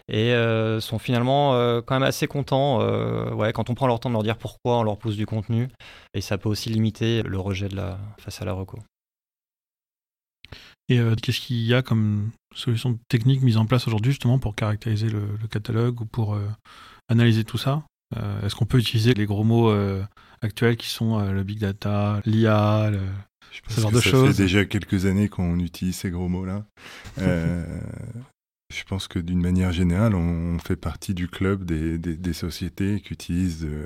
et 0.08 0.34
sont 0.80 1.00
finalement 1.00 1.54
quand 1.82 1.96
même 1.96 2.04
assez 2.04 2.28
contents 2.28 2.80
ouais, 3.36 3.54
quand 3.54 3.70
on 3.70 3.76
prend 3.76 3.88
leur 3.88 4.00
temps 4.00 4.10
de 4.10 4.14
leur 4.14 4.24
dire 4.24 4.38
pourquoi 4.38 4.80
on 4.80 4.84
leur 4.84 4.98
pousse 4.98 5.16
du 5.16 5.26
contenu, 5.26 5.70
et 6.14 6.22
ça 6.22 6.38
peut 6.38 6.50
aussi 6.50 6.70
limiter 6.70 7.24
le 7.24 7.40
rejet 7.40 7.70
face 8.18 8.42
à 8.42 8.46
la 8.46 8.54
reco. 8.54 8.80
Et 10.90 11.00
qu'est-ce 11.22 11.40
qu'il 11.40 11.64
y 11.64 11.74
a 11.74 11.82
comme 11.82 12.32
solution 12.54 13.00
technique 13.08 13.42
mise 13.42 13.58
en 13.58 13.66
place 13.66 13.88
aujourd'hui 13.88 14.12
justement 14.12 14.40
pour 14.40 14.56
caractériser 14.56 15.10
le 15.10 15.48
catalogue 15.50 16.02
ou 16.02 16.06
pour 16.06 16.38
analyser 17.10 17.44
tout 17.44 17.58
ça? 17.58 17.84
Est-ce 18.44 18.56
qu'on 18.56 18.66
peut 18.66 18.80
utiliser 18.80 19.14
les 19.14 19.26
gros 19.26 19.44
mots 19.44 19.72
actuels 20.44 20.78
qui 20.78 20.90
sont 20.90 21.20
euh, 21.20 21.32
le 21.32 21.44
big 21.44 21.60
data, 21.60 22.22
l'IA, 22.26 22.92
ce 23.70 23.82
genre 23.82 23.92
de 23.92 24.00
ça 24.00 24.10
choses. 24.10 24.28
Ça 24.28 24.34
fait 24.34 24.44
déjà 24.44 24.66
quelques 24.66 25.06
années 25.06 25.30
qu'on 25.30 25.60
utilise 25.60 25.96
ces 25.96 26.12
gros 26.12 26.28
mots-là. 26.28 26.66
Euh, 27.20 27.66
je 28.74 28.84
pense 28.84 29.08
que 29.08 29.20
d'une 29.20 29.42
manière 29.42 29.72
générale, 29.72 30.16
on, 30.16 30.60
fait 30.60 30.76
partie 30.76 31.14
du 31.14 31.28
club 31.28 31.66
des, 31.66 31.98
des, 31.98 32.34
sociétés 32.34 33.02
qui 33.02 33.14
utilisent 33.14 33.66
euh, 33.66 33.86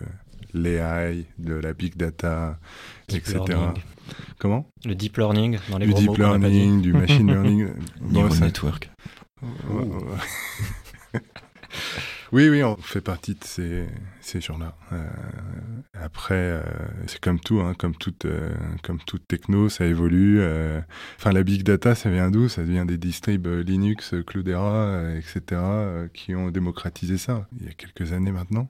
l'AI, 0.54 1.26
de 1.38 1.54
la 1.54 1.74
big 1.74 1.96
data, 1.96 2.60
etc. 3.10 3.40
Comment? 4.40 4.68
Le 4.86 4.96
deep 4.96 5.18
learning 5.18 5.60
dans 5.70 5.78
les 5.78 5.88
du 5.88 5.94
deep 5.94 6.18
learning, 6.18 6.82
du 6.82 6.94
machine 6.94 7.28
learning. 7.32 7.68
Neural 8.02 8.40
network. 8.40 8.90
Oui, 12.34 12.50
oui, 12.50 12.62
on 12.62 12.76
fait 12.76 13.00
partie 13.00 13.36
de 13.36 13.44
ces, 13.44 13.86
ces 14.20 14.42
gens-là. 14.42 14.76
Euh, 14.92 15.08
après, 15.94 16.36
euh, 16.36 16.62
c'est 17.08 17.22
comme 17.22 17.40
tout, 17.40 17.62
hein, 17.62 17.74
comme, 17.78 17.96
toute, 17.96 18.26
euh, 18.26 18.50
comme 18.84 19.00
toute 19.00 19.26
techno, 19.28 19.70
ça 19.70 19.86
évolue. 19.86 20.42
Enfin, 21.18 21.32
la 21.32 21.44
big 21.44 21.64
data, 21.64 21.96
ça 21.96 22.10
vient 22.10 22.30
d'où? 22.30 22.50
Ça 22.50 22.64
vient 22.64 22.86
des 22.86 22.98
distribs 22.98 23.48
Linux, 23.48 24.14
Cloudera, 24.26 25.14
etc., 25.16 25.62
qui 26.14 26.36
ont 26.36 26.52
démocratisé 26.52 27.18
ça 27.18 27.48
il 27.60 27.66
y 27.66 27.70
a 27.70 27.74
quelques 27.74 28.12
années 28.12 28.32
maintenant. 28.32 28.70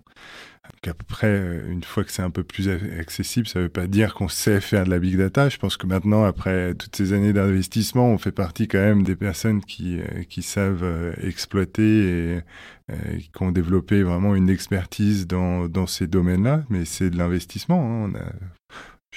Après, 0.87 1.61
une 1.69 1.83
fois 1.83 2.03
que 2.03 2.11
c'est 2.11 2.21
un 2.21 2.29
peu 2.29 2.43
plus 2.43 2.69
accessible, 2.69 3.47
ça 3.47 3.59
ne 3.59 3.65
veut 3.65 3.69
pas 3.69 3.87
dire 3.87 4.13
qu'on 4.13 4.29
sait 4.29 4.61
faire 4.61 4.85
de 4.85 4.89
la 4.89 4.99
big 4.99 5.17
data. 5.17 5.49
Je 5.49 5.57
pense 5.57 5.75
que 5.75 5.85
maintenant, 5.85 6.23
après 6.23 6.75
toutes 6.75 6.95
ces 6.95 7.13
années 7.13 7.33
d'investissement, 7.33 8.09
on 8.09 8.17
fait 8.17 8.31
partie 8.31 8.67
quand 8.67 8.79
même 8.79 9.03
des 9.03 9.15
personnes 9.15 9.61
qui, 9.61 9.99
qui 10.29 10.41
savent 10.43 11.13
exploiter 11.21 12.35
et 12.35 12.41
euh, 12.89 13.17
qui 13.17 13.43
ont 13.43 13.51
développé 13.51 14.01
vraiment 14.01 14.33
une 14.33 14.49
expertise 14.49 15.27
dans, 15.27 15.87
ces 15.87 16.07
domaines-là, 16.07 16.63
mais 16.69 16.85
c'est 16.85 17.09
de 17.09 17.17
l'investissement. 17.17 18.05
Hein. 18.05 18.13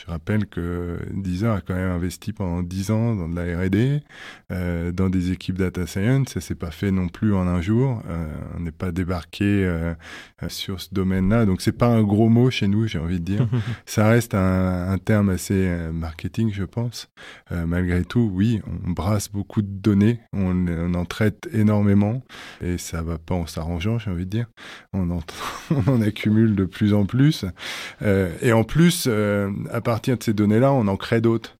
Je 0.00 0.10
rappelle 0.10 0.46
que 0.46 0.98
Deezer 1.12 1.52
a 1.52 1.60
quand 1.60 1.74
même 1.74 1.90
investi 1.90 2.32
pendant 2.32 2.62
10 2.62 2.90
ans 2.90 3.14
dans 3.14 3.28
de 3.28 3.36
la 3.36 3.58
R&D, 3.58 4.00
euh, 4.50 4.92
dans 4.92 5.10
des 5.10 5.30
équipes 5.30 5.58
data 5.58 5.86
science. 5.86 6.30
Ça 6.30 6.40
s'est 6.40 6.54
pas 6.54 6.70
fait 6.70 6.90
non 6.90 7.08
plus 7.08 7.34
en 7.34 7.46
un 7.46 7.60
jour. 7.60 8.02
Euh, 8.08 8.32
on 8.56 8.60
n'est 8.60 8.72
pas 8.72 8.92
débarqué 8.92 9.44
euh, 9.44 9.94
sur 10.48 10.80
ce 10.80 10.88
domaine-là. 10.92 11.44
Donc 11.44 11.60
c'est 11.60 11.72
pas 11.72 11.88
un 11.88 12.02
gros 12.02 12.30
mot 12.30 12.50
chez 12.50 12.66
nous, 12.66 12.86
j'ai 12.86 12.98
envie 12.98 13.20
de 13.20 13.24
dire. 13.24 13.46
Ça 13.86 14.08
reste 14.08 14.34
un, 14.34 14.90
un 14.90 14.98
terme 14.98 15.28
assez 15.28 15.68
marketing, 15.92 16.50
je 16.52 16.64
pense. 16.64 17.10
Malgré 17.50 18.04
tout, 18.04 18.30
oui, 18.32 18.60
on 18.86 18.90
brasse 18.90 19.30
beaucoup 19.30 19.62
de 19.62 19.68
données, 19.68 20.20
on, 20.32 20.66
on, 20.68 20.94
en 20.94 21.04
traite 21.04 21.48
énormément 21.52 22.22
et 22.60 22.78
ça 22.78 23.02
va 23.02 23.18
pas 23.18 23.34
en 23.34 23.46
s'arrangeant, 23.46 23.98
j'ai 23.98 24.10
envie 24.10 24.26
de 24.26 24.30
dire. 24.30 24.46
On 24.92 25.10
en, 25.10 25.20
on 25.70 25.90
en 25.90 26.00
accumule 26.00 26.54
de 26.54 26.64
plus 26.64 26.94
en 26.94 27.04
plus. 27.06 27.44
et 28.02 28.52
en 28.52 28.64
plus, 28.64 29.08
à 29.08 29.80
partir 29.90 30.16
de 30.16 30.22
ces 30.22 30.34
données-là, 30.34 30.72
on 30.72 30.86
en 30.86 30.96
crée 30.96 31.20
d'autres. 31.20 31.56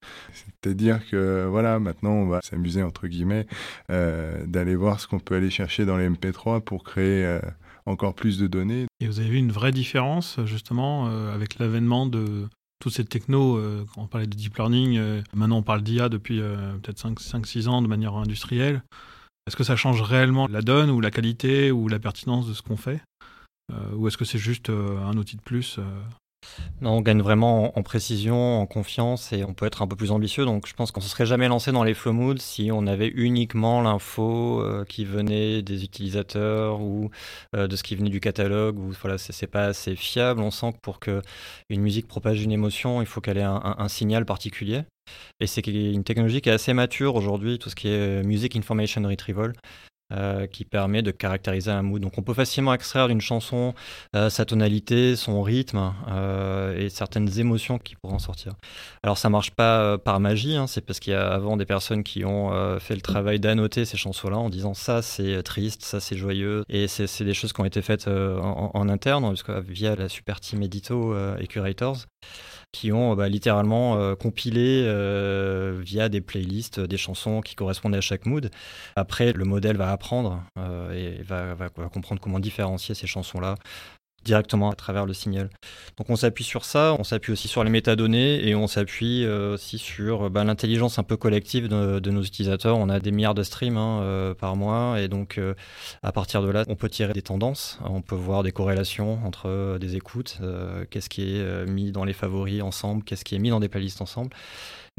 C'est-à-dire 0.62 1.00
que 1.10 1.48
voilà, 1.50 1.80
maintenant 1.80 2.12
on 2.12 2.28
va 2.28 2.40
s'amuser 2.42 2.80
entre 2.80 3.08
guillemets 3.08 3.48
euh, 3.90 4.46
d'aller 4.46 4.76
voir 4.76 5.00
ce 5.00 5.08
qu'on 5.08 5.18
peut 5.18 5.34
aller 5.34 5.50
chercher 5.50 5.84
dans 5.84 5.96
les 5.96 6.08
MP3 6.08 6.60
pour 6.60 6.84
créer 6.84 7.24
euh, 7.24 7.40
encore 7.86 8.14
plus 8.14 8.38
de 8.38 8.46
données. 8.46 8.86
Et 9.00 9.08
vous 9.08 9.18
avez 9.18 9.30
vu 9.30 9.38
une 9.38 9.50
vraie 9.50 9.72
différence 9.72 10.38
justement 10.44 11.08
euh, 11.08 11.34
avec 11.34 11.58
l'avènement 11.58 12.06
de 12.06 12.46
toutes 12.78 12.92
ces 12.92 13.04
technos, 13.04 13.60
quand 13.92 14.02
on 14.02 14.06
parlait 14.06 14.28
de 14.28 14.34
deep 14.34 14.56
learning, 14.56 15.22
maintenant 15.34 15.58
on 15.58 15.62
parle 15.62 15.82
d'IA 15.82 16.08
depuis 16.08 16.38
peut-être 16.38 16.98
5-6 16.98 17.68
ans 17.68 17.82
de 17.82 17.88
manière 17.88 18.14
industrielle. 18.14 18.82
Est-ce 19.46 19.54
que 19.54 19.64
ça 19.64 19.76
change 19.76 20.00
réellement 20.00 20.46
la 20.48 20.62
donne 20.62 20.88
ou 20.88 21.02
la 21.02 21.10
qualité 21.10 21.70
ou 21.72 21.88
la 21.88 21.98
pertinence 21.98 22.48
de 22.48 22.54
ce 22.54 22.62
qu'on 22.62 22.78
fait? 22.78 23.02
Ou 23.94 24.08
est-ce 24.08 24.16
que 24.16 24.24
c'est 24.24 24.38
juste 24.38 24.70
un 24.70 25.14
outil 25.18 25.36
de 25.36 25.42
plus 25.42 25.78
on 26.82 27.00
gagne 27.00 27.20
vraiment 27.20 27.76
en, 27.78 27.82
précision, 27.82 28.60
en 28.60 28.66
confiance 28.66 29.32
et 29.32 29.44
on 29.44 29.52
peut 29.52 29.66
être 29.66 29.82
un 29.82 29.86
peu 29.86 29.96
plus 29.96 30.10
ambitieux. 30.10 30.44
Donc 30.44 30.66
je 30.66 30.74
pense 30.74 30.90
qu'on 30.90 31.00
ne 31.00 31.04
se 31.04 31.10
serait 31.10 31.26
jamais 31.26 31.48
lancé 31.48 31.72
dans 31.72 31.84
les 31.84 31.94
flow 31.94 32.12
moods 32.12 32.38
si 32.38 32.70
on 32.72 32.86
avait 32.86 33.08
uniquement 33.08 33.82
l'info 33.82 34.60
euh, 34.60 34.84
qui 34.84 35.04
venait 35.04 35.62
des 35.62 35.84
utilisateurs 35.84 36.80
ou 36.80 37.10
euh, 37.54 37.66
de 37.66 37.76
ce 37.76 37.82
qui 37.82 37.96
venait 37.96 38.10
du 38.10 38.20
catalogue. 38.20 38.78
Ou 38.78 38.92
voilà, 39.00 39.18
c'est 39.18 39.46
pas 39.46 39.66
assez 39.66 39.96
fiable. 39.96 40.40
On 40.40 40.50
sent 40.50 40.72
que 40.72 40.78
pour 40.82 41.00
que 41.00 41.22
une 41.68 41.82
musique 41.82 42.08
propage 42.08 42.42
une 42.42 42.52
émotion, 42.52 43.02
il 43.02 43.06
faut 43.06 43.20
qu'elle 43.20 43.38
ait 43.38 43.42
un, 43.42 43.88
signal 43.88 44.24
particulier. 44.24 44.82
Et 45.40 45.46
c'est 45.46 45.66
une 45.66 46.04
technologie 46.04 46.40
qui 46.40 46.48
est 46.48 46.52
assez 46.52 46.72
mature 46.72 47.16
aujourd'hui, 47.16 47.58
tout 47.58 47.68
ce 47.68 47.74
qui 47.74 47.88
est 47.88 48.22
Music 48.22 48.54
Information 48.56 49.02
Retrieval. 49.02 49.52
Euh, 50.12 50.46
qui 50.46 50.64
permet 50.64 51.02
de 51.02 51.10
caractériser 51.10 51.70
un 51.70 51.82
mood. 51.82 52.02
Donc 52.02 52.18
on 52.18 52.22
peut 52.22 52.34
facilement 52.34 52.74
extraire 52.74 53.08
d'une 53.08 53.20
chanson 53.20 53.74
euh, 54.16 54.30
sa 54.30 54.44
tonalité, 54.44 55.16
son 55.16 55.42
rythme 55.42 55.92
euh, 56.08 56.76
et 56.76 56.88
certaines 56.88 57.38
émotions 57.38 57.78
qui 57.78 57.96
pourront 57.96 58.18
sortir. 58.18 58.54
Alors 59.02 59.18
ça 59.18 59.30
marche 59.30 59.52
pas 59.52 59.98
par 59.98 60.20
magie, 60.20 60.56
hein, 60.56 60.66
c'est 60.66 60.80
parce 60.80 61.00
qu'il 61.00 61.12
y 61.12 61.16
a 61.16 61.28
avant 61.28 61.56
des 61.56 61.66
personnes 61.66 62.02
qui 62.02 62.24
ont 62.24 62.50
fait 62.80 62.94
le 62.94 63.00
travail 63.00 63.40
d'annoter 63.40 63.84
ces 63.84 63.96
chansons-là 63.96 64.36
en 64.36 64.50
disant 64.50 64.74
ça 64.74 65.02
c'est 65.02 65.42
triste, 65.42 65.82
ça 65.82 66.00
c'est 66.00 66.16
joyeux, 66.16 66.64
et 66.68 66.88
c'est 66.88 67.24
des 67.24 67.34
choses 67.34 67.52
qui 67.52 67.60
ont 67.60 67.64
été 67.64 67.82
faites 67.82 68.08
en, 68.08 68.70
en, 68.74 68.88
interne 68.88 69.34
via 69.68 69.94
la 69.96 70.08
super 70.08 70.40
team 70.40 70.62
Edito 70.62 71.14
et 71.38 71.46
Curators 71.46 72.06
qui 72.72 72.92
ont 72.92 73.14
bah, 73.14 73.28
littéralement 73.28 73.96
euh, 73.96 74.14
compilé 74.14 74.84
euh, 74.86 75.80
via 75.82 76.08
des 76.08 76.20
playlists 76.20 76.80
des 76.80 76.96
chansons 76.96 77.40
qui 77.40 77.54
correspondaient 77.54 77.98
à 77.98 78.02
chaque 78.02 78.26
mood. 78.26 78.50
Après, 78.96 79.32
le 79.32 79.44
modèle 79.44 79.76
va 79.76 79.90
apprendre 79.90 80.42
euh, 80.58 80.92
et 80.92 81.22
va, 81.22 81.54
va, 81.54 81.68
comprendre 81.68 82.20
comment 82.20 82.38
différencier 82.38 82.94
ces 82.94 83.06
chansons-là 83.06 83.56
directement 84.24 84.70
à 84.70 84.74
travers 84.74 85.06
le 85.06 85.14
signal. 85.14 85.50
Donc 85.96 86.10
on 86.10 86.16
s'appuie 86.16 86.44
sur 86.44 86.64
ça, 86.64 86.94
on 86.98 87.04
s'appuie 87.04 87.32
aussi 87.32 87.48
sur 87.48 87.64
les 87.64 87.70
métadonnées 87.70 88.46
et 88.46 88.54
on 88.54 88.66
s'appuie 88.66 89.24
euh, 89.24 89.54
aussi 89.54 89.78
sur 89.78 90.30
bah, 90.30 90.44
l'intelligence 90.44 90.98
un 90.98 91.02
peu 91.02 91.16
collective 91.16 91.68
de, 91.68 92.10
nos 92.10 92.22
utilisateurs. 92.22 92.76
On 92.76 92.88
a 92.88 93.00
des 93.00 93.12
milliards 93.12 93.34
de 93.34 93.42
streams 93.42 93.76
hein, 93.76 94.00
euh, 94.02 94.34
par 94.34 94.56
mois 94.56 95.00
et 95.00 95.08
donc 95.08 95.38
euh, 95.38 95.54
à 96.02 96.12
partir 96.12 96.42
de 96.42 96.50
là, 96.50 96.64
on 96.68 96.76
peut 96.76 96.88
tirer 96.88 97.12
des 97.12 97.22
tendances, 97.22 97.78
on 97.84 98.02
peut 98.02 98.14
voir 98.14 98.42
des 98.42 98.52
corrélations 98.52 99.24
entre 99.24 99.78
des 99.78 99.96
écoutes, 99.96 100.38
qu'est-ce 100.90 101.08
qui 101.08 101.36
est 101.36 101.66
mis 101.66 101.92
dans 101.92 102.04
les 102.04 102.12
favoris 102.12 102.62
ensemble, 102.62 103.04
qu'est-ce 103.04 103.24
qui 103.24 103.34
est 103.34 103.38
mis 103.38 103.50
dans 103.50 103.60
des 103.60 103.68
playlists 103.68 104.00
ensemble. 104.00 104.30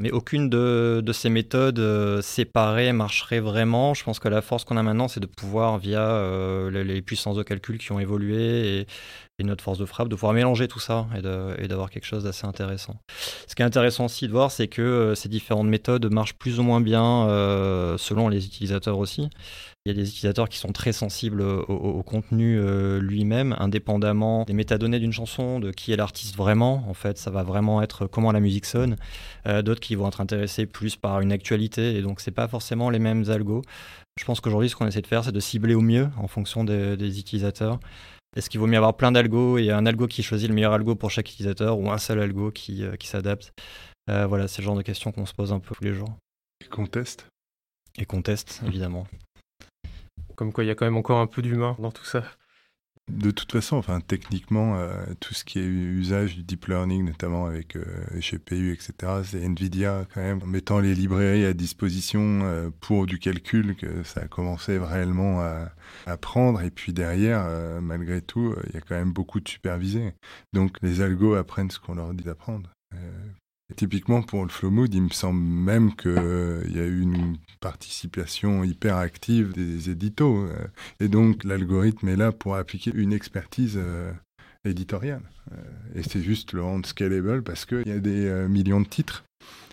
Mais 0.02 0.12
aucune 0.12 0.50
de, 0.50 1.04
ces 1.14 1.30
méthodes 1.30 2.22
séparées 2.22 2.92
marcherait 2.92 3.40
vraiment. 3.40 3.94
Je 3.94 4.04
pense 4.04 4.20
que 4.20 4.28
la 4.28 4.42
force 4.42 4.64
qu'on 4.64 4.78
a 4.78 4.84
maintenant, 4.84 5.08
c'est 5.08 5.20
de 5.20 5.28
pouvoir, 5.28 5.78
via 5.78 6.70
les, 6.72 7.02
puissances 7.02 7.38
de 7.38 7.44
calcul 7.44 7.78
qui 7.78 7.92
ont 7.92 8.00
évolué 8.00 8.88
notre 9.44 9.64
force 9.64 9.78
de 9.78 9.86
frappe, 9.86 10.10
de 10.10 10.16
pouvoir 10.16 10.34
mélanger 10.34 10.68
tout 10.68 10.80
ça 10.80 11.08
et 11.16 11.68
d'avoir 11.68 11.90
quelque 11.90 12.06
chose 12.06 12.24
d'assez 12.24 12.46
intéressant. 12.46 12.96
Ce 13.48 13.56
qui 13.56 13.62
est 13.62 13.66
intéressant 13.66 14.06
aussi 14.06 14.28
de 14.28 14.32
voir, 14.32 14.52
c'est 14.52 14.68
que 14.68 14.82
euh, 14.82 15.16
ces 15.16 15.30
différentes 15.30 15.68
méthodes 15.68 16.12
marchent 16.12 16.36
plus 16.36 16.60
ou 16.60 16.64
moins 16.64 16.82
bien 16.82 17.28
euh, 17.28 17.98
selon 17.98 18.30
les 18.30 18.46
utilisateurs 18.46 18.98
aussi. 18.98 19.30
Il 19.86 19.92
y 19.92 19.92
a 19.92 19.96
des 19.96 20.08
utilisateurs 20.08 20.48
qui 20.48 20.60
sont 20.60 20.72
très 20.72 20.94
sensibles 20.94 21.42
au, 21.42 22.04
contenu 22.04 22.60
euh, 22.60 23.00
lui-même, 23.00 23.56
indépendamment 23.60 24.44
des 24.44 24.54
métadonnées 24.54 25.00
d'une 25.00 25.12
chanson, 25.12 25.60
de 25.60 25.72
qui 25.72 25.92
est 25.92 25.96
l'artiste 25.96 26.36
vraiment. 26.36 26.86
En 26.88 26.94
fait, 26.94 27.18
ça 27.18 27.32
va 27.32 27.42
vraiment 27.42 27.82
être 27.82 28.06
comment 28.06 28.32
la 28.32 28.40
musique 28.40 28.68
sonne. 28.68 28.96
D'autres 29.46 29.80
qui 29.80 29.96
vont 29.96 30.08
être 30.08 30.22
intéressés 30.22 30.68
plus 30.68 30.98
par 30.98 31.20
une 31.22 31.32
actualité, 31.32 31.96
et 31.96 32.04
donc 32.04 32.22
c'est 32.22 32.30
pas 32.30 32.48
forcément 32.48 32.92
les 32.92 33.00
mêmes 33.00 33.26
algos. 33.32 33.64
Je 34.20 34.26
pense 34.26 34.40
qu'aujourd'hui, 34.40 34.70
ce 34.70 34.76
qu'on 34.76 34.86
essaie 34.86 35.02
de 35.02 35.08
faire, 35.08 35.24
c'est 35.24 35.32
de 35.32 35.40
cibler 35.40 35.74
au 35.74 35.82
mieux 35.82 36.10
en 36.18 36.28
fonction 36.28 36.64
des 36.64 37.20
utilisateurs. 37.20 37.80
Est-ce 38.36 38.50
qu'il 38.50 38.60
vaut 38.62 38.68
mieux 38.68 38.78
avoir 38.78 38.96
plein 38.96 39.12
d'algos 39.12 39.58
et 39.58 39.72
un 39.72 39.86
algo 39.86 40.08
qui 40.08 40.24
choisit 40.24 40.48
le 40.48 40.56
meilleur 40.56 40.72
algo 40.72 40.96
pour 40.96 41.12
chaque 41.12 41.30
utilisateur 41.30 41.78
ou 41.78 41.92
un 41.92 41.98
seul 41.98 42.22
algo 42.22 42.52
qui, 42.52 42.84
euh, 42.84 42.96
qui 42.96 43.08
s'adapte? 43.08 43.52
Euh, 44.10 44.26
Voilà, 44.26 44.48
c'est 44.48 44.62
le 44.62 44.66
genre 44.66 44.78
de 44.78 44.82
questions 44.82 45.12
qu'on 45.12 45.26
se 45.26 45.34
pose 45.34 45.52
un 45.52 45.60
peu 45.60 45.76
tous 45.76 45.84
les 45.84 45.94
jours. 45.94 46.14
Et 46.64 46.70
qu'on 46.70 46.88
teste 46.88 47.28
Et 47.98 48.06
qu'on 48.06 48.22
teste, 48.22 48.62
évidemment. 48.66 49.06
Comme 50.36 50.54
quoi, 50.54 50.64
il 50.64 50.68
y 50.68 50.70
a 50.72 50.76
quand 50.76 50.86
même 50.86 50.98
encore 50.98 51.20
un 51.20 51.28
peu 51.28 51.42
d'humain 51.42 51.76
dans 51.80 51.92
tout 51.92 52.06
ça 52.06 52.24
de 53.10 53.32
toute 53.32 53.52
façon, 53.52 53.76
enfin, 53.78 54.00
techniquement, 54.00 54.78
euh, 54.78 54.94
tout 55.20 55.34
ce 55.34 55.44
qui 55.44 55.60
est 55.60 55.66
usage 55.66 56.36
du 56.36 56.44
deep 56.44 56.66
learning, 56.68 57.06
notamment 57.06 57.46
avec 57.46 57.76
euh, 57.76 57.84
GPU, 58.16 58.72
etc., 58.74 59.22
c'est 59.24 59.42
Nvidia 59.44 60.06
quand 60.14 60.22
même, 60.22 60.42
en 60.42 60.48
mettant 60.48 60.80
les 60.80 60.96
librairies 60.96 61.46
à 61.46 61.54
disposition 61.54 62.42
euh, 62.44 62.70
pour 62.80 63.06
du 63.06 63.20
calcul, 63.20 63.76
que 63.76 64.04
ça 64.04 64.22
a 64.22 64.28
commencé 64.28 64.78
réellement 64.78 65.42
à, 65.42 65.72
à 66.06 66.18
prendre. 66.18 66.62
Et 66.62 66.72
puis 66.72 66.94
derrière, 66.94 67.48
malgré 67.82 68.22
tout, 68.22 68.56
il 68.68 68.74
y 68.74 68.78
a 68.78 68.82
quand 68.82 68.96
même 68.96 69.14
beaucoup 69.14 69.40
de 69.40 69.50
supervisés. 69.50 70.14
Donc 70.54 70.78
les 70.82 71.02
algos 71.02 71.36
apprennent 71.36 71.72
ce 71.72 71.80
qu'on 71.80 71.96
leur 71.96 72.14
dit 72.14 72.24
d'apprendre 72.24 72.70
typiquement 73.76 74.22
pour 74.22 74.44
le 74.44 74.50
flow 74.50 74.72
mood, 74.72 74.94
il 74.94 75.04
me 75.04 75.10
semble 75.10 75.42
même 75.42 75.96
qu'il 75.96 76.12
euh, 76.12 76.64
y 76.70 76.80
a 76.80 76.86
eu 76.86 77.02
une 77.02 77.38
participation 77.60 78.64
hyper 78.64 78.98
active 78.98 79.54
des 79.54 79.90
éditos. 79.90 80.46
Euh, 80.46 80.68
et 81.00 81.08
donc 81.08 81.44
l'algorithme 81.44 82.10
est 82.10 82.16
là 82.16 82.32
pour 82.32 82.56
appliquer 82.56 82.92
une 82.94 83.14
expertise 83.14 83.78
euh, 83.78 84.12
éditoriale. 84.66 85.24
et 85.96 86.04
c'est 86.04 86.22
juste 86.22 86.54
le 86.54 86.62
rendre 86.62 86.86
scalable 86.86 87.42
parce 87.44 87.66
qu'il 87.66 87.88
y 87.88 87.92
a 87.92 88.00
des 88.00 88.48
millions 88.48 88.82
de 88.82 88.88
titres. 88.88 89.24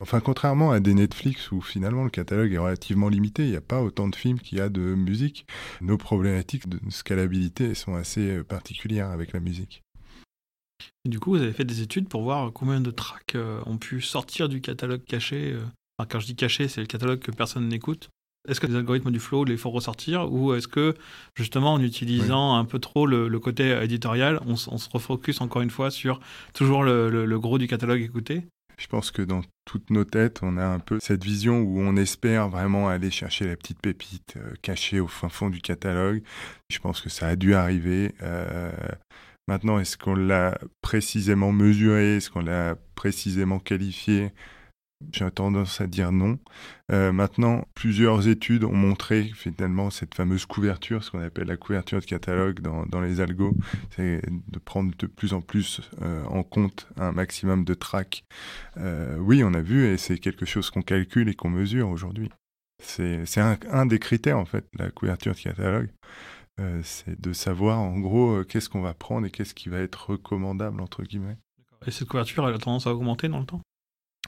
Enfin, 0.00 0.20
contrairement 0.20 0.72
à 0.72 0.80
des 0.80 0.94
Netflix 0.94 1.52
où 1.52 1.60
finalement 1.60 2.04
le 2.04 2.10
catalogue 2.10 2.52
est 2.52 2.58
relativement 2.58 3.10
limité, 3.10 3.44
il 3.44 3.50
n'y 3.50 3.56
a 3.56 3.60
pas 3.60 3.82
autant 3.82 4.08
de 4.08 4.16
films 4.16 4.38
qu'il 4.38 4.58
y 4.58 4.60
a 4.62 4.70
de 4.70 4.80
musique. 4.80 5.46
Nos 5.82 5.98
problématiques 5.98 6.68
de 6.68 6.80
scalabilité 6.88 7.74
sont 7.74 7.96
assez 7.96 8.42
particulières 8.44 9.10
avec 9.10 9.32
la 9.32 9.40
musique 9.40 9.82
du 11.04 11.18
coup, 11.20 11.30
vous 11.30 11.42
avez 11.42 11.52
fait 11.52 11.64
des 11.64 11.82
études 11.82 12.08
pour 12.08 12.22
voir 12.22 12.52
combien 12.52 12.80
de 12.80 12.90
tracks 12.90 13.34
euh, 13.34 13.60
ont 13.66 13.78
pu 13.78 14.00
sortir 14.00 14.48
du 14.48 14.60
catalogue 14.60 15.02
caché. 15.04 15.52
Euh. 15.52 16.04
quand 16.08 16.20
je 16.20 16.26
dis 16.26 16.36
caché, 16.36 16.68
c'est 16.68 16.80
le 16.80 16.86
catalogue 16.86 17.20
que 17.20 17.30
personne 17.30 17.68
n'écoute. 17.68 18.10
Est-ce 18.48 18.60
que 18.60 18.66
les 18.66 18.76
algorithmes 18.76 19.10
du 19.10 19.20
flow 19.20 19.44
les 19.44 19.56
font 19.56 19.70
ressortir 19.70 20.32
ou 20.32 20.54
est-ce 20.54 20.68
que 20.68 20.94
justement 21.34 21.74
en 21.74 21.82
utilisant 21.82 22.56
un 22.56 22.64
peu 22.64 22.78
trop 22.78 23.06
le, 23.06 23.28
côté 23.40 23.78
éditorial, 23.82 24.40
on, 24.46 24.56
se 24.56 24.88
refocus 24.90 25.40
encore 25.40 25.60
une 25.60 25.70
fois 25.70 25.90
sur 25.90 26.20
toujours 26.54 26.82
le, 26.82 27.38
gros 27.38 27.58
du 27.58 27.66
catalogue 27.66 28.00
écouté? 28.00 28.46
Je 28.78 28.86
pense 28.86 29.10
que 29.10 29.22
dans 29.22 29.42
toutes 29.64 29.90
nos 29.90 30.04
têtes, 30.04 30.38
on 30.42 30.56
a 30.56 30.64
un 30.64 30.78
peu 30.78 30.98
cette 31.00 31.24
vision 31.24 31.60
où 31.60 31.80
on 31.80 31.96
espère 31.96 32.48
vraiment 32.48 32.88
aller 32.88 33.10
chercher 33.10 33.46
la 33.46 33.56
petite 33.56 33.80
pépite 33.80 34.36
euh, 34.36 34.54
cachée 34.62 35.00
au 35.00 35.08
fin 35.08 35.28
fond 35.28 35.50
du 35.50 35.60
catalogue. 35.60 36.22
Je 36.70 36.78
pense 36.78 37.00
que 37.00 37.10
ça 37.10 37.26
a 37.26 37.36
dû 37.36 37.54
arriver. 37.54 38.14
Maintenant, 39.48 39.78
est-ce 39.78 39.96
qu'on 39.96 40.14
l'a 40.14 40.58
précisément 40.82 41.52
mesuré? 41.52 42.16
Est-ce 42.16 42.30
qu'on 42.30 42.42
l'a 42.42 42.76
précisément 42.94 43.58
qualifié? 43.58 44.30
J'ai 45.12 45.30
tendance 45.30 45.80
à 45.80 45.86
dire 45.86 46.12
non. 46.12 46.38
Euh, 46.92 47.12
maintenant, 47.12 47.66
plusieurs 47.74 48.28
études 48.28 48.64
ont 48.64 48.74
montré 48.74 49.30
finalement 49.34 49.88
cette 49.88 50.14
fameuse 50.14 50.44
couverture, 50.44 51.02
ce 51.02 51.10
qu'on 51.10 51.22
appelle 51.22 51.46
la 51.46 51.56
couverture 51.56 52.00
de 52.00 52.04
catalogue 52.04 52.60
dans, 52.60 53.00
les 53.00 53.20
algos, 53.20 53.56
c'est 53.96 54.20
de 54.28 54.58
prendre 54.58 54.92
de 54.98 55.06
plus 55.06 55.32
en 55.32 55.40
plus 55.40 55.80
euh, 56.02 56.24
en 56.24 56.42
compte 56.42 56.88
un 56.98 57.12
maximum 57.12 57.64
de 57.64 57.74
tracks. 57.74 58.24
Euh, 58.76 59.16
oui, 59.18 59.42
on 59.44 59.54
a 59.54 59.62
vu, 59.62 59.86
et 59.86 59.96
c'est 59.96 60.18
quelque 60.18 60.44
chose 60.44 60.68
qu'on 60.70 60.82
calcule 60.82 61.28
et 61.28 61.34
qu'on 61.34 61.50
mesure 61.50 61.88
aujourd'hui. 61.88 62.28
C'est 62.82 63.38
un, 63.38 63.56
un, 63.70 63.86
des 63.86 63.98
critères, 63.98 64.38
en 64.38 64.44
fait, 64.44 64.66
la 64.78 64.90
couverture 64.90 65.34
de 65.34 65.40
catalogue. 65.40 65.88
Euh, 66.60 66.80
c'est 66.82 67.20
de 67.20 67.32
savoir 67.32 67.78
en 67.78 67.98
gros 67.98 68.30
euh, 68.30 68.44
qu'est-ce 68.44 68.68
qu'on 68.68 68.80
va 68.80 68.94
prendre 68.94 69.26
et 69.26 69.30
qu'est-ce 69.30 69.54
qui 69.54 69.68
va 69.68 69.78
être 69.78 70.10
recommandable 70.10 70.80
entre 70.80 71.04
guillemets. 71.04 71.36
Et 71.86 71.90
cette 71.92 72.08
couverture, 72.08 72.48
elle 72.48 72.54
a 72.54 72.58
tendance 72.58 72.86
à 72.86 72.92
augmenter 72.92 73.28
dans 73.28 73.38
le 73.38 73.46
temps? 73.46 73.60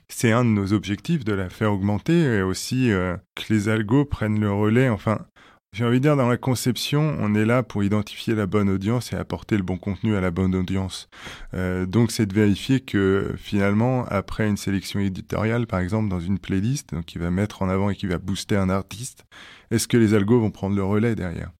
C'est 0.08 0.30
un 0.30 0.44
de 0.44 0.50
nos 0.50 0.72
objectifs 0.72 1.24
de 1.24 1.32
la 1.32 1.50
faire 1.50 1.72
augmenter 1.72 2.22
et 2.22 2.42
aussi 2.42 2.92
euh, 2.92 3.16
que 3.34 3.52
les 3.52 3.68
algos 3.68 4.04
prennent 4.04 4.38
le 4.38 4.52
relais. 4.52 4.88
Enfin, 4.88 5.26
j'ai 5.72 5.84
envie 5.84 5.98
de 5.98 6.02
dire, 6.02 6.16
dans 6.16 6.28
la 6.28 6.36
conception, 6.36 7.16
on 7.20 7.34
est 7.34 7.44
là 7.44 7.62
pour 7.64 7.82
identifier 7.82 8.34
la 8.34 8.46
bonne 8.46 8.68
audience 8.68 9.12
et 9.12 9.16
apporter 9.16 9.56
le 9.56 9.62
bon 9.62 9.76
contenu 9.76 10.16
à 10.16 10.20
la 10.20 10.32
bonne 10.32 10.56
audience. 10.56 11.08
donc, 11.52 12.10
c'est 12.10 12.26
de 12.26 12.34
vérifier 12.34 12.80
que 12.80 13.34
finalement, 13.36 14.04
après 14.06 14.48
une 14.48 14.56
sélection 14.56 14.98
éditoriale, 14.98 15.68
par 15.68 15.78
exemple, 15.78 16.08
dans 16.08 16.18
une 16.18 16.40
playlist, 16.40 16.92
donc 16.92 17.04
qui 17.04 17.18
va 17.18 17.30
mettre 17.30 17.62
en 17.62 17.68
avant 17.68 17.88
et 17.90 17.94
qui 17.94 18.08
va 18.08 18.18
booster 18.18 18.56
un 18.56 18.68
artiste, 18.68 19.24
est-ce 19.70 19.86
que 19.86 19.96
les 19.96 20.14
algos 20.14 20.40
vont 20.40 20.50
prendre 20.50 20.74
le 20.74 20.82
relais 20.82 21.14
derrière? 21.14 21.52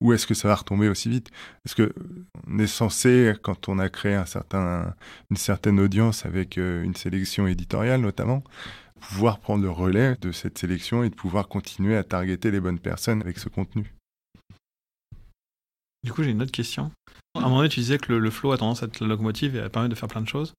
Ou 0.00 0.12
est-ce 0.12 0.26
que 0.26 0.34
ça 0.34 0.48
va 0.48 0.54
retomber 0.54 0.88
aussi 0.88 1.08
vite? 1.08 1.30
Parce 1.64 1.74
que 1.74 1.92
on 2.46 2.58
est 2.58 2.66
censé, 2.66 3.34
quand 3.42 3.68
on 3.68 3.78
a 3.78 3.88
créé 3.88 4.14
une 4.14 5.36
certaine 5.36 5.80
audience 5.80 6.24
avec 6.24 6.58
euh, 6.58 6.82
une 6.82 6.94
sélection 6.94 7.46
éditoriale 7.46 8.00
notamment, 8.00 8.42
pouvoir 9.00 9.38
prendre 9.38 9.62
le 9.62 9.70
relais 9.70 10.16
de 10.20 10.32
cette 10.32 10.58
sélection 10.58 11.02
et 11.02 11.10
de 11.10 11.14
pouvoir 11.14 11.48
continuer 11.48 11.96
à 11.96 12.04
targeter 12.04 12.50
les 12.50 12.60
bonnes 12.60 12.78
personnes 12.78 13.20
avec 13.22 13.38
ce 13.38 13.48
contenu. 13.48 13.92
Du 16.04 16.12
coup, 16.12 16.22
j'ai 16.22 16.30
une 16.30 16.42
autre 16.42 16.52
question. 16.52 16.92
À 17.34 17.40
un 17.40 17.42
moment 17.42 17.56
donné, 17.58 17.68
tu 17.68 17.80
disais 17.80 17.98
que 17.98 18.12
le, 18.12 18.30
flow 18.30 18.52
a 18.52 18.58
tendance 18.58 18.82
à 18.82 18.86
être 18.86 19.00
la 19.00 19.08
locomotive 19.08 19.56
et 19.56 19.60
à 19.60 19.68
permettre 19.68 19.94
de 19.94 19.98
faire 19.98 20.08
plein 20.08 20.20
de 20.20 20.28
choses. 20.28 20.54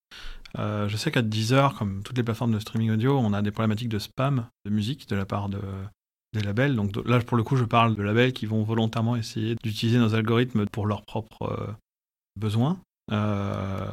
Euh, 0.58 0.88
je 0.88 0.98
sais 0.98 1.12
qu'à 1.12 1.22
Deezer, 1.22 1.76
comme 1.76 2.04
toutes 2.04 2.18
les 2.18 2.24
plateformes 2.24 2.52
de 2.52 2.60
streaming 2.60 2.92
audio, 2.92 3.18
on 3.18 3.34
a 3.34 3.42
des 3.42 3.52
problématiques 3.52 3.90
de 3.90 4.00
spam 4.00 4.48
de 4.66 4.70
musique 4.70 5.08
de 5.08 5.16
la 5.16 5.26
part 5.26 5.50
de, 5.50 5.60
des 6.34 6.42
labels. 6.42 6.76
Donc 6.76 6.96
là, 7.06 7.20
pour 7.20 7.38
le 7.38 7.44
coup, 7.44 7.56
je 7.56 7.64
parle 7.64 7.96
de 7.96 8.04
labels 8.04 8.34
qui 8.34 8.46
vont 8.46 8.64
volontairement 8.64 9.16
essayer 9.16 9.56
d'utiliser 9.64 9.98
nos 9.98 10.14
algorithmes 10.16 10.66
pour 10.68 10.86
leurs 10.86 11.04
propres 11.04 11.44
euh, 11.44 11.72
besoins. 12.36 12.80
Euh, 13.12 13.88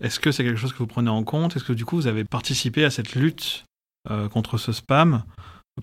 est-ce 0.00 0.20
que 0.20 0.32
c'est 0.32 0.44
quelque 0.44 0.58
chose 0.58 0.72
que 0.72 0.78
vous 0.78 0.86
prenez 0.86 1.10
en 1.10 1.24
compte? 1.24 1.56
Est-ce 1.56 1.64
que 1.64 1.72
du 1.72 1.84
coup, 1.84 1.96
vous 1.96 2.06
avez 2.06 2.24
participé 2.24 2.84
à 2.84 2.90
cette 2.90 3.14
lutte 3.14 3.64
euh, 4.10 4.28
contre 4.28 4.58
ce 4.58 4.72
spam? 4.72 5.24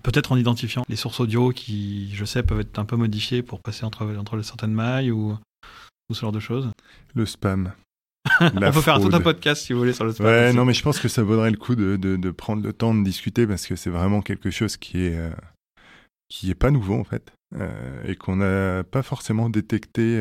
Peut-être 0.02 0.32
en 0.32 0.36
identifiant 0.36 0.84
les 0.88 0.96
sources 0.96 1.20
audio 1.20 1.50
qui, 1.50 2.12
je 2.14 2.24
sais, 2.24 2.42
peuvent 2.42 2.60
être 2.60 2.78
un 2.80 2.84
peu 2.84 2.96
modifiées 2.96 3.42
pour 3.42 3.60
passer 3.60 3.84
entre, 3.84 4.04
entre 4.16 4.42
certaines 4.42 4.72
mailles 4.72 5.12
ou, 5.12 5.38
ou 6.10 6.14
ce 6.14 6.20
genre 6.20 6.32
de 6.32 6.40
choses. 6.40 6.68
Le 7.14 7.26
spam. 7.26 7.72
On 8.40 8.50
peut 8.50 8.72
faire 8.72 9.00
tout 9.00 9.10
un 9.12 9.20
podcast 9.20 9.64
si 9.64 9.72
vous 9.72 9.78
voulez 9.78 9.92
sur 9.92 10.04
le 10.04 10.12
spam. 10.12 10.26
Ouais, 10.26 10.52
non, 10.52 10.64
mais 10.64 10.72
je 10.72 10.82
pense 10.82 10.98
que 10.98 11.06
ça 11.06 11.22
vaudrait 11.22 11.52
le 11.52 11.56
coup 11.56 11.76
de, 11.76 11.94
de, 11.94 12.16
de 12.16 12.30
prendre 12.32 12.64
le 12.64 12.72
temps 12.72 12.92
de 12.92 13.04
discuter 13.04 13.46
parce 13.46 13.66
que 13.68 13.76
c'est 13.76 13.90
vraiment 13.90 14.20
quelque 14.20 14.50
chose 14.50 14.76
qui 14.76 14.98
est 14.98 15.30
qui 16.34 16.50
est 16.50 16.56
pas 16.56 16.70
nouveau 16.70 16.94
en 16.94 17.04
fait. 17.04 17.32
et 18.04 18.16
qu'on 18.16 18.36
n'a 18.36 18.82
pas 18.82 19.02
forcément 19.02 19.48
détecté 19.48 20.20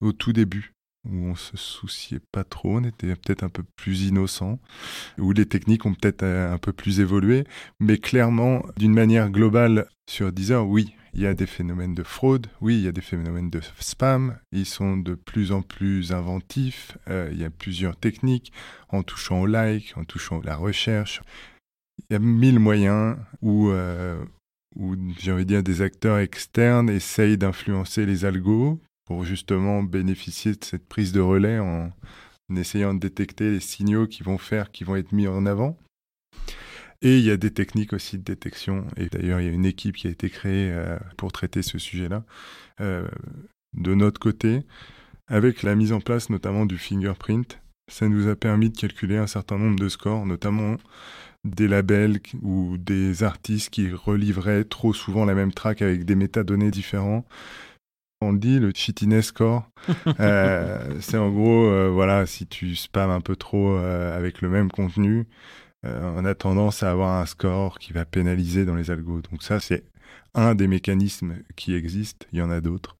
au 0.00 0.12
tout 0.12 0.32
début 0.32 0.72
où 1.08 1.30
on 1.30 1.34
se 1.34 1.56
souciait 1.56 2.20
pas 2.32 2.44
trop, 2.44 2.76
on 2.76 2.84
était 2.84 3.14
peut-être 3.16 3.42
un 3.42 3.48
peu 3.48 3.62
plus 3.76 4.02
innocent, 4.02 4.58
où 5.18 5.32
les 5.32 5.46
techniques 5.46 5.86
ont 5.86 5.94
peut-être 5.94 6.24
un 6.24 6.58
peu 6.58 6.72
plus 6.72 7.00
évolué, 7.00 7.44
mais 7.78 7.98
clairement, 7.98 8.64
d'une 8.76 8.92
manière 8.92 9.30
globale, 9.30 9.86
sur 10.08 10.32
Deezer, 10.32 10.66
oui, 10.66 10.94
il 11.14 11.22
y 11.22 11.26
a 11.26 11.34
des 11.34 11.46
phénomènes 11.46 11.94
de 11.94 12.02
fraude, 12.02 12.48
oui, 12.60 12.76
il 12.76 12.82
y 12.82 12.88
a 12.88 12.92
des 12.92 13.00
phénomènes 13.00 13.50
de 13.50 13.60
spam, 13.78 14.38
ils 14.52 14.66
sont 14.66 14.96
de 14.96 15.14
plus 15.14 15.52
en 15.52 15.62
plus 15.62 16.12
inventifs, 16.12 16.98
euh, 17.08 17.30
il 17.32 17.40
y 17.40 17.44
a 17.44 17.50
plusieurs 17.50 17.96
techniques, 17.96 18.52
en 18.90 19.02
touchant 19.02 19.40
au 19.40 19.46
like, 19.46 19.94
en 19.96 20.04
touchant 20.04 20.40
à 20.40 20.44
la 20.44 20.56
recherche. 20.56 21.22
Il 21.98 22.12
y 22.12 22.16
a 22.16 22.18
mille 22.18 22.58
moyens 22.58 23.16
où, 23.42 23.70
euh, 23.70 24.22
où 24.76 24.94
j'ai 25.18 25.32
envie 25.32 25.44
de 25.44 25.48
dire, 25.48 25.62
des 25.62 25.82
acteurs 25.82 26.18
externes 26.18 26.90
essayent 26.90 27.38
d'influencer 27.38 28.06
les 28.06 28.24
algos 28.24 28.80
pour 29.04 29.24
justement 29.24 29.82
bénéficier 29.82 30.52
de 30.52 30.64
cette 30.64 30.86
prise 30.86 31.12
de 31.12 31.20
relais 31.20 31.58
en, 31.58 31.90
en 32.50 32.56
essayant 32.56 32.94
de 32.94 33.00
détecter 33.00 33.50
les 33.50 33.60
signaux 33.60 34.06
qui 34.06 34.22
vont 34.22 34.38
faire, 34.38 34.70
qui 34.70 34.84
vont 34.84 34.96
être 34.96 35.12
mis 35.12 35.28
en 35.28 35.46
avant. 35.46 35.76
Et 37.02 37.18
il 37.18 37.24
y 37.24 37.30
a 37.30 37.36
des 37.36 37.50
techniques 37.50 37.92
aussi 37.92 38.18
de 38.18 38.22
détection. 38.22 38.86
Et 38.96 39.06
d'ailleurs, 39.06 39.40
il 39.40 39.46
y 39.46 39.48
a 39.48 39.52
une 39.52 39.64
équipe 39.64 39.96
qui 39.96 40.06
a 40.06 40.10
été 40.10 40.28
créée 40.28 40.70
euh, 40.70 40.98
pour 41.16 41.32
traiter 41.32 41.62
ce 41.62 41.78
sujet-là. 41.78 42.24
Euh, 42.80 43.08
de 43.72 43.94
notre 43.94 44.20
côté, 44.20 44.64
avec 45.26 45.62
la 45.62 45.74
mise 45.74 45.92
en 45.92 46.00
place 46.00 46.28
notamment 46.28 46.66
du 46.66 46.76
fingerprint, 46.76 47.60
ça 47.90 48.08
nous 48.08 48.28
a 48.28 48.36
permis 48.36 48.70
de 48.70 48.76
calculer 48.76 49.16
un 49.16 49.26
certain 49.26 49.58
nombre 49.58 49.78
de 49.78 49.88
scores, 49.88 50.26
notamment 50.26 50.76
des 51.44 51.68
labels 51.68 52.20
ou 52.42 52.76
des 52.76 53.22
artistes 53.22 53.70
qui 53.70 53.90
relivraient 53.92 54.64
trop 54.64 54.92
souvent 54.92 55.24
la 55.24 55.34
même 55.34 55.52
track 55.52 55.82
avec 55.82 56.04
des 56.04 56.14
métadonnées 56.14 56.70
différents. 56.70 57.24
On 58.20 58.34
dit 58.34 58.58
le 58.58 58.72
cheatiness 58.74 59.26
score. 59.26 59.70
euh, 60.20 61.00
c'est 61.00 61.16
en 61.16 61.30
gros, 61.30 61.64
euh, 61.64 61.88
voilà, 61.88 62.26
si 62.26 62.46
tu 62.46 62.76
spams 62.76 63.10
un 63.10 63.22
peu 63.22 63.36
trop 63.36 63.76
avec 63.76 64.42
le 64.42 64.50
même 64.50 64.70
contenu, 64.70 65.26
euh, 65.86 66.12
on 66.16 66.24
a 66.24 66.34
tendance 66.34 66.82
à 66.82 66.90
avoir 66.90 67.20
un 67.20 67.26
score 67.26 67.78
qui 67.78 67.92
va 67.92 68.04
pénaliser 68.04 68.64
dans 68.64 68.74
les 68.74 68.90
algos. 68.90 69.22
Donc 69.22 69.42
ça, 69.42 69.60
c'est 69.60 69.84
un 70.34 70.54
des 70.54 70.66
mécanismes 70.66 71.36
qui 71.56 71.74
existent. 71.74 72.26
Il 72.32 72.38
y 72.38 72.42
en 72.42 72.50
a 72.50 72.60
d'autres. 72.60 72.96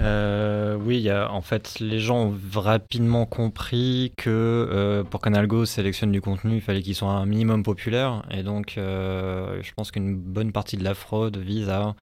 Euh, 0.00 0.76
oui, 0.76 1.00
y 1.00 1.10
a, 1.10 1.30
en 1.32 1.42
fait, 1.42 1.80
les 1.80 1.98
gens 1.98 2.26
ont 2.26 2.38
rapidement 2.54 3.26
compris 3.26 4.12
que 4.16 4.30
euh, 4.30 5.02
pour 5.02 5.20
qu'un 5.20 5.34
algo 5.34 5.64
sélectionne 5.64 6.12
du 6.12 6.20
contenu, 6.20 6.56
il 6.56 6.60
fallait 6.60 6.82
qu'il 6.82 6.94
soit 6.94 7.10
un 7.10 7.26
minimum 7.26 7.64
populaire. 7.64 8.22
Et 8.30 8.44
donc, 8.44 8.78
euh, 8.78 9.60
je 9.62 9.72
pense 9.72 9.90
qu'une 9.90 10.16
bonne 10.16 10.52
partie 10.52 10.76
de 10.76 10.84
la 10.84 10.94
fraude 10.94 11.36
vise 11.38 11.68
à 11.68 11.94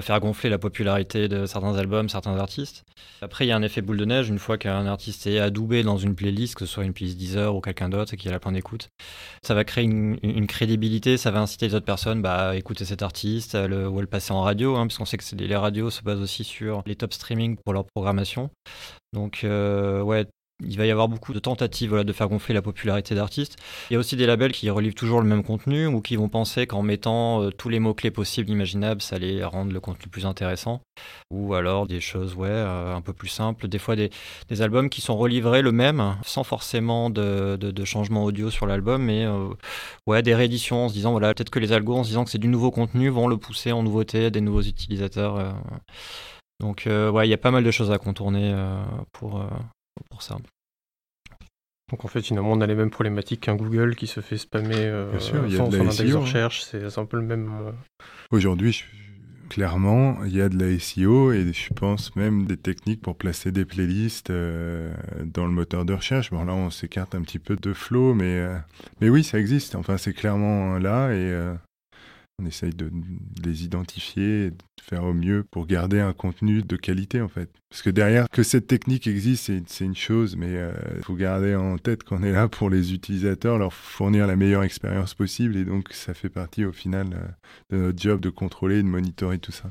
faire 0.00 0.18
gonfler 0.18 0.50
la 0.50 0.58
popularité 0.58 1.28
de 1.28 1.46
certains 1.46 1.76
albums, 1.76 2.08
certains 2.08 2.36
artistes. 2.36 2.84
Après, 3.22 3.46
il 3.46 3.48
y 3.48 3.52
a 3.52 3.56
un 3.56 3.62
effet 3.62 3.80
boule 3.80 3.96
de 3.96 4.04
neige. 4.04 4.28
Une 4.28 4.38
fois 4.38 4.58
qu'un 4.58 4.86
artiste 4.86 5.26
est 5.26 5.38
adoubé 5.38 5.82
dans 5.84 5.96
une 5.96 6.14
playlist, 6.14 6.54
que 6.56 6.66
ce 6.66 6.72
soit 6.72 6.84
une 6.84 6.92
playlist 6.92 7.16
Deezer 7.16 7.54
ou 7.54 7.60
quelqu'un 7.60 7.88
d'autre 7.88 8.14
et 8.14 8.16
qu'il 8.16 8.32
a 8.32 8.40
plein 8.40 8.52
d'écoute, 8.52 8.90
ça 9.42 9.54
va 9.54 9.64
créer 9.64 9.84
une, 9.84 10.46
crédibilité, 10.46 11.16
ça 11.16 11.30
va 11.30 11.40
inciter 11.40 11.68
les 11.68 11.74
autres 11.74 11.86
personnes 11.86 12.22
bah, 12.22 12.50
à 12.50 12.56
écouter 12.56 12.84
cet 12.84 13.02
artiste 13.02 13.54
le, 13.54 13.88
ou 13.88 13.98
à 13.98 14.00
le 14.00 14.06
passer 14.06 14.32
en 14.32 14.42
radio, 14.42 14.76
hein, 14.76 14.86
puisqu'on 14.86 15.04
sait 15.04 15.16
que 15.16 15.24
les 15.36 15.56
radios 15.56 15.90
se 15.90 16.02
basent 16.02 16.20
aussi 16.20 16.44
sur 16.44 16.82
les 16.86 16.96
top 16.96 17.12
pour 17.64 17.72
leur 17.72 17.84
programmation. 17.84 18.50
Donc, 19.12 19.44
euh, 19.44 20.02
ouais, 20.02 20.26
il 20.64 20.78
va 20.78 20.86
y 20.86 20.90
avoir 20.90 21.08
beaucoup 21.08 21.34
de 21.34 21.38
tentatives 21.38 22.02
de 22.02 22.12
faire 22.14 22.28
gonfler 22.28 22.54
la 22.54 22.62
popularité 22.62 23.14
d'artistes. 23.14 23.56
Il 23.90 23.94
y 23.94 23.96
a 23.96 23.98
aussi 23.98 24.16
des 24.16 24.24
labels 24.24 24.52
qui 24.52 24.70
relivent 24.70 24.94
toujours 24.94 25.20
le 25.20 25.26
même 25.26 25.42
contenu 25.42 25.86
ou 25.86 26.00
qui 26.00 26.16
vont 26.16 26.30
penser 26.30 26.66
qu'en 26.66 26.82
mettant 26.82 27.42
euh, 27.42 27.50
tous 27.50 27.68
les 27.68 27.78
mots-clés 27.78 28.10
possibles, 28.10 28.48
imaginables, 28.48 29.02
ça 29.02 29.16
allait 29.16 29.44
rendre 29.44 29.72
le 29.72 29.80
contenu 29.80 30.08
plus 30.08 30.24
intéressant. 30.24 30.80
Ou 31.30 31.52
alors 31.52 31.86
des 31.86 32.00
choses 32.00 32.34
ouais, 32.34 32.48
euh, 32.48 32.94
un 32.94 33.02
peu 33.02 33.12
plus 33.12 33.28
simples. 33.28 33.68
Des 33.68 33.78
fois 33.78 33.96
des, 33.96 34.10
albums 34.62 34.88
qui 34.88 35.02
sont 35.02 35.16
relivrés 35.18 35.60
le 35.60 35.72
même, 35.72 36.16
sans 36.24 36.42
forcément 36.42 37.10
de, 37.10 37.56
de, 37.56 37.84
changement 37.84 38.24
audio 38.24 38.50
sur 38.50 38.66
l'album, 38.66 39.02
mais 39.02 39.26
ouais, 40.06 40.22
des 40.22 40.34
rééditions 40.34 40.86
en 40.86 40.88
se 40.88 40.94
disant, 40.94 41.10
voilà, 41.12 41.34
peut-être 41.34 41.50
que 41.50 41.58
les 41.58 41.72
algos, 41.72 41.96
en 41.96 42.04
se 42.04 42.08
disant 42.08 42.24
que 42.24 42.30
c'est 42.30 42.38
du 42.38 42.48
nouveau 42.48 42.70
contenu, 42.70 43.10
vont 43.10 43.28
le 43.28 43.36
pousser 43.36 43.72
en 43.72 43.82
nouveauté 43.82 44.26
à 44.26 44.30
des 44.30 44.40
nouveaux 44.40 44.62
utilisateurs. 44.62 45.54
Donc, 46.60 46.86
euh, 46.86 47.10
ouais, 47.10 47.26
il 47.26 47.30
y 47.30 47.34
a 47.34 47.38
pas 47.38 47.50
mal 47.50 47.64
de 47.64 47.70
choses 47.70 47.90
à 47.90 47.98
contourner 47.98 48.52
euh, 48.54 48.82
pour, 49.12 49.40
euh, 49.40 49.48
pour 50.10 50.22
ça. 50.22 50.36
Donc 51.90 52.04
en 52.04 52.08
fait, 52.08 52.22
finalement, 52.22 52.52
on 52.52 52.60
a 52.60 52.66
les 52.66 52.74
mêmes 52.74 52.90
problématiques 52.90 53.42
qu'un 53.42 53.54
Google 53.54 53.94
qui 53.94 54.08
se 54.08 54.20
fait 54.20 54.38
spammer 54.38 54.90
Bien 55.10 55.20
sûr, 55.20 55.46
il 55.46 55.54
y 55.54 55.60
a 55.60 55.68
de 55.68 55.78
index 55.78 55.98
de 56.00 56.16
hein. 56.16 56.18
recherche. 56.18 56.62
C'est 56.62 56.98
un 56.98 57.04
peu 57.04 57.16
le 57.16 57.22
même. 57.22 57.48
Aujourd'hui, 58.32 58.82
clairement, 59.48 60.16
il 60.24 60.34
y 60.34 60.40
a 60.40 60.48
de 60.48 60.58
la 60.58 60.76
SEO 60.80 61.30
et 61.30 61.52
je 61.52 61.72
pense 61.72 62.16
même 62.16 62.44
des 62.46 62.56
techniques 62.56 63.02
pour 63.02 63.16
placer 63.16 63.52
des 63.52 63.64
playlists 63.64 64.32
dans 64.32 65.46
le 65.46 65.52
moteur 65.52 65.84
de 65.84 65.92
recherche. 65.92 66.32
Bon, 66.32 66.44
là, 66.44 66.54
on 66.54 66.70
s'écarte 66.70 67.14
un 67.14 67.22
petit 67.22 67.38
peu 67.38 67.54
de 67.54 67.72
flow, 67.72 68.14
mais, 68.14 68.44
mais 69.00 69.08
oui, 69.08 69.22
ça 69.22 69.38
existe. 69.38 69.76
Enfin, 69.76 69.96
c'est 69.96 70.12
clairement 70.12 70.78
là 70.78 71.12
et 71.12 71.54
on 72.42 72.46
essaye 72.46 72.70
de 72.70 72.90
les 73.42 73.64
identifier, 73.64 74.50
de 74.50 74.56
faire 74.82 75.04
au 75.04 75.14
mieux 75.14 75.44
pour 75.50 75.66
garder 75.66 76.00
un 76.00 76.12
contenu 76.12 76.62
de 76.62 76.76
qualité 76.76 77.22
en 77.22 77.28
fait. 77.28 77.50
Parce 77.70 77.82
que 77.82 77.90
derrière, 77.90 78.28
que 78.28 78.42
cette 78.42 78.66
technique 78.66 79.06
existe, 79.06 79.50
c'est 79.66 79.84
une 79.84 79.96
chose, 79.96 80.36
mais 80.36 80.50
il 80.50 80.56
euh, 80.56 81.02
faut 81.02 81.14
garder 81.14 81.54
en 81.54 81.78
tête 81.78 82.04
qu'on 82.04 82.22
est 82.22 82.32
là 82.32 82.48
pour 82.48 82.68
les 82.68 82.92
utilisateurs, 82.92 83.58
leur 83.58 83.72
fournir 83.72 84.26
la 84.26 84.36
meilleure 84.36 84.64
expérience 84.64 85.14
possible, 85.14 85.56
et 85.56 85.64
donc 85.64 85.92
ça 85.92 86.12
fait 86.12 86.28
partie 86.28 86.64
au 86.64 86.72
final 86.72 87.06
euh, 87.72 87.76
de 87.76 87.82
notre 87.86 88.02
job 88.02 88.20
de 88.20 88.30
contrôler, 88.30 88.82
de 88.82 88.88
monitorer 88.88 89.38
tout 89.38 89.52
ça. 89.52 89.70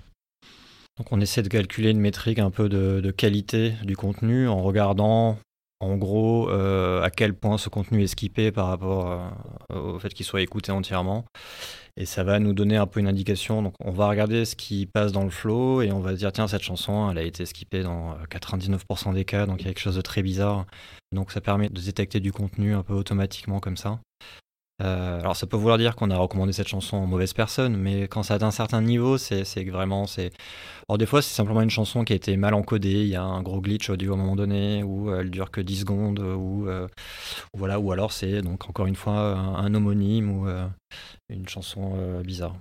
Donc 0.97 1.11
on 1.11 1.20
essaie 1.20 1.43
de 1.43 1.49
calculer 1.49 1.91
une 1.91 1.99
métrique 1.99 2.39
un 2.39 2.51
peu 2.51 2.70
de, 2.70 3.11
qualité 3.11 3.74
du 3.84 3.95
contenu 3.95 4.47
en 4.47 4.61
regardant 4.61 5.38
en 5.86 5.98
gros 5.98 6.50
euh, 6.50 7.02
à 7.02 7.10
quel 7.10 7.34
point 7.34 7.58
ce 7.58 7.70
contenu 7.70 8.04
est 8.04 8.08
skippé 8.08 8.52
par 8.52 8.68
rapport 8.68 9.34
au 9.70 10.00
fait 10.00 10.14
qu'il 10.14 10.26
soit 10.26 10.42
écouté 10.42 10.72
entièrement 10.72 11.26
et 11.98 12.06
ça 12.06 12.24
va 12.24 12.40
nous 12.40 12.54
donner 12.54 12.76
un 12.76 12.88
peu 12.88 13.00
une 13.00 13.08
indication. 13.08 13.62
Donc 13.62 13.74
on 13.80 13.92
va 13.92 14.10
regarder 14.10 14.46
ce 14.46 14.56
qui 14.56 14.86
passe 14.86 15.12
dans 15.12 15.24
le 15.24 15.30
flow 15.30 15.82
et 15.82 15.92
on 15.92 16.00
va 16.00 16.14
dire 16.14 16.32
tiens 16.32 16.48
cette 16.48 16.64
chanson 16.64 17.10
elle 17.10 17.18
a 17.18 17.24
été 17.24 17.46
skippée 17.46 17.84
dans 17.84 18.16
99% 18.30 19.14
des 19.14 19.26
cas 19.26 19.46
donc 19.46 19.62
il 19.62 19.66
y 19.66 19.70
a 19.70 19.74
quelque 19.74 19.84
chose 19.84 19.96
de 19.96 20.02
très 20.02 20.22
bizarre. 20.22 20.66
Donc 21.12 21.32
ça 21.32 21.42
permet 21.42 21.70
de 21.70 21.80
détecter 21.80 22.20
du 22.20 22.32
contenu 22.32 22.74
un 22.74 22.84
peu 22.84 22.94
automatiquement 22.94 23.60
comme 23.60 23.78
ça. 23.78 24.00
Euh, 24.82 25.19
alors 25.21 25.38
ça 25.38 25.47
peut 25.47 25.55
vouloir 25.55 25.78
dire 25.78 25.95
qu'on 25.95 26.09
a 26.11 26.17
recommandé 26.17 26.51
cette 26.51 26.67
chanson 26.67 26.97
en 26.97 27.07
mauvaise 27.07 27.34
personne, 27.34 27.78
mais 27.78 28.03
quand 28.03 28.23
ça 28.23 28.34
atteint 28.34 28.47
un 28.47 28.51
certain 28.51 28.82
niveau, 28.82 29.17
c'est 29.17 29.43
vraiment. 29.69 30.05
Alors 30.89 30.97
des 30.97 31.05
fois 31.05 31.21
c'est 31.21 31.34
simplement 31.34 31.61
une 31.61 31.69
chanson 31.69 32.03
qui 32.03 32.13
a 32.13 32.15
été 32.15 32.36
mal 32.36 32.53
encodée, 32.53 33.03
il 33.03 33.07
y 33.07 33.15
a 33.15 33.23
un 33.23 33.41
gros 33.41 33.61
glitch 33.61 33.89
audio 33.89 34.11
à 34.13 34.15
un 34.15 34.19
moment 34.19 34.36
donné, 34.36 34.84
ou 34.84 35.13
elle 35.13 35.32
dure 35.32 35.49
que 35.51 35.61
10 35.61 35.82
secondes, 35.82 36.19
ou 36.19 36.67
euh, 36.67 36.88
voilà, 37.53 37.80
ou 37.80 37.91
alors 37.91 38.11
c'est 38.11 38.41
donc 38.41 38.69
encore 38.69 38.88
une 38.88 38.95
fois 38.95 39.17
un, 39.38 39.73
homonyme 39.73 40.30
ou 40.30 40.47
euh, 40.47 40.67
une 41.30 41.47
chanson 41.47 42.21
bizarre. 42.21 42.55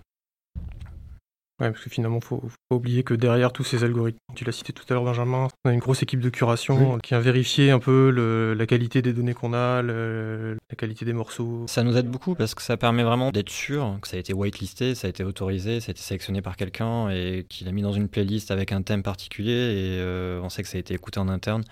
Ouais, 1.65 1.71
parce 1.71 1.83
que 1.83 1.89
finalement, 1.89 2.19
il 2.19 2.25
faut, 2.25 2.41
faut 2.41 2.57
pas 2.69 2.77
oublier 2.77 3.05
que 3.05 3.15
derrière 3.15 3.51
tous 3.51 3.65
ces 3.65 3.85
algorithmes, 3.85 4.19
tu 4.35 4.45
l'as 4.45 4.53
cité 4.53 4.75
tout 4.75 4.85
à 4.91 4.93
l'heure, 4.93 5.05
Benjamin, 5.05 5.49
on 5.65 5.71
a 5.71 5.73
une 5.73 5.81
grosse 5.81 6.03
équipe 6.03 6.21
de 6.21 6.29
curation 6.29 6.99
qui 6.99 7.15
a 7.15 7.21
vérifié 7.21 7.71
un 7.71 7.79
peu 7.79 8.11
la 8.55 8.67
qualité 8.67 9.01
des 9.01 9.15
données 9.15 9.33
qu'on 9.33 9.55
a, 9.55 9.81
la 9.81 10.77
qualité 10.77 11.07
des 11.07 11.15
morceaux. 11.15 11.65
Ça 11.67 11.83
nous 11.83 11.97
aide 11.97 12.09
beaucoup 12.09 12.35
parce 12.35 12.55
que 12.55 12.61
ça 12.61 12.77
permet 12.77 13.03
vraiment 13.03 13.31
d'être 13.31 13.49
sûr 13.49 13.97
que 14.03 14.09
ça 14.09 14.19
a 14.19 14.21
été 14.21 14.35
whitelisté, 14.35 14.95
ça 14.95 15.07
a 15.07 15.11
été 15.11 15.25
autorisé, 15.25 15.81
ça 15.81 15.89
a 15.89 15.93
été 15.93 16.03
sélectionné 16.03 16.43
par 16.43 16.57
quelqu'un 16.57 17.09
et 17.09 17.47
qu'il 17.49 17.69
a 17.69 17.73
mis 17.73 17.83
dans 17.83 17.93
une 17.93 18.09
playlist 18.09 18.51
avec 18.51 18.73
un 18.73 18.83
thème 18.83 19.03
particulier 19.03 19.53
et 19.53 20.01
euh, 20.01 20.41
on 20.43 20.51
sait 20.51 20.63
que 20.63 20.69
ça 20.69 20.77
a 20.77 20.81
été 20.81 20.93
écouté 20.93 21.19
en 21.19 21.29
interne. 21.29 21.65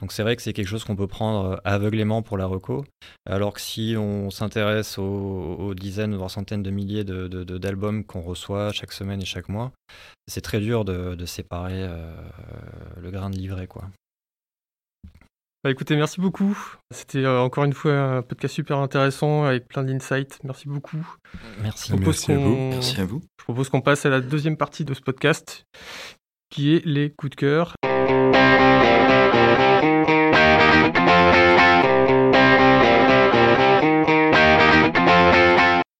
Donc 0.00 0.12
c'est 0.12 0.22
vrai 0.22 0.36
que 0.36 0.42
c'est 0.42 0.52
quelque 0.52 0.68
chose 0.68 0.84
qu'on 0.84 0.96
peut 0.96 1.06
prendre 1.06 1.58
aveuglément 1.64 2.20
pour 2.20 2.36
la 2.36 2.44
reco, 2.44 2.84
alors 3.24 3.54
que 3.54 3.62
si 3.62 3.94
on 3.96 4.30
s'intéresse 4.30 4.98
aux, 4.98 5.74
dizaines 5.74 6.16
voire 6.16 6.30
centaines 6.30 6.62
de 6.62 6.70
milliers 6.70 7.04
d'albums 7.04 8.02
de, 8.02 8.06
qu'on 8.06 8.20
reçoit 8.20 8.72
chaque 8.72 8.92
semaine 8.92 9.22
chaque 9.28 9.37
mois, 9.48 9.72
c'est 10.26 10.40
très 10.40 10.60
dur 10.60 10.84
de, 10.84 11.24
séparer 11.26 11.82
euh, 11.84 12.16
le 13.00 13.10
grain 13.10 13.30
de 13.30 13.36
livret. 13.36 13.66
Quoi. 13.66 13.84
Bah 15.64 15.70
écoutez, 15.70 15.96
merci 15.96 16.20
beaucoup. 16.20 16.56
C'était 16.92 17.24
euh, 17.24 17.40
encore 17.40 17.64
une 17.64 17.72
fois 17.72 17.92
un 17.92 18.22
podcast 18.22 18.54
super 18.54 18.78
intéressant 18.78 19.44
avec 19.44 19.66
plein 19.66 19.82
d'insights. 19.82 20.38
Merci 20.44 20.68
beaucoup. 20.68 21.04
Merci. 21.62 21.92
Merci 21.94 22.32
à, 22.32 22.36
vous. 22.36 22.56
merci 22.70 23.00
à 23.00 23.04
vous. 23.04 23.20
Je 23.40 23.44
propose 23.44 23.68
qu'on 23.68 23.80
passe 23.80 24.06
à 24.06 24.08
la 24.08 24.20
deuxième 24.20 24.56
partie 24.56 24.84
de 24.84 24.94
ce 24.94 25.00
podcast 25.00 25.64
qui 26.50 26.74
est 26.74 26.84
les 26.84 27.10
coups 27.10 27.30
de 27.30 27.36
cœur. 27.36 27.74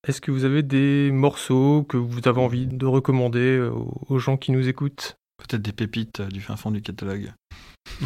Est-ce 0.09 0.21
que 0.23 0.31
vous 0.31 0.45
avez 0.45 0.63
des 0.63 1.11
morceaux 1.13 1.85
que 1.89 1.99
vous 1.99 2.27
avez 2.27 2.41
envie 2.41 2.67
de 2.67 2.87
recommander 2.87 3.59
euh, 3.59 3.71
aux 4.09 4.19
gens 4.19 4.37
qui 4.39 4.53
nous 4.53 4.67
écoutent? 4.67 5.17
Peut-être 5.37 5.61
des 5.63 5.73
pépites 5.73 6.21
euh, 6.21 6.29
du 6.29 6.41
fin 6.41 6.57
fond 6.57 6.71
du 6.71 6.81
catalogue. 6.81 7.33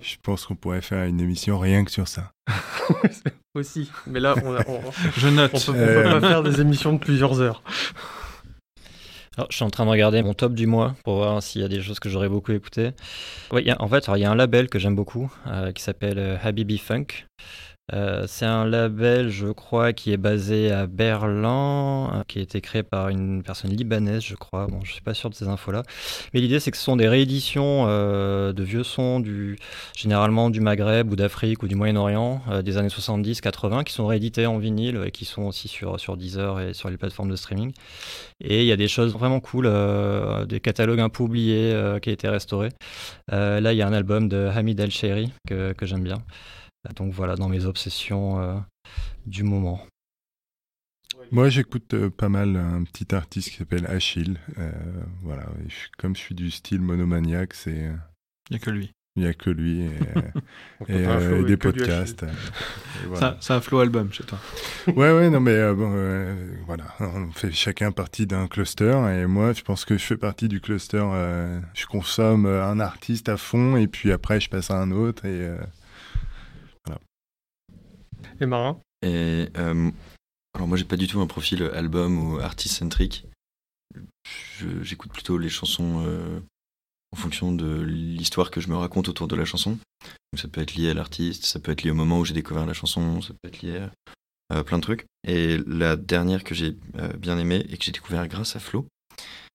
Je 0.00 0.16
pense 0.22 0.46
qu'on 0.46 0.54
pourrait 0.56 0.80
faire 0.80 1.04
une 1.04 1.20
émission 1.20 1.58
rien 1.58 1.84
que 1.84 1.90
sur 1.90 2.08
ça. 2.08 2.32
Aussi, 3.54 3.90
mais 4.06 4.20
là, 4.20 4.34
on, 4.44 4.56
je 5.16 5.28
note. 5.28 5.50
On 5.54 5.72
peut, 5.72 5.78
peut 5.78 6.02
pas 6.04 6.20
faire 6.20 6.42
des 6.42 6.60
émissions 6.60 6.92
de 6.94 6.98
plusieurs 6.98 7.40
heures. 7.40 7.62
Alors, 9.36 9.48
je 9.50 9.56
suis 9.56 9.64
en 9.64 9.70
train 9.70 9.84
de 9.84 9.90
regarder 9.90 10.22
mon 10.22 10.34
top 10.34 10.54
du 10.54 10.66
mois 10.66 10.94
pour 11.04 11.16
voir 11.16 11.42
s'il 11.42 11.60
y 11.62 11.64
a 11.64 11.68
des 11.68 11.82
choses 11.82 11.98
que 12.00 12.08
j'aurais 12.08 12.28
beaucoup 12.28 12.52
écoutées. 12.52 12.92
Ouais, 13.52 13.62
il 13.62 13.66
y 13.68 13.70
a- 13.70 13.80
en 13.82 13.88
fait, 13.88 14.04
alors, 14.08 14.16
il 14.18 14.20
y 14.20 14.24
a 14.24 14.30
un 14.30 14.34
label 14.36 14.68
que 14.68 14.78
j'aime 14.78 14.94
beaucoup 14.96 15.32
euh, 15.46 15.72
qui 15.72 15.82
s'appelle 15.82 16.18
euh, 16.18 16.36
Habibi 16.42 16.78
Funk. 16.78 17.06
Euh, 17.92 18.24
c'est 18.26 18.46
un 18.46 18.64
label, 18.64 19.30
je 19.30 19.48
crois, 19.48 19.92
qui 19.92 20.12
est 20.12 20.16
basé 20.16 20.70
à 20.70 20.86
Berlin, 20.86 22.10
euh, 22.14 22.22
qui 22.28 22.38
a 22.38 22.42
été 22.42 22.60
créé 22.60 22.82
par 22.82 23.08
une 23.08 23.42
personne 23.42 23.70
libanaise, 23.70 24.22
je 24.22 24.36
crois. 24.36 24.66
Bon, 24.66 24.80
je 24.84 24.92
suis 24.92 25.02
pas 25.02 25.14
sûr 25.14 25.30
de 25.30 25.34
ces 25.34 25.48
infos-là. 25.48 25.82
Mais 26.32 26.40
l'idée, 26.40 26.60
c'est 26.60 26.70
que 26.70 26.76
ce 26.76 26.84
sont 26.84 26.96
des 26.96 27.08
rééditions 27.08 27.86
euh, 27.88 28.52
de 28.52 28.62
vieux 28.62 28.84
sons, 28.84 29.22
généralement 29.96 30.50
du 30.50 30.60
Maghreb 30.60 31.10
ou 31.10 31.16
d'Afrique 31.16 31.62
ou 31.62 31.68
du 31.68 31.74
Moyen-Orient, 31.74 32.42
des 32.64 32.76
années 32.76 32.88
70-80, 32.88 33.84
qui 33.84 33.92
sont 33.92 34.06
réédités 34.06 34.46
en 34.46 34.58
vinyle 34.58 35.00
et 35.06 35.10
qui 35.10 35.24
sont 35.24 35.42
aussi 35.42 35.68
sur, 35.68 35.98
sur 35.98 36.16
Deezer 36.16 36.60
et 36.60 36.74
sur 36.74 36.90
les 36.90 36.96
plateformes 36.96 37.30
de 37.30 37.36
streaming. 37.36 37.72
Et 38.40 38.62
il 38.62 38.66
y 38.66 38.72
a 38.72 38.76
des 38.76 38.88
choses 38.88 39.12
vraiment 39.12 39.40
cool, 39.40 39.70
des 40.48 40.60
catalogues 40.60 41.00
un 41.00 41.08
peu 41.08 41.24
oubliés 41.24 41.74
qui 42.02 42.10
a 42.10 42.12
été 42.12 42.28
restaurés. 42.28 42.70
Là, 43.30 43.72
il 43.72 43.76
y 43.76 43.82
a 43.82 43.86
un 43.86 43.92
album 43.92 44.28
de 44.28 44.48
Hamid 44.54 44.78
El-Shairi 44.80 45.30
que, 45.46 45.72
que 45.72 45.86
j'aime 45.86 46.04
bien. 46.04 46.18
Donc 46.96 47.12
voilà, 47.12 47.36
dans 47.36 47.48
mes 47.48 47.64
obsessions 47.66 48.40
euh, 48.40 48.58
du 49.26 49.42
moment. 49.44 49.80
Moi, 51.32 51.48
j'écoute 51.50 51.92
euh, 51.94 52.08
pas 52.10 52.28
mal 52.28 52.56
un 52.56 52.82
petit 52.84 53.14
artiste 53.14 53.50
qui 53.50 53.56
s'appelle 53.58 53.86
Achille. 53.86 54.38
Euh, 54.58 54.72
voilà, 55.22 55.46
je 55.68 55.74
comme 55.98 56.16
je 56.16 56.20
suis 56.20 56.34
du 56.34 56.50
style 56.50 56.80
monomaniaque, 56.80 57.54
c'est 57.54 57.90
Il 58.50 58.52
n'y 58.52 58.56
a 58.56 58.58
que 58.58 58.70
lui. 58.70 58.90
il 59.16 59.22
n'y 59.24 59.28
a 59.28 59.34
que 59.34 59.50
lui 59.50 59.82
et, 59.82 59.90
un 61.04 61.20
euh, 61.20 61.44
des 61.44 61.56
podcasts. 61.58 62.22
euh, 62.22 62.28
et 63.04 63.06
voilà. 63.06 63.20
Ça, 63.20 63.36
ça 63.40 63.56
a 63.56 63.60
flow 63.60 63.80
album 63.80 64.10
chez 64.12 64.24
toi. 64.24 64.38
Ouais, 64.86 65.12
ouais, 65.12 65.28
non, 65.28 65.40
mais 65.40 65.50
euh, 65.52 65.74
bon, 65.74 65.92
euh, 65.94 66.52
voilà, 66.66 66.84
on 67.00 67.30
fait 67.32 67.52
chacun 67.52 67.92
partie 67.92 68.26
d'un 68.26 68.48
cluster 68.48 68.98
et 69.12 69.26
moi, 69.26 69.52
je 69.52 69.62
pense 69.62 69.84
que 69.84 69.98
je 69.98 70.04
fais 70.04 70.16
partie 70.16 70.48
du 70.48 70.60
cluster. 70.60 71.02
euh, 71.12 71.60
je 71.74 71.84
consomme 71.86 72.46
un 72.46 72.80
artiste 72.80 73.28
à 73.28 73.36
fond 73.36 73.76
et 73.76 73.88
puis 73.88 74.10
après, 74.10 74.40
je 74.40 74.48
passe 74.48 74.70
à 74.70 74.80
un 74.80 74.90
autre 74.90 75.26
et 75.26 75.42
euh, 75.42 75.58
Et 78.40 78.46
Marin 78.46 78.80
Et 79.02 79.48
euh, 79.56 79.90
alors 80.54 80.68
moi 80.68 80.76
j'ai 80.76 80.84
pas 80.84 80.96
du 80.96 81.06
tout 81.06 81.20
un 81.20 81.26
profil 81.26 81.62
album 81.74 82.18
ou 82.18 82.38
artiste 82.38 82.76
centrique. 82.76 83.26
J'écoute 84.82 85.12
plutôt 85.12 85.38
les 85.38 85.48
chansons 85.48 86.04
euh, 86.06 86.40
en 87.12 87.16
fonction 87.16 87.52
de 87.52 87.80
l'histoire 87.80 88.50
que 88.50 88.60
je 88.60 88.68
me 88.68 88.76
raconte 88.76 89.08
autour 89.08 89.28
de 89.28 89.36
la 89.36 89.44
chanson. 89.44 89.78
Donc 90.32 90.40
ça 90.40 90.48
peut 90.48 90.60
être 90.60 90.74
lié 90.74 90.90
à 90.90 90.94
l'artiste, 90.94 91.44
ça 91.44 91.58
peut 91.58 91.72
être 91.72 91.82
lié 91.82 91.90
au 91.90 91.94
moment 91.94 92.20
où 92.20 92.24
j'ai 92.24 92.34
découvert 92.34 92.66
la 92.66 92.72
chanson, 92.72 93.20
ça 93.20 93.34
peut 93.34 93.48
être 93.48 93.62
lié 93.62 93.78
à 94.50 94.56
euh, 94.56 94.62
plein 94.62 94.78
de 94.78 94.82
trucs. 94.82 95.06
Et 95.26 95.58
la 95.66 95.96
dernière 95.96 96.44
que 96.44 96.54
j'ai 96.54 96.76
euh, 96.98 97.12
bien 97.14 97.38
aimée 97.38 97.64
et 97.68 97.76
que 97.76 97.84
j'ai 97.84 97.92
découvert 97.92 98.26
grâce 98.28 98.56
à 98.56 98.60
Flo, 98.60 98.86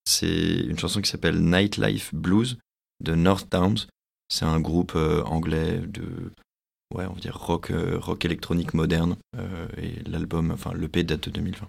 c'est 0.05 0.55
une 0.55 0.78
chanson 0.78 1.01
qui 1.01 1.09
s'appelle 1.09 1.39
Nightlife 1.39 2.13
Blues 2.13 2.57
de 3.03 3.16
North 3.16 3.51
Downs. 3.51 3.88
C'est 4.30 4.45
un 4.45 4.59
groupe 4.59 4.93
euh, 4.95 5.24
anglais 5.24 5.80
de 5.80 6.32
ouais, 6.94 7.06
on 7.06 7.14
va 7.14 7.20
dire 7.20 7.38
rock, 7.38 7.72
euh, 7.72 7.98
rock 8.00 8.26
électronique 8.26 8.74
moderne. 8.74 9.18
euh, 9.38 9.68
et 9.78 10.02
l'album, 10.04 10.52
enfin 10.52 10.74
l'EP 10.74 11.04
date 11.04 11.26
de 11.26 11.32
2020. 11.32 11.68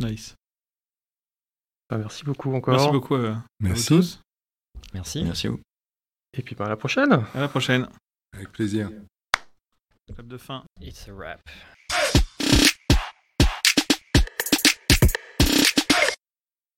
Nice. 0.00 0.34
Bah, 1.88 1.98
Merci 1.98 2.24
beaucoup 2.24 2.52
encore. 2.54 2.74
Merci 2.76 2.90
beaucoup 2.90 3.14
euh, 3.14 3.32
à 3.32 3.34
vous 3.34 3.42
merci. 3.60 3.86
tous. 3.88 4.20
Merci. 4.92 5.22
Merci 5.24 5.46
à 5.46 5.50
vous. 5.50 5.60
Et 6.36 6.42
puis 6.42 6.54
bah, 6.54 6.66
à 6.66 6.68
la 6.68 6.76
prochaine. 6.76 7.12
À 7.34 7.40
la 7.40 7.48
prochaine. 7.48 7.88
Avec 8.34 8.50
plaisir. 8.52 8.90
Clap 10.14 10.26
de 10.26 10.36
fin. 10.38 10.64
It's 10.80 11.08
a 11.08 11.12
wrap. 11.12 11.40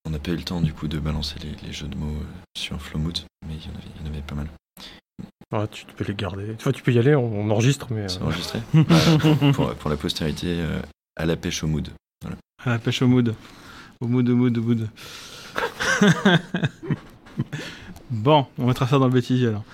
On 0.05 0.11
n'a 0.11 0.19
pas 0.19 0.31
eu 0.31 0.37
le 0.37 0.43
temps 0.45 0.61
du 0.61 0.73
coup 0.73 0.89
de 0.89 0.99
balancer 0.99 1.39
les, 1.41 1.53
les 1.67 1.73
jeux 1.73 1.89
de 1.89 1.97
mots 1.97 2.07
euh, 2.23 2.27
sur 2.57 2.81
Flowmoot, 2.81 3.27
mais 3.47 3.57
il 3.57 3.67
y, 3.67 3.69
en 3.69 3.75
avait, 3.75 3.89
il 3.97 4.01
y 4.01 4.05
en 4.05 4.13
avait 4.13 4.23
pas 4.23 4.35
mal. 4.35 4.49
Ah, 5.51 5.67
tu 5.71 5.87
peux 5.87 6.05
les 6.05 6.15
garder. 6.15 6.55
Enfin, 6.57 6.73
tu 6.73 6.83
peux 6.83 6.93
y 6.93 6.99
aller, 6.99 7.15
on, 7.15 7.41
on 7.41 7.51
enregistre, 7.51 7.87
mais. 7.91 8.09
C'est 8.09 8.21
euh, 8.21 8.25
enregistré 8.25 8.61
pour, 9.55 9.75
pour 9.75 9.91
la 9.91 9.97
postérité, 9.97 10.47
euh, 10.61 10.81
à 11.17 11.25
la 11.25 11.37
pêche 11.37 11.65
au 11.65 11.67
mood. 11.67 11.89
À 12.65 12.71
la 12.71 12.79
pêche 12.79 13.01
au 13.03 13.09
mood. 13.09 13.35
Au 14.01 14.07
mood, 14.07 14.29
au 14.29 14.37
mood, 14.37 14.59
au 14.59 14.63
mood. 14.63 14.89
bon, 18.11 18.47
on 18.59 18.67
mettra 18.67 18.87
ça 18.87 18.99
dans 18.99 19.07
le 19.07 19.13
bêtisier 19.13 19.49
alors. 19.49 19.65